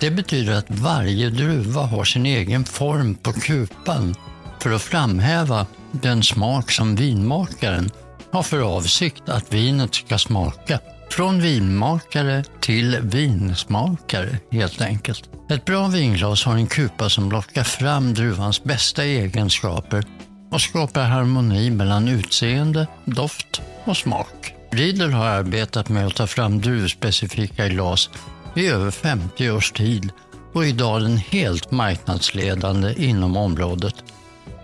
Det 0.00 0.10
betyder 0.10 0.52
att 0.52 0.70
varje 0.70 1.30
druva 1.30 1.82
har 1.82 2.04
sin 2.04 2.26
egen 2.26 2.64
form 2.64 3.14
på 3.14 3.32
kupan 3.32 4.14
för 4.62 4.72
att 4.72 4.82
framhäva 4.82 5.66
den 5.92 6.22
smak 6.22 6.70
som 6.70 6.96
vinmakaren 6.96 7.90
har 8.32 8.42
för 8.42 8.76
avsikt 8.76 9.28
att 9.28 9.54
vinet 9.54 9.94
ska 9.94 10.18
smaka. 10.18 10.78
Från 11.10 11.40
vinmakare 11.40 12.44
till 12.60 12.98
vinsmakare 13.02 14.38
helt 14.50 14.80
enkelt. 14.80 15.30
Ett 15.50 15.64
bra 15.64 15.88
vinglas 15.88 16.44
har 16.44 16.56
en 16.56 16.66
kupa 16.66 17.08
som 17.08 17.30
lockar 17.30 17.64
fram 17.64 18.14
druvans 18.14 18.64
bästa 18.64 19.04
egenskaper 19.04 20.04
och 20.50 20.60
skapar 20.60 21.04
harmoni 21.04 21.70
mellan 21.70 22.08
utseende, 22.08 22.86
doft 23.04 23.62
och 23.84 23.96
smak. 23.96 24.59
Riedel 24.72 25.12
har 25.12 25.26
arbetat 25.26 25.88
med 25.88 26.06
att 26.06 26.14
ta 26.14 26.26
fram 26.26 26.60
druvspecifika 26.60 27.68
glas 27.68 28.10
i 28.54 28.66
över 28.66 28.90
50 28.90 29.50
års 29.50 29.72
tid 29.72 30.10
och 30.52 30.64
är 30.64 30.68
idag 30.68 31.02
den 31.02 31.16
helt 31.16 31.70
marknadsledande 31.70 32.94
inom 32.96 33.36
området. 33.36 33.94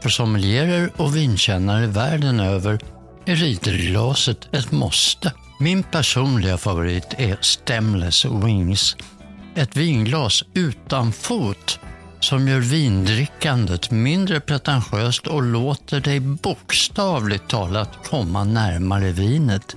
För 0.02 0.08
sommelierer 0.08 0.90
och 0.96 1.16
vinkännare 1.16 1.86
världen 1.86 2.40
över 2.40 2.78
är 3.24 3.36
Riedelglaset 3.36 4.54
ett 4.54 4.72
måste. 4.72 5.32
Min 5.60 5.82
personliga 5.82 6.56
favorit 6.56 7.14
är 7.18 7.38
Stemless 7.40 8.24
Wings. 8.24 8.96
Ett 9.54 9.76
vinglas 9.76 10.44
utan 10.54 11.12
fot 11.12 11.80
som 12.20 12.48
gör 12.48 12.60
vindrickandet 12.60 13.90
mindre 13.90 14.40
pretentiöst 14.40 15.26
och 15.26 15.42
låter 15.42 16.00
dig 16.00 16.20
bokstavligt 16.20 17.48
talat 17.48 17.90
komma 18.08 18.44
närmare 18.44 19.12
vinet. 19.12 19.76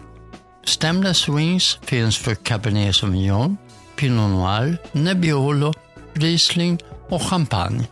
Stemless 0.70 1.30
Wings 1.30 1.80
finns 1.82 2.18
för 2.18 2.36
Cabernet 2.36 2.96
Sauvignon, 2.96 3.58
Pinot 3.96 4.30
Noir, 4.30 4.78
Nebbiolo, 4.92 5.74
Riesling 6.14 6.80
och 7.10 7.22
Champagne. 7.22 7.88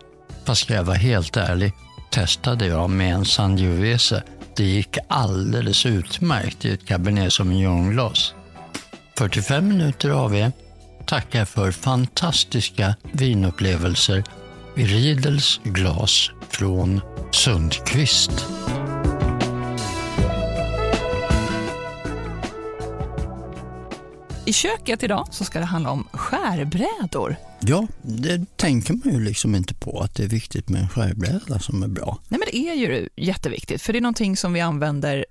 Fast 0.45 0.61
ska 0.61 0.73
jag 0.73 0.84
vara 0.84 0.97
helt 0.97 1.38
ärlig 1.38 1.73
testade 2.11 2.67
jag 2.67 2.89
med 2.89 3.13
en 3.13 3.25
Sangiovese. 3.25 4.23
Det 4.55 4.63
gick 4.63 4.97
alldeles 5.07 5.86
utmärkt 5.86 6.65
i 6.65 6.71
ett 6.71 6.86
Cabernet 6.86 7.34
Sauvignon-glas. 7.34 8.34
45 9.17 9.67
minuter 9.67 10.09
av 10.09 10.36
er 10.36 10.51
tackar 11.05 11.45
för 11.45 11.71
fantastiska 11.71 12.95
vinupplevelser 13.11 14.23
i 14.75 14.86
Riedels 14.86 15.59
glas 15.63 16.32
från 16.49 17.01
Sundqvist. 17.32 18.45
I 24.48 24.54
köket 24.54 25.04
idag 25.04 25.28
så 25.32 25.45
ska 25.45 25.60
det 25.60 25.66
handla 25.66 25.91
om 25.91 26.08
skärbrädor. 26.14 27.36
Ja, 27.60 27.88
det 28.02 28.58
tänker 28.58 28.93
man 28.93 29.14
ju 29.14 29.20
liksom 29.20 29.56
inte 29.56 29.74
på 29.74 30.00
att 30.00 30.16
det 30.16 30.24
är 30.24 30.28
viktigt 30.28 30.70
med 30.70 30.82
en 30.82 30.89
skärbräda 30.89 31.60
som 31.60 31.84
är 31.84 31.88
bra. 31.88 32.20
Nej, 32.28 32.39
men 32.39 32.48
det 32.52 32.58
är 32.58 32.74
ju 32.74 33.10
jätteviktigt, 33.16 33.82
för 33.82 33.93
det 33.93 34.00
är 34.00 34.02
någonting 34.02 34.38
som 34.38 34.54
vi 34.54 34.60
använder 34.60 35.26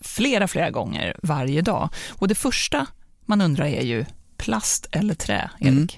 flera, 0.00 0.48
flera 0.48 0.70
gånger 0.70 1.16
varje 1.22 1.62
dag. 1.62 1.88
Och 2.08 2.28
det 2.28 2.34
första 2.34 2.86
man 3.26 3.40
undrar 3.40 3.66
är 3.66 3.82
ju 3.82 4.04
plast 4.36 4.86
eller 4.92 5.14
trä, 5.14 5.50
Erik? 5.60 5.68
Mm. 5.68 5.88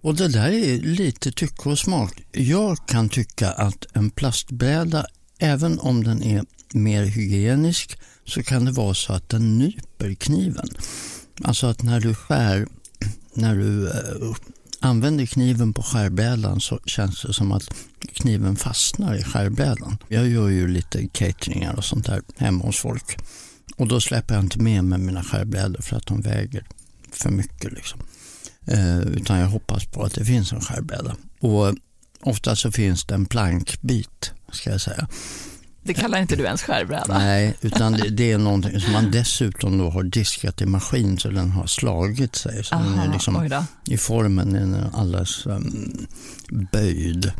Och 0.00 0.14
det 0.14 0.28
där 0.28 0.48
är 0.48 0.78
lite 0.78 1.32
tycke 1.32 1.68
och 1.68 1.78
smak. 1.78 2.22
Jag 2.32 2.86
kan 2.86 3.08
tycka 3.08 3.50
att 3.50 3.86
en 3.92 4.10
plastbräda, 4.10 5.06
även 5.38 5.78
om 5.78 6.04
den 6.04 6.22
är 6.22 6.44
mer 6.72 7.04
hygienisk, 7.04 7.98
så 8.26 8.42
kan 8.42 8.64
det 8.64 8.72
vara 8.72 8.94
så 8.94 9.12
att 9.12 9.28
den 9.28 9.58
nyper 9.58 10.14
kniven. 10.14 10.68
Alltså 11.44 11.66
att 11.66 11.82
när 11.82 12.00
du 12.00 12.14
skär, 12.14 12.66
när 13.34 13.56
du 13.56 13.88
eh, 13.88 14.36
använder 14.80 15.26
kniven 15.26 15.72
på 15.72 15.82
skärbrädan 15.82 16.60
så 16.60 16.78
känns 16.84 17.22
det 17.22 17.32
som 17.32 17.52
att 17.52 17.74
kniven 18.12 18.56
fastnar 18.56 19.14
i 19.14 19.24
skärbrädan. 19.24 19.98
Jag 20.08 20.28
gör 20.28 20.48
ju 20.48 20.68
lite 20.68 21.08
cateringar 21.08 21.74
och 21.74 21.84
sånt 21.84 22.06
där 22.06 22.22
hemma 22.36 22.64
hos 22.64 22.78
folk. 22.78 23.18
Och 23.76 23.88
då 23.88 24.00
släpper 24.00 24.34
jag 24.34 24.44
inte 24.44 24.58
med 24.58 24.84
mig 24.84 24.98
mina 24.98 25.22
skärbrädor 25.22 25.82
för 25.82 25.96
att 25.96 26.06
de 26.06 26.20
väger 26.20 26.66
för 27.12 27.30
mycket. 27.30 27.72
Liksom. 27.72 28.00
Eh, 28.66 29.00
utan 29.00 29.38
jag 29.38 29.48
hoppas 29.48 29.86
på 29.86 30.02
att 30.02 30.14
det 30.14 30.24
finns 30.24 30.52
en 30.52 30.60
skärbräda. 30.60 31.16
Och 31.40 31.74
ofta 32.20 32.56
så 32.56 32.72
finns 32.72 33.04
det 33.04 33.14
en 33.14 33.26
plankbit, 33.26 34.32
ska 34.52 34.70
jag 34.70 34.80
säga. 34.80 35.08
Det 35.84 35.94
kallar 35.94 36.18
inte 36.18 36.36
du 36.36 36.44
ens 36.44 36.62
skärbräda? 36.62 37.18
Nej, 37.18 37.54
utan 37.60 37.92
det, 37.92 38.08
det, 38.08 38.32
är 38.32 38.38
någonting 38.38 38.80
som 38.80 38.92
man 38.92 39.10
dessutom 39.10 39.78
då 39.78 39.90
har 39.90 40.02
diskat 40.02 40.60
i 40.60 40.66
maskin 40.66 41.18
så 41.18 41.28
den 41.28 41.50
har 41.50 41.66
slagit 41.66 42.36
sig. 42.36 42.64
Så 42.64 42.74
Aha, 42.74 42.84
den 42.84 42.98
är 42.98 43.12
liksom, 43.12 43.64
I 43.86 43.96
formen 43.96 44.54
är 44.54 44.60
den 44.60 44.94
alldeles 44.94 45.46
um, 45.46 46.06
böjd. 46.72 47.32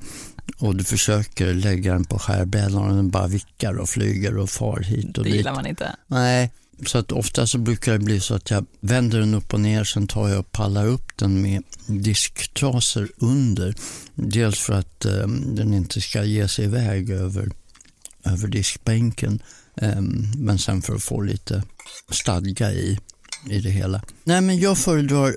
Och 0.59 0.76
du 0.76 0.84
försöker 0.84 1.55
lägga 1.55 1.93
den 1.93 2.05
på 2.05 2.18
skärbrädan 2.18 2.90
och 2.90 2.97
den 2.97 3.11
bara 3.11 3.26
vickar 3.26 3.78
och 3.78 3.88
flyger 3.88 4.38
och 4.38 4.51
far 4.51 4.80
hit 4.80 5.18
och 5.18 5.24
dit. 5.24 5.32
Det 5.32 5.36
gillar 5.36 5.55
man 5.55 5.66
inte. 5.66 5.97
Nej, 6.07 6.51
så 6.86 6.99
att 6.99 7.12
ofta 7.12 7.47
så 7.47 7.59
brukar 7.59 7.93
det 7.93 7.99
bli 7.99 8.20
så 8.20 8.34
att 8.34 8.51
jag 8.51 8.66
vänder 8.80 9.18
den 9.18 9.34
upp 9.34 9.55
och 9.55 9.61
ner, 9.61 9.84
sen 9.84 10.07
tar 10.07 10.28
jag 10.28 10.38
och 10.38 10.53
pallar 10.53 10.86
upp 10.86 11.16
den 11.16 11.43
med 11.43 11.62
disktrasor 11.86 13.09
under. 13.16 13.74
Dels 14.14 14.59
för 14.59 14.72
att 14.72 15.05
eh, 15.05 15.26
den 15.26 15.74
inte 15.74 16.01
ska 16.01 16.24
ge 16.24 16.49
sig 16.49 16.64
iväg 16.64 17.11
över, 17.11 17.51
över 18.24 18.48
diskbänken, 18.48 19.42
ehm, 19.76 20.26
men 20.36 20.58
sen 20.58 20.82
för 20.82 20.94
att 20.94 21.02
få 21.02 21.20
lite 21.20 21.62
stadga 22.10 22.72
i, 22.72 22.98
i 23.50 23.60
det 23.60 23.70
hela. 23.70 24.02
Nej, 24.24 24.40
men 24.40 24.58
jag 24.58 24.78
föredrar 24.78 25.36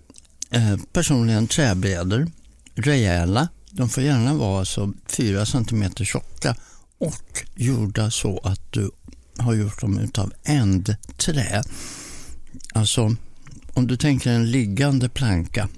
eh, 0.52 0.78
personligen 0.94 1.48
träbrädor, 1.48 2.28
rejäla. 2.76 3.48
De 3.72 3.90
får 3.90 4.04
gärna 4.04 4.34
vara 4.34 4.60
alltså 4.60 4.94
4 5.08 5.46
cm 5.46 5.96
tjocka 5.96 6.56
och 6.98 7.46
gjorda 7.56 8.12
så 8.12 8.40
att 8.44 8.72
du 8.72 8.92
har 9.38 9.54
gjort 9.54 9.82
dem 9.82 10.00
utav 10.00 10.34
ändträ. 10.44 11.64
Alltså, 12.74 13.16
om 13.74 13.88
du 13.88 13.98
tänker 13.98 14.32
en 14.32 14.52
liggande 14.52 15.10
planka 15.10 15.70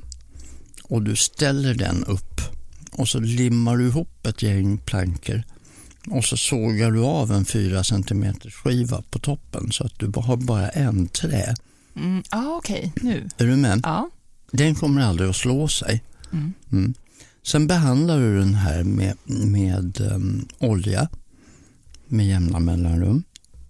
och 0.84 1.01
du 1.01 1.16
ställer 1.16 1.74
den 1.74 2.03
upp 2.03 2.41
och 2.91 3.08
så 3.08 3.20
limmar 3.20 3.78
du 3.78 3.88
ihop 3.88 4.26
ett 4.26 4.43
gäng 4.43 4.78
plankor 4.78 5.43
och 6.12 6.24
så 6.24 6.38
sågar 6.38 6.91
du 6.91 7.03
av 7.03 7.32
en 7.32 7.45
4 7.45 7.84
cm 7.84 8.34
skiva 8.34 9.03
på 9.10 9.20
toppen 9.20 9.72
så 9.72 9.84
att 9.86 9.99
du 9.99 10.12
har 10.16 10.38
bara 10.38 10.70
en 10.70 11.08
trä. 11.08 11.55
Mm, 11.95 12.24
ah, 12.30 12.58
Okej, 12.58 12.93
okay. 12.95 13.10
nu. 13.10 13.30
Är 13.38 13.45
du 13.45 13.55
med? 13.55 13.80
Ja. 13.84 14.10
Den 14.51 14.76
kommer 14.76 15.01
aldrig 15.01 15.30
att 15.30 15.36
slå 15.36 15.68
sig. 15.68 16.03
Mm. 16.34 16.53
Mm. 16.72 16.93
Sen 17.43 17.68
behandlar 17.68 18.20
du 18.20 18.39
den 18.39 18.53
här 18.53 18.84
med, 18.84 19.18
med 19.26 20.01
um, 20.01 20.47
olja 20.60 21.10
med 22.08 22.28
jämna 22.28 22.60
mellanrum. 22.60 23.24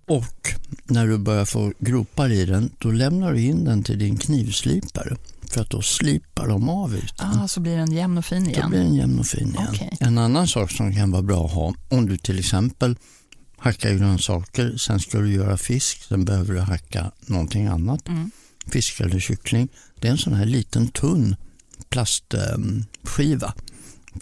Och 0.05 0.53
när 0.83 1.07
du 1.07 1.17
börjar 1.17 1.45
få 1.45 1.73
gropar 1.79 2.31
i 2.31 2.45
den, 2.45 2.69
då 2.77 2.91
lämnar 2.91 3.33
du 3.33 3.41
in 3.41 3.65
den 3.65 3.83
till 3.83 3.99
din 3.99 4.17
knivslipare 4.17 5.17
för 5.49 5.61
att 5.61 5.69
då 5.69 5.81
slipar 5.81 6.47
de 6.47 6.69
av 6.69 6.95
ytan. 6.95 7.39
Ah, 7.39 7.47
så 7.47 7.59
blir 7.59 7.77
den 7.77 7.91
jämn 7.91 8.17
och 8.17 8.25
fin 8.25 8.47
igen? 8.47 8.61
Då 8.61 8.69
blir 8.69 8.79
den 8.79 8.95
jämn 8.95 9.19
och 9.19 9.25
fin 9.25 9.49
igen. 9.49 9.67
Okay. 9.73 9.89
En 9.99 10.17
annan 10.17 10.47
sak 10.47 10.71
som 10.71 10.95
kan 10.95 11.11
vara 11.11 11.21
bra 11.21 11.45
att 11.45 11.51
ha, 11.51 11.73
om 11.89 12.05
du 12.05 12.17
till 12.17 12.39
exempel 12.39 12.95
hackar 13.57 13.93
grönsaker, 13.93 14.77
sen 14.77 14.99
ska 14.99 15.19
du 15.19 15.33
göra 15.33 15.57
fisk, 15.57 16.03
sen 16.03 16.25
behöver 16.25 16.53
du 16.53 16.59
hacka 16.59 17.11
någonting 17.25 17.67
annat, 17.67 18.07
mm. 18.07 18.31
fisk 18.65 18.99
eller 18.99 19.19
kyckling. 19.19 19.69
Det 19.99 20.07
är 20.07 20.11
en 20.11 20.17
sån 20.17 20.33
här 20.33 20.45
liten 20.45 20.87
tunn 20.87 21.35
plastskiva 21.89 23.53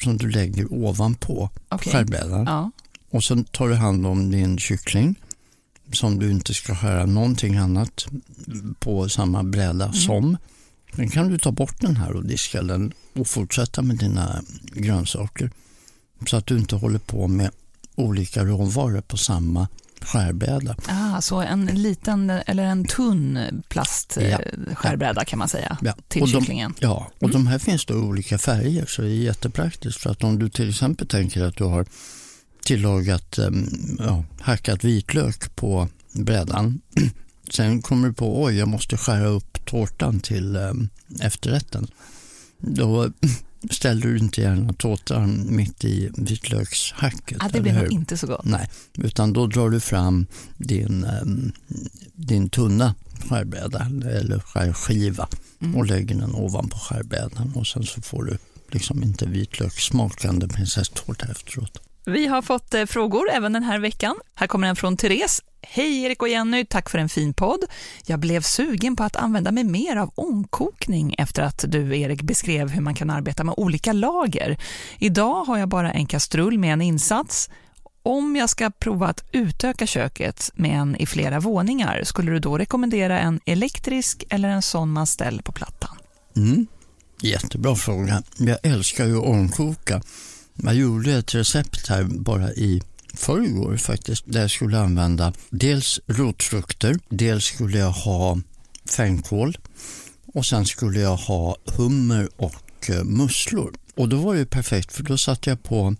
som 0.03 0.17
du 0.17 0.29
lägger 0.29 0.73
ovanpå 0.73 1.49
okay. 1.69 1.93
skärbrädan. 1.93 2.45
Ja. 2.45 2.71
Och 3.09 3.23
sen 3.23 3.43
tar 3.43 3.69
du 3.69 3.75
hand 3.75 4.05
om 4.05 4.31
din 4.31 4.57
kyckling 4.57 5.15
som 5.91 6.19
du 6.19 6.31
inte 6.31 6.53
ska 6.53 6.75
skära 6.75 7.05
någonting 7.05 7.57
annat 7.57 8.07
på 8.79 9.09
samma 9.09 9.43
bräda 9.43 9.85
mm. 9.85 9.93
som. 9.93 10.37
Sen 10.95 11.09
kan 11.09 11.29
du 11.29 11.37
ta 11.37 11.51
bort 11.51 11.81
den 11.81 11.95
här 11.95 12.11
och 12.11 12.25
diska 12.25 12.61
den 12.61 12.93
och 13.13 13.27
fortsätta 13.27 13.81
med 13.81 13.97
dina 13.97 14.41
grönsaker. 14.73 15.51
Så 16.27 16.37
att 16.37 16.45
du 16.47 16.57
inte 16.57 16.75
håller 16.75 16.99
på 16.99 17.27
med 17.27 17.51
olika 17.95 18.43
råvaror 18.43 19.01
på 19.01 19.17
samma 19.17 19.67
skärbräda. 20.01 20.75
Ah, 20.87 21.21
så 21.21 21.41
en 21.41 21.65
liten 21.65 22.29
eller 22.29 22.63
en 22.63 22.85
tunn 22.85 23.39
plastskärbräda 23.69 25.21
ja. 25.21 25.25
kan 25.25 25.39
man 25.39 25.49
säga 25.49 25.77
ja. 25.81 25.93
till 26.07 26.21
och 26.21 26.29
de, 26.29 26.39
kycklingen? 26.39 26.73
Ja, 26.79 27.11
och 27.17 27.23
mm. 27.23 27.33
de 27.33 27.47
här 27.47 27.59
finns 27.59 27.85
då 27.85 27.93
i 27.93 27.97
olika 27.97 28.37
färger 28.37 28.85
så 28.85 29.01
det 29.01 29.07
är 29.07 29.11
jättepraktiskt 29.11 30.01
för 30.01 30.09
att 30.09 30.23
om 30.23 30.39
du 30.39 30.49
till 30.49 30.69
exempel 30.69 31.07
tänker 31.07 31.43
att 31.43 31.57
du 31.57 31.63
har 31.63 31.85
tillagat 32.63 33.37
ehm, 33.37 33.97
ja, 33.99 34.23
hackat 34.39 34.83
vitlök 34.83 35.55
på 35.55 35.87
brädan. 36.11 36.81
Sen 37.49 37.81
kommer 37.81 38.07
du 38.07 38.13
på 38.13 38.43
oj, 38.43 38.57
jag 38.57 38.67
måste 38.67 38.97
skära 38.97 39.27
upp 39.27 39.65
tårtan 39.65 40.19
till 40.19 40.55
um, 40.55 40.89
efterrätten. 41.21 41.87
Då 42.57 43.11
ställer 43.71 44.01
du 44.01 44.17
inte 44.17 44.41
gärna 44.41 44.73
tårtan 44.73 45.55
mitt 45.55 45.85
i 45.85 46.11
vitlökshacket. 46.17 47.37
Ja, 47.41 47.49
det 47.53 47.61
blir 47.61 47.73
nog 47.73 47.91
inte 47.91 48.17
så 48.17 48.27
gott. 48.27 48.45
Nej, 48.45 48.69
utan 48.97 49.33
då 49.33 49.47
drar 49.47 49.69
du 49.69 49.79
fram 49.79 50.25
din, 50.57 51.05
um, 51.21 51.51
din 52.13 52.49
tunna 52.49 52.95
skärbräda 53.29 53.87
eller 54.05 54.39
skärskiva 54.39 55.27
mm. 55.61 55.75
och 55.75 55.85
lägger 55.85 56.15
den 56.15 56.35
ovanpå 56.35 56.77
skärbrädan 56.77 57.53
och 57.55 57.67
sen 57.67 57.83
så 57.83 58.01
får 58.01 58.23
du 58.23 58.37
liksom 58.71 59.03
inte 59.03 59.25
vitlökssmakande 59.25 60.47
prinsesstårta 60.47 61.25
efteråt. 61.31 61.81
Vi 62.05 62.27
har 62.27 62.41
fått 62.41 62.73
eh, 62.73 62.85
frågor 62.85 63.29
även 63.33 63.53
den 63.53 63.63
här 63.63 63.79
veckan. 63.79 64.15
Här 64.35 64.47
kommer 64.47 64.67
en 64.67 64.75
från 64.75 64.97
Therese. 64.97 65.41
Hej 65.67 66.03
Erik 66.03 66.21
och 66.21 66.29
Jenny, 66.29 66.65
tack 66.65 66.89
för 66.89 66.97
en 66.97 67.09
fin 67.09 67.33
podd. 67.33 67.59
Jag 68.05 68.19
blev 68.19 68.41
sugen 68.41 68.95
på 68.95 69.03
att 69.03 69.15
använda 69.15 69.51
mig 69.51 69.63
mer 69.63 69.95
av 69.95 70.11
ångkokning 70.15 71.15
efter 71.17 71.43
att 71.43 71.65
du 71.67 71.99
Erik 71.99 72.21
beskrev 72.21 72.69
hur 72.69 72.81
man 72.81 72.95
kan 72.95 73.09
arbeta 73.09 73.43
med 73.43 73.55
olika 73.57 73.93
lager. 73.93 74.57
Idag 74.99 75.43
har 75.43 75.57
jag 75.57 75.69
bara 75.69 75.91
en 75.91 76.05
kastrull 76.05 76.59
med 76.59 76.73
en 76.73 76.81
insats. 76.81 77.49
Om 78.03 78.35
jag 78.35 78.49
ska 78.49 78.69
prova 78.69 79.07
att 79.07 79.23
utöka 79.31 79.87
köket 79.87 80.51
med 80.55 80.79
en 80.79 80.95
i 80.95 81.05
flera 81.05 81.39
våningar, 81.39 82.01
skulle 82.03 82.31
du 82.31 82.39
då 82.39 82.57
rekommendera 82.57 83.19
en 83.19 83.39
elektrisk 83.45 84.23
eller 84.29 84.49
en 84.49 84.61
sån 84.61 84.91
man 84.91 85.07
ställer 85.07 85.43
på 85.43 85.51
plattan? 85.51 85.97
Mm. 86.35 86.67
Jättebra 87.21 87.75
fråga. 87.75 88.23
Jag 88.37 88.57
älskar 88.63 89.05
ju 89.05 89.17
ångkoka. 89.17 90.01
Jag 90.53 90.75
gjorde 90.75 91.13
ett 91.13 91.35
recept 91.35 91.87
här 91.87 92.03
bara 92.03 92.51
i 92.53 92.81
förrgår 93.15 93.77
faktiskt, 93.77 94.23
där 94.27 94.41
jag 94.41 94.51
skulle 94.51 94.79
använda 94.79 95.33
dels 95.49 95.99
rotfrukter, 96.07 96.99
dels 97.09 97.45
skulle 97.45 97.77
jag 97.77 97.91
ha 97.91 98.39
fänkål 98.89 99.57
och 100.33 100.45
sen 100.45 100.65
skulle 100.65 100.99
jag 100.99 101.15
ha 101.15 101.57
hummer 101.65 102.29
och 102.37 102.89
eh, 102.89 103.03
musslor. 103.03 103.73
Och 103.95 104.09
då 104.09 104.17
var 104.17 104.35
det 104.35 104.45
perfekt 104.45 104.91
för 104.91 105.03
då 105.03 105.17
satte 105.17 105.49
jag 105.49 105.63
på 105.63 105.95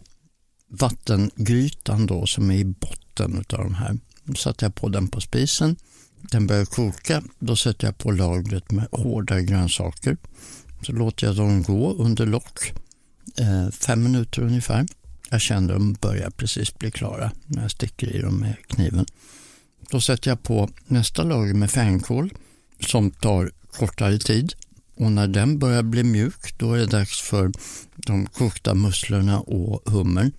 vattengrytan 0.68 2.06
då 2.06 2.28
som 2.28 2.52
är 2.52 2.56
i 2.56 2.66
botten 2.66 3.38
av 3.38 3.44
de 3.58 3.76
här. 3.76 3.98
Då 4.24 4.34
satte 4.34 4.66
jag 4.66 4.76
på 4.76 4.90
den 4.90 5.08
på 5.08 5.22
spisen. 5.22 5.76
Den 6.22 6.48
börjar 6.48 6.66
koka. 6.66 7.24
Då 7.40 7.56
sätter 7.56 7.88
jag 7.88 7.98
på 7.98 8.12
lagret 8.12 8.72
med 8.72 8.88
hårda 8.92 9.42
grönsaker. 9.42 10.18
Så 10.82 10.92
låter 10.92 11.28
jag 11.28 11.36
dem 11.36 11.64
gå 11.64 11.94
under 11.94 12.26
lock 12.26 12.74
eh, 13.38 13.70
fem 13.70 14.04
minuter 14.04 14.42
ungefär. 14.42 14.86
Jag 15.36 15.42
kände 15.42 15.74
de 15.74 15.94
börjar 15.94 16.30
precis 16.30 16.76
bli 16.76 16.92
klara 16.92 17.32
när 17.46 17.62
jag 17.62 17.72
sticker 17.72 18.16
i 18.16 18.22
dem 18.22 18.40
med 18.40 18.56
kniven. 18.68 19.06
Då 19.90 20.02
sätter 20.02 20.32
jag 20.32 20.44
på 20.44 20.70
nästa 20.88 21.24
lager 21.24 21.54
med 21.54 21.72
fänkål 21.72 22.34
som 22.80 23.12
tar 23.12 23.52
kortare 23.72 24.20
tid 24.20 24.54
och 24.96 25.12
när 25.12 25.28
den 25.28 25.60
börjar 25.60 25.84
bli 25.84 26.04
mjuk 26.04 26.58
då 26.58 26.74
är 26.74 26.78
det 26.78 26.86
dags 26.86 27.22
för 27.22 27.52
de 27.96 28.26
kokta 28.26 28.74
musslorna 28.74 29.40
och 29.40 29.92
hummer 29.92 30.32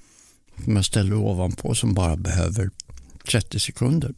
som 0.65 0.77
jag 0.77 0.85
ställer 0.85 1.15
ovanpå 1.15 1.75
som 1.75 1.95
bara 1.95 2.17
behöver 2.17 2.71
30 3.29 3.59
sekunder. 3.61 4.15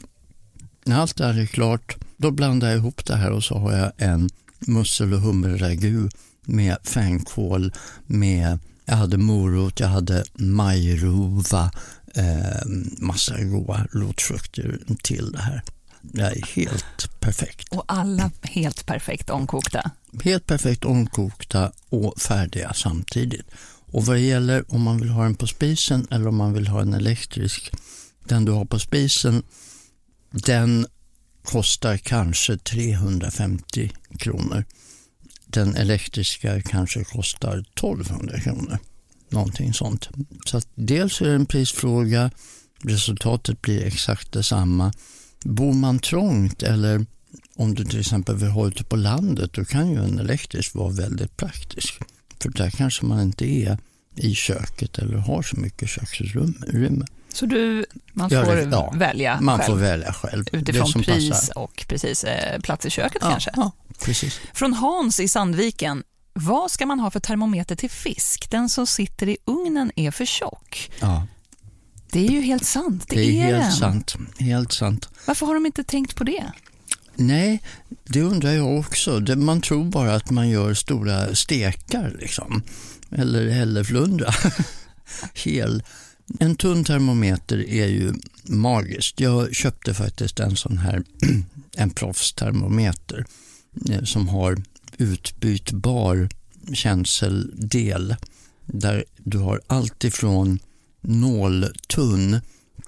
När 0.85 0.97
allt 0.97 1.17
det 1.17 1.27
här 1.27 1.39
är 1.41 1.47
klart 1.47 1.97
då 2.17 2.31
blandar 2.31 2.69
jag 2.69 2.77
ihop 2.77 3.05
det 3.05 3.17
här 3.17 3.31
och 3.31 3.45
så 3.45 3.59
har 3.59 3.73
jag 3.73 3.93
en 3.97 4.31
mussel 4.59 5.13
och 5.13 5.21
hummerragu 5.21 6.09
med 6.45 6.77
fänkål, 6.83 7.73
med 8.07 8.59
jag 8.89 8.97
hade 8.97 9.19
morot, 9.19 9.81
jag 9.81 9.89
hade 9.89 10.25
majrova, 10.35 11.71
eh, 12.15 12.67
massa 12.99 13.43
goda 13.43 13.87
rotfrukter 13.93 14.79
till 15.03 15.33
det 15.33 15.41
här. 15.41 15.63
Det 16.03 16.23
är 16.23 16.47
helt 16.55 17.21
perfekt. 17.21 17.69
Och 17.71 17.85
alla 17.87 18.31
helt 18.43 18.87
perfekt 18.87 19.31
omkokta. 19.31 19.91
Helt 20.25 20.47
perfekt 20.47 20.85
omkokta 20.85 21.73
och 21.89 22.21
färdiga 22.21 22.73
samtidigt. 22.75 23.47
Och 23.93 24.07
vad 24.07 24.17
det 24.17 24.21
gäller 24.21 24.65
om 24.75 24.83
man 24.83 25.01
vill 25.01 25.09
ha 25.09 25.23
den 25.23 25.35
på 25.35 25.47
spisen 25.47 26.07
eller 26.11 26.29
om 26.29 26.37
man 26.37 26.53
vill 26.53 26.69
ha 26.69 26.81
en 26.81 26.95
elektrisk, 26.95 27.71
den 28.25 28.45
du 28.45 28.53
har 28.53 28.65
på 28.65 28.79
spisen, 28.79 29.43
den 30.31 30.87
kostar 31.45 31.97
kanske 31.97 32.57
350 32.57 33.93
kronor. 34.19 34.65
Den 35.51 35.77
elektriska 35.77 36.63
kanske 36.63 37.05
kostar 37.05 37.59
1200 37.59 38.41
kronor. 38.41 38.79
Någonting 39.31 39.75
sånt. 39.75 40.09
Så 40.47 40.57
att 40.57 40.69
dels 40.75 41.21
är 41.21 41.27
det 41.27 41.35
en 41.35 41.47
prisfråga, 41.47 42.31
resultatet 42.83 43.63
blir 43.63 43.85
exakt 43.87 44.33
detsamma. 44.33 44.93
Bor 45.45 45.73
man 45.73 45.99
trångt 45.99 46.63
eller 46.63 47.07
om 47.57 47.75
du 47.75 47.85
till 47.85 48.01
exempel 48.01 48.37
vill 48.37 48.49
ha 48.51 48.69
ute 48.69 48.85
på 48.85 48.97
landet 48.97 49.53
då 49.53 49.65
kan 49.65 49.91
ju 49.91 49.99
en 49.99 50.19
elektrisk 50.19 50.75
vara 50.75 50.91
väldigt 50.93 51.37
praktisk. 51.37 51.95
För 52.43 52.49
där 52.51 52.71
kanske 52.71 53.05
man 53.05 53.21
inte 53.23 53.45
är 53.47 53.79
i 54.17 54.35
köket 54.35 54.99
eller 54.99 55.17
har 55.17 55.43
så 55.43 55.57
mycket 55.57 55.89
köksutrymme. 55.89 57.07
Så 57.33 57.47
du, 57.47 57.87
man 58.13 58.31
får 58.31 58.39
Ja, 58.39 58.63
ja, 58.71 58.95
välja 58.97 59.41
Man 59.41 59.59
själv 59.59 59.67
får 59.67 59.77
välja 59.77 60.13
själv. 60.13 60.45
utifrån 60.53 60.91
det 60.97 61.03
pris 61.03 61.31
passar. 61.31 61.59
och 61.59 61.85
precis 61.89 62.25
eh, 62.25 62.61
plats 62.61 62.87
i 62.87 62.91
köket 62.91 63.19
Ja, 63.21 63.31
kanske? 63.31 63.51
ja, 63.57 63.73
precis. 64.05 64.41
Från 64.55 64.73
Hans 64.73 65.21
i 65.21 65.29
Sandviken. 65.29 66.03
Vad 66.33 66.71
ska 66.71 66.87
man 66.87 67.01
ha 67.01 67.11
för 67.11 67.21
termometer 67.21 67.77
till 67.77 67.91
fisk? 67.91 68.51
Den 68.51 68.69
som 68.69 68.87
sitter 68.87 69.29
i 69.29 69.37
ugnen 69.45 69.93
är 69.97 70.11
för 70.11 70.25
tjock. 70.25 70.91
Ja, 71.01 71.27
Det 72.13 72.27
är 72.27 72.31
ju 72.31 72.41
helt 72.41 72.65
sant. 72.67 73.05
Det, 73.09 73.17
det 73.17 73.41
är 73.41 73.43
helt 73.45 73.63
den. 73.63 73.73
sant. 73.73 74.15
Helt 74.39 74.73
sant. 74.73 75.09
Varför 75.27 75.47
har 75.47 75.55
de 75.55 75.67
inte 75.67 75.85
tänkt 75.85 76.17
på 76.17 76.25
det? 76.25 76.53
Nej, 77.15 77.63
det 78.05 78.23
undrar 78.23 78.51
jag 78.53 78.79
också. 78.79 79.21
Man 79.37 79.61
tror 79.61 79.85
bara 79.85 80.15
att 80.15 80.31
man 80.31 80.49
gör 80.49 80.75
stora 80.75 81.35
stekar 81.35 82.17
liksom. 82.21 82.63
Eller 83.11 83.51
hälleflundra. 83.51 84.35
Hel. 85.35 85.83
En 86.41 86.57
tunn 86.57 86.85
termometer 86.85 87.69
är 87.69 87.87
ju 87.87 88.13
magiskt. 88.45 89.21
Jag 89.21 89.55
köpte 89.55 89.95
faktiskt 89.95 90.41
en 90.41 90.57
sån 90.57 90.79
här 90.79 91.03
en 91.77 91.91
proffstermometer 91.91 93.25
som 94.05 94.29
har 94.29 94.63
utbytbar 94.99 96.29
känseldel 96.73 98.17
där 98.67 99.05
du 99.17 99.39
har 99.39 99.61
allt 99.67 100.05
ifrån 100.05 100.59
nåltunn 101.01 102.41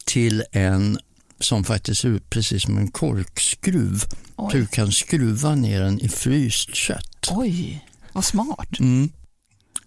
till 0.04 0.44
en 0.52 0.98
som 1.40 1.64
faktiskt 1.64 2.00
ser 2.00 2.08
ut 2.08 2.30
precis 2.30 2.62
som 2.62 2.78
en 2.78 2.90
korkskruv. 2.90 4.04
Oj. 4.36 4.48
Du 4.52 4.66
kan 4.66 4.92
skruva 4.92 5.54
ner 5.54 5.80
den 5.80 6.00
i 6.00 6.08
fryst 6.08 6.74
kött. 6.74 7.28
Oj, 7.30 7.86
vad 8.12 8.24
smart. 8.24 8.80
Mm. 8.80 9.10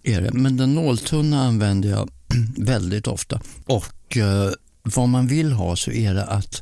Är 0.04 0.22
det. 0.22 0.34
Men 0.34 0.58
den 0.58 0.74
nåltunna 0.74 1.44
använder 1.44 1.90
jag 1.90 2.10
väldigt 2.58 3.08
ofta. 3.08 3.42
Och 3.66 4.18
eh, 4.18 4.52
vad 4.84 5.10
man 5.10 5.28
vill 5.28 5.52
ha 5.52 5.76
så 5.76 5.92
är 5.92 6.14
det 6.14 6.26
att 6.26 6.62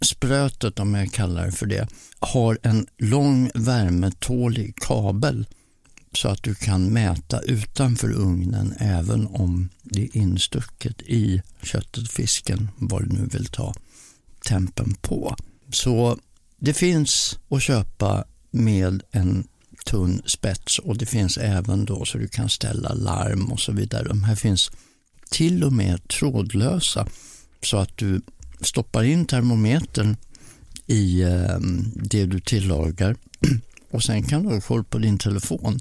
sprötet, 0.00 0.78
om 0.78 0.94
jag 0.94 1.12
kallar 1.12 1.46
det 1.46 1.52
för 1.52 1.66
det, 1.66 1.88
har 2.18 2.58
en 2.62 2.86
lång 2.98 3.50
värmetålig 3.54 4.76
kabel 4.76 5.46
så 6.12 6.28
att 6.28 6.42
du 6.42 6.54
kan 6.54 6.84
mäta 6.92 7.40
utanför 7.40 8.12
ugnen 8.12 8.74
även 8.78 9.26
om 9.26 9.68
det 9.82 10.02
är 10.02 10.16
instucket 10.16 11.02
i 11.02 11.42
köttet, 11.62 12.10
fisken, 12.10 12.68
vad 12.76 13.02
du 13.02 13.08
nu 13.08 13.26
vill 13.26 13.46
ta 13.46 13.74
tempen 14.44 14.94
på. 14.94 15.36
Så 15.72 16.18
det 16.56 16.74
finns 16.74 17.38
att 17.48 17.62
köpa 17.62 18.24
med 18.50 19.02
en 19.10 19.48
tunn 19.86 20.22
spets 20.26 20.78
och 20.78 20.96
det 20.96 21.06
finns 21.06 21.36
även 21.38 21.84
då 21.84 22.04
så 22.04 22.18
du 22.18 22.28
kan 22.28 22.48
ställa 22.48 22.94
larm 22.94 23.52
och 23.52 23.60
så 23.60 23.72
vidare. 23.72 24.08
De 24.08 24.24
här 24.24 24.34
finns 24.34 24.70
till 25.30 25.64
och 25.64 25.72
med 25.72 26.08
trådlösa 26.08 27.06
så 27.62 27.76
att 27.76 27.96
du 27.96 28.20
stoppar 28.60 29.04
in 29.04 29.26
termometern 29.26 30.16
i 30.86 31.22
eh, 31.22 31.58
det 31.94 32.26
du 32.26 32.40
tillagar 32.40 33.16
och 33.90 34.02
sen 34.02 34.22
kan 34.22 34.42
du 34.42 34.54
ha 34.54 34.60
koll 34.60 34.84
på 34.84 34.98
din 34.98 35.18
telefon 35.18 35.80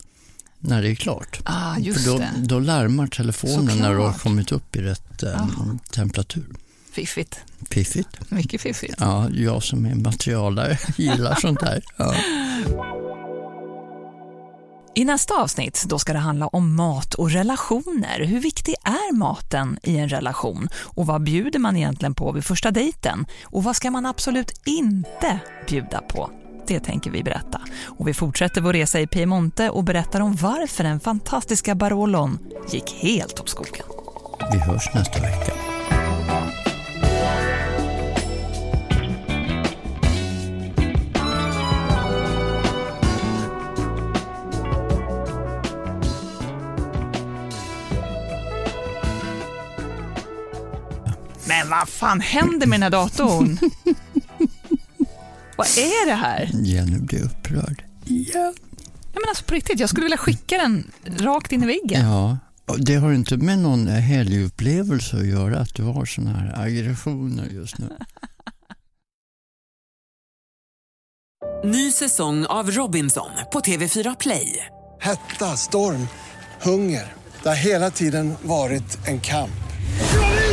när 0.60 0.82
det 0.82 0.92
är 0.92 0.96
klart. 0.96 1.40
Ah, 1.44 1.78
just 1.80 2.04
För 2.06 2.12
då, 2.12 2.18
det. 2.18 2.32
då 2.44 2.60
larmar 2.60 3.08
telefonen 3.08 3.78
när 3.78 3.92
du 3.94 3.98
har 4.00 4.14
kommit 4.14 4.52
upp 4.52 4.76
i 4.76 4.82
rätt 4.82 5.24
eh, 5.24 5.30
Jaha. 5.30 5.80
temperatur. 5.94 6.48
Fiffigt. 6.92 7.40
Fiffigt. 7.70 8.32
Mycket 8.32 8.62
fiffigt. 8.62 8.94
Ja, 9.00 9.30
jag 9.30 9.64
som 9.64 9.86
är 9.86 9.96
materialare 9.96 10.78
gillar 10.98 11.36
sånt 11.36 11.62
här. 11.62 11.84
Ja. 11.98 12.16
I 14.98 15.06
nästa 15.06 15.42
avsnitt 15.42 15.84
då 15.88 16.00
ska 16.00 16.14
det 16.14 16.20
handla 16.20 16.48
om 16.48 16.76
mat 16.76 17.14
och 17.14 17.32
relationer. 17.32 18.20
Hur 18.26 18.40
viktig 18.40 18.76
är 18.84 19.14
maten 19.14 19.80
i 19.84 19.98
en 19.98 20.10
relation? 20.10 20.70
Och 20.76 21.06
vad 21.06 21.24
bjuder 21.24 21.60
man 21.60 21.78
egentligen 21.78 22.14
på 22.14 22.32
vid 22.32 22.46
första 22.46 22.72
dejten? 22.72 23.26
Och 23.44 23.64
vad 23.64 23.76
ska 23.76 23.92
man 23.92 24.06
absolut 24.06 24.62
inte 24.66 25.40
bjuda 25.68 26.02
på? 26.02 26.32
Det 26.68 26.80
tänker 26.80 27.12
vi 27.12 27.24
berätta. 27.24 27.62
Och 27.86 28.08
vi 28.08 28.14
fortsätter 28.14 28.62
vår 28.62 28.74
resa 28.74 29.00
i 29.00 29.08
Piemonte 29.08 29.70
och 29.70 29.84
berättar 29.84 30.20
om 30.20 30.36
varför 30.36 30.84
den 30.84 31.00
fantastiska 31.00 31.76
Barolon 31.76 32.40
gick 32.72 32.94
helt 32.94 33.40
åt 33.40 33.50
skogen. 33.50 33.86
Vi 34.52 34.58
hörs 34.60 34.94
nästa 34.94 35.22
vecka. 35.22 35.54
Men 51.48 51.70
vad 51.70 51.90
fan 51.90 52.20
händer 52.22 52.68
med 52.68 52.80
den 52.80 52.84
här 52.84 52.90
datorn? 52.90 53.58
vad 55.58 55.68
är 55.68 56.06
det 56.08 56.14
här? 56.16 56.50
Jenny 56.54 57.00
blir 57.00 57.24
upprörd. 57.24 57.84
Ja. 58.06 58.54
Ja, 59.14 59.22
men 59.22 59.30
alltså 59.30 59.44
på 59.44 59.54
riktigt, 59.54 59.80
jag 59.80 59.90
skulle 59.90 60.06
vilja 60.06 60.18
skicka 60.18 60.58
den 60.58 60.92
rakt 61.18 61.52
in 61.52 61.64
i 61.64 61.66
väggen. 61.66 62.06
ja. 62.06 62.38
Det 62.78 62.96
har 62.96 63.14
inte 63.14 63.38
med 63.38 63.60
någon 63.60 63.88
helgupplevelse 63.88 65.18
att 65.18 65.26
göra 65.26 65.60
att 65.60 65.76
du 65.76 65.84
har 65.84 66.06
såna 66.06 66.32
här 66.34 66.62
aggressioner 66.66 67.46
just 67.50 67.78
nu. 67.78 67.90
Ny 71.64 71.92
säsong 71.92 72.46
av 72.46 72.72
Robinson 72.72 73.30
på 73.54 73.60
TV4 73.60 74.16
Play. 74.20 74.66
Hetta, 75.00 75.58
storm, 75.58 76.08
hunger. 76.62 77.14
Det 77.44 77.50
har 77.50 77.56
hela 77.56 77.92
tiden 77.92 78.34
varit 78.44 79.08
en 79.08 79.20
kamp. 79.20 79.52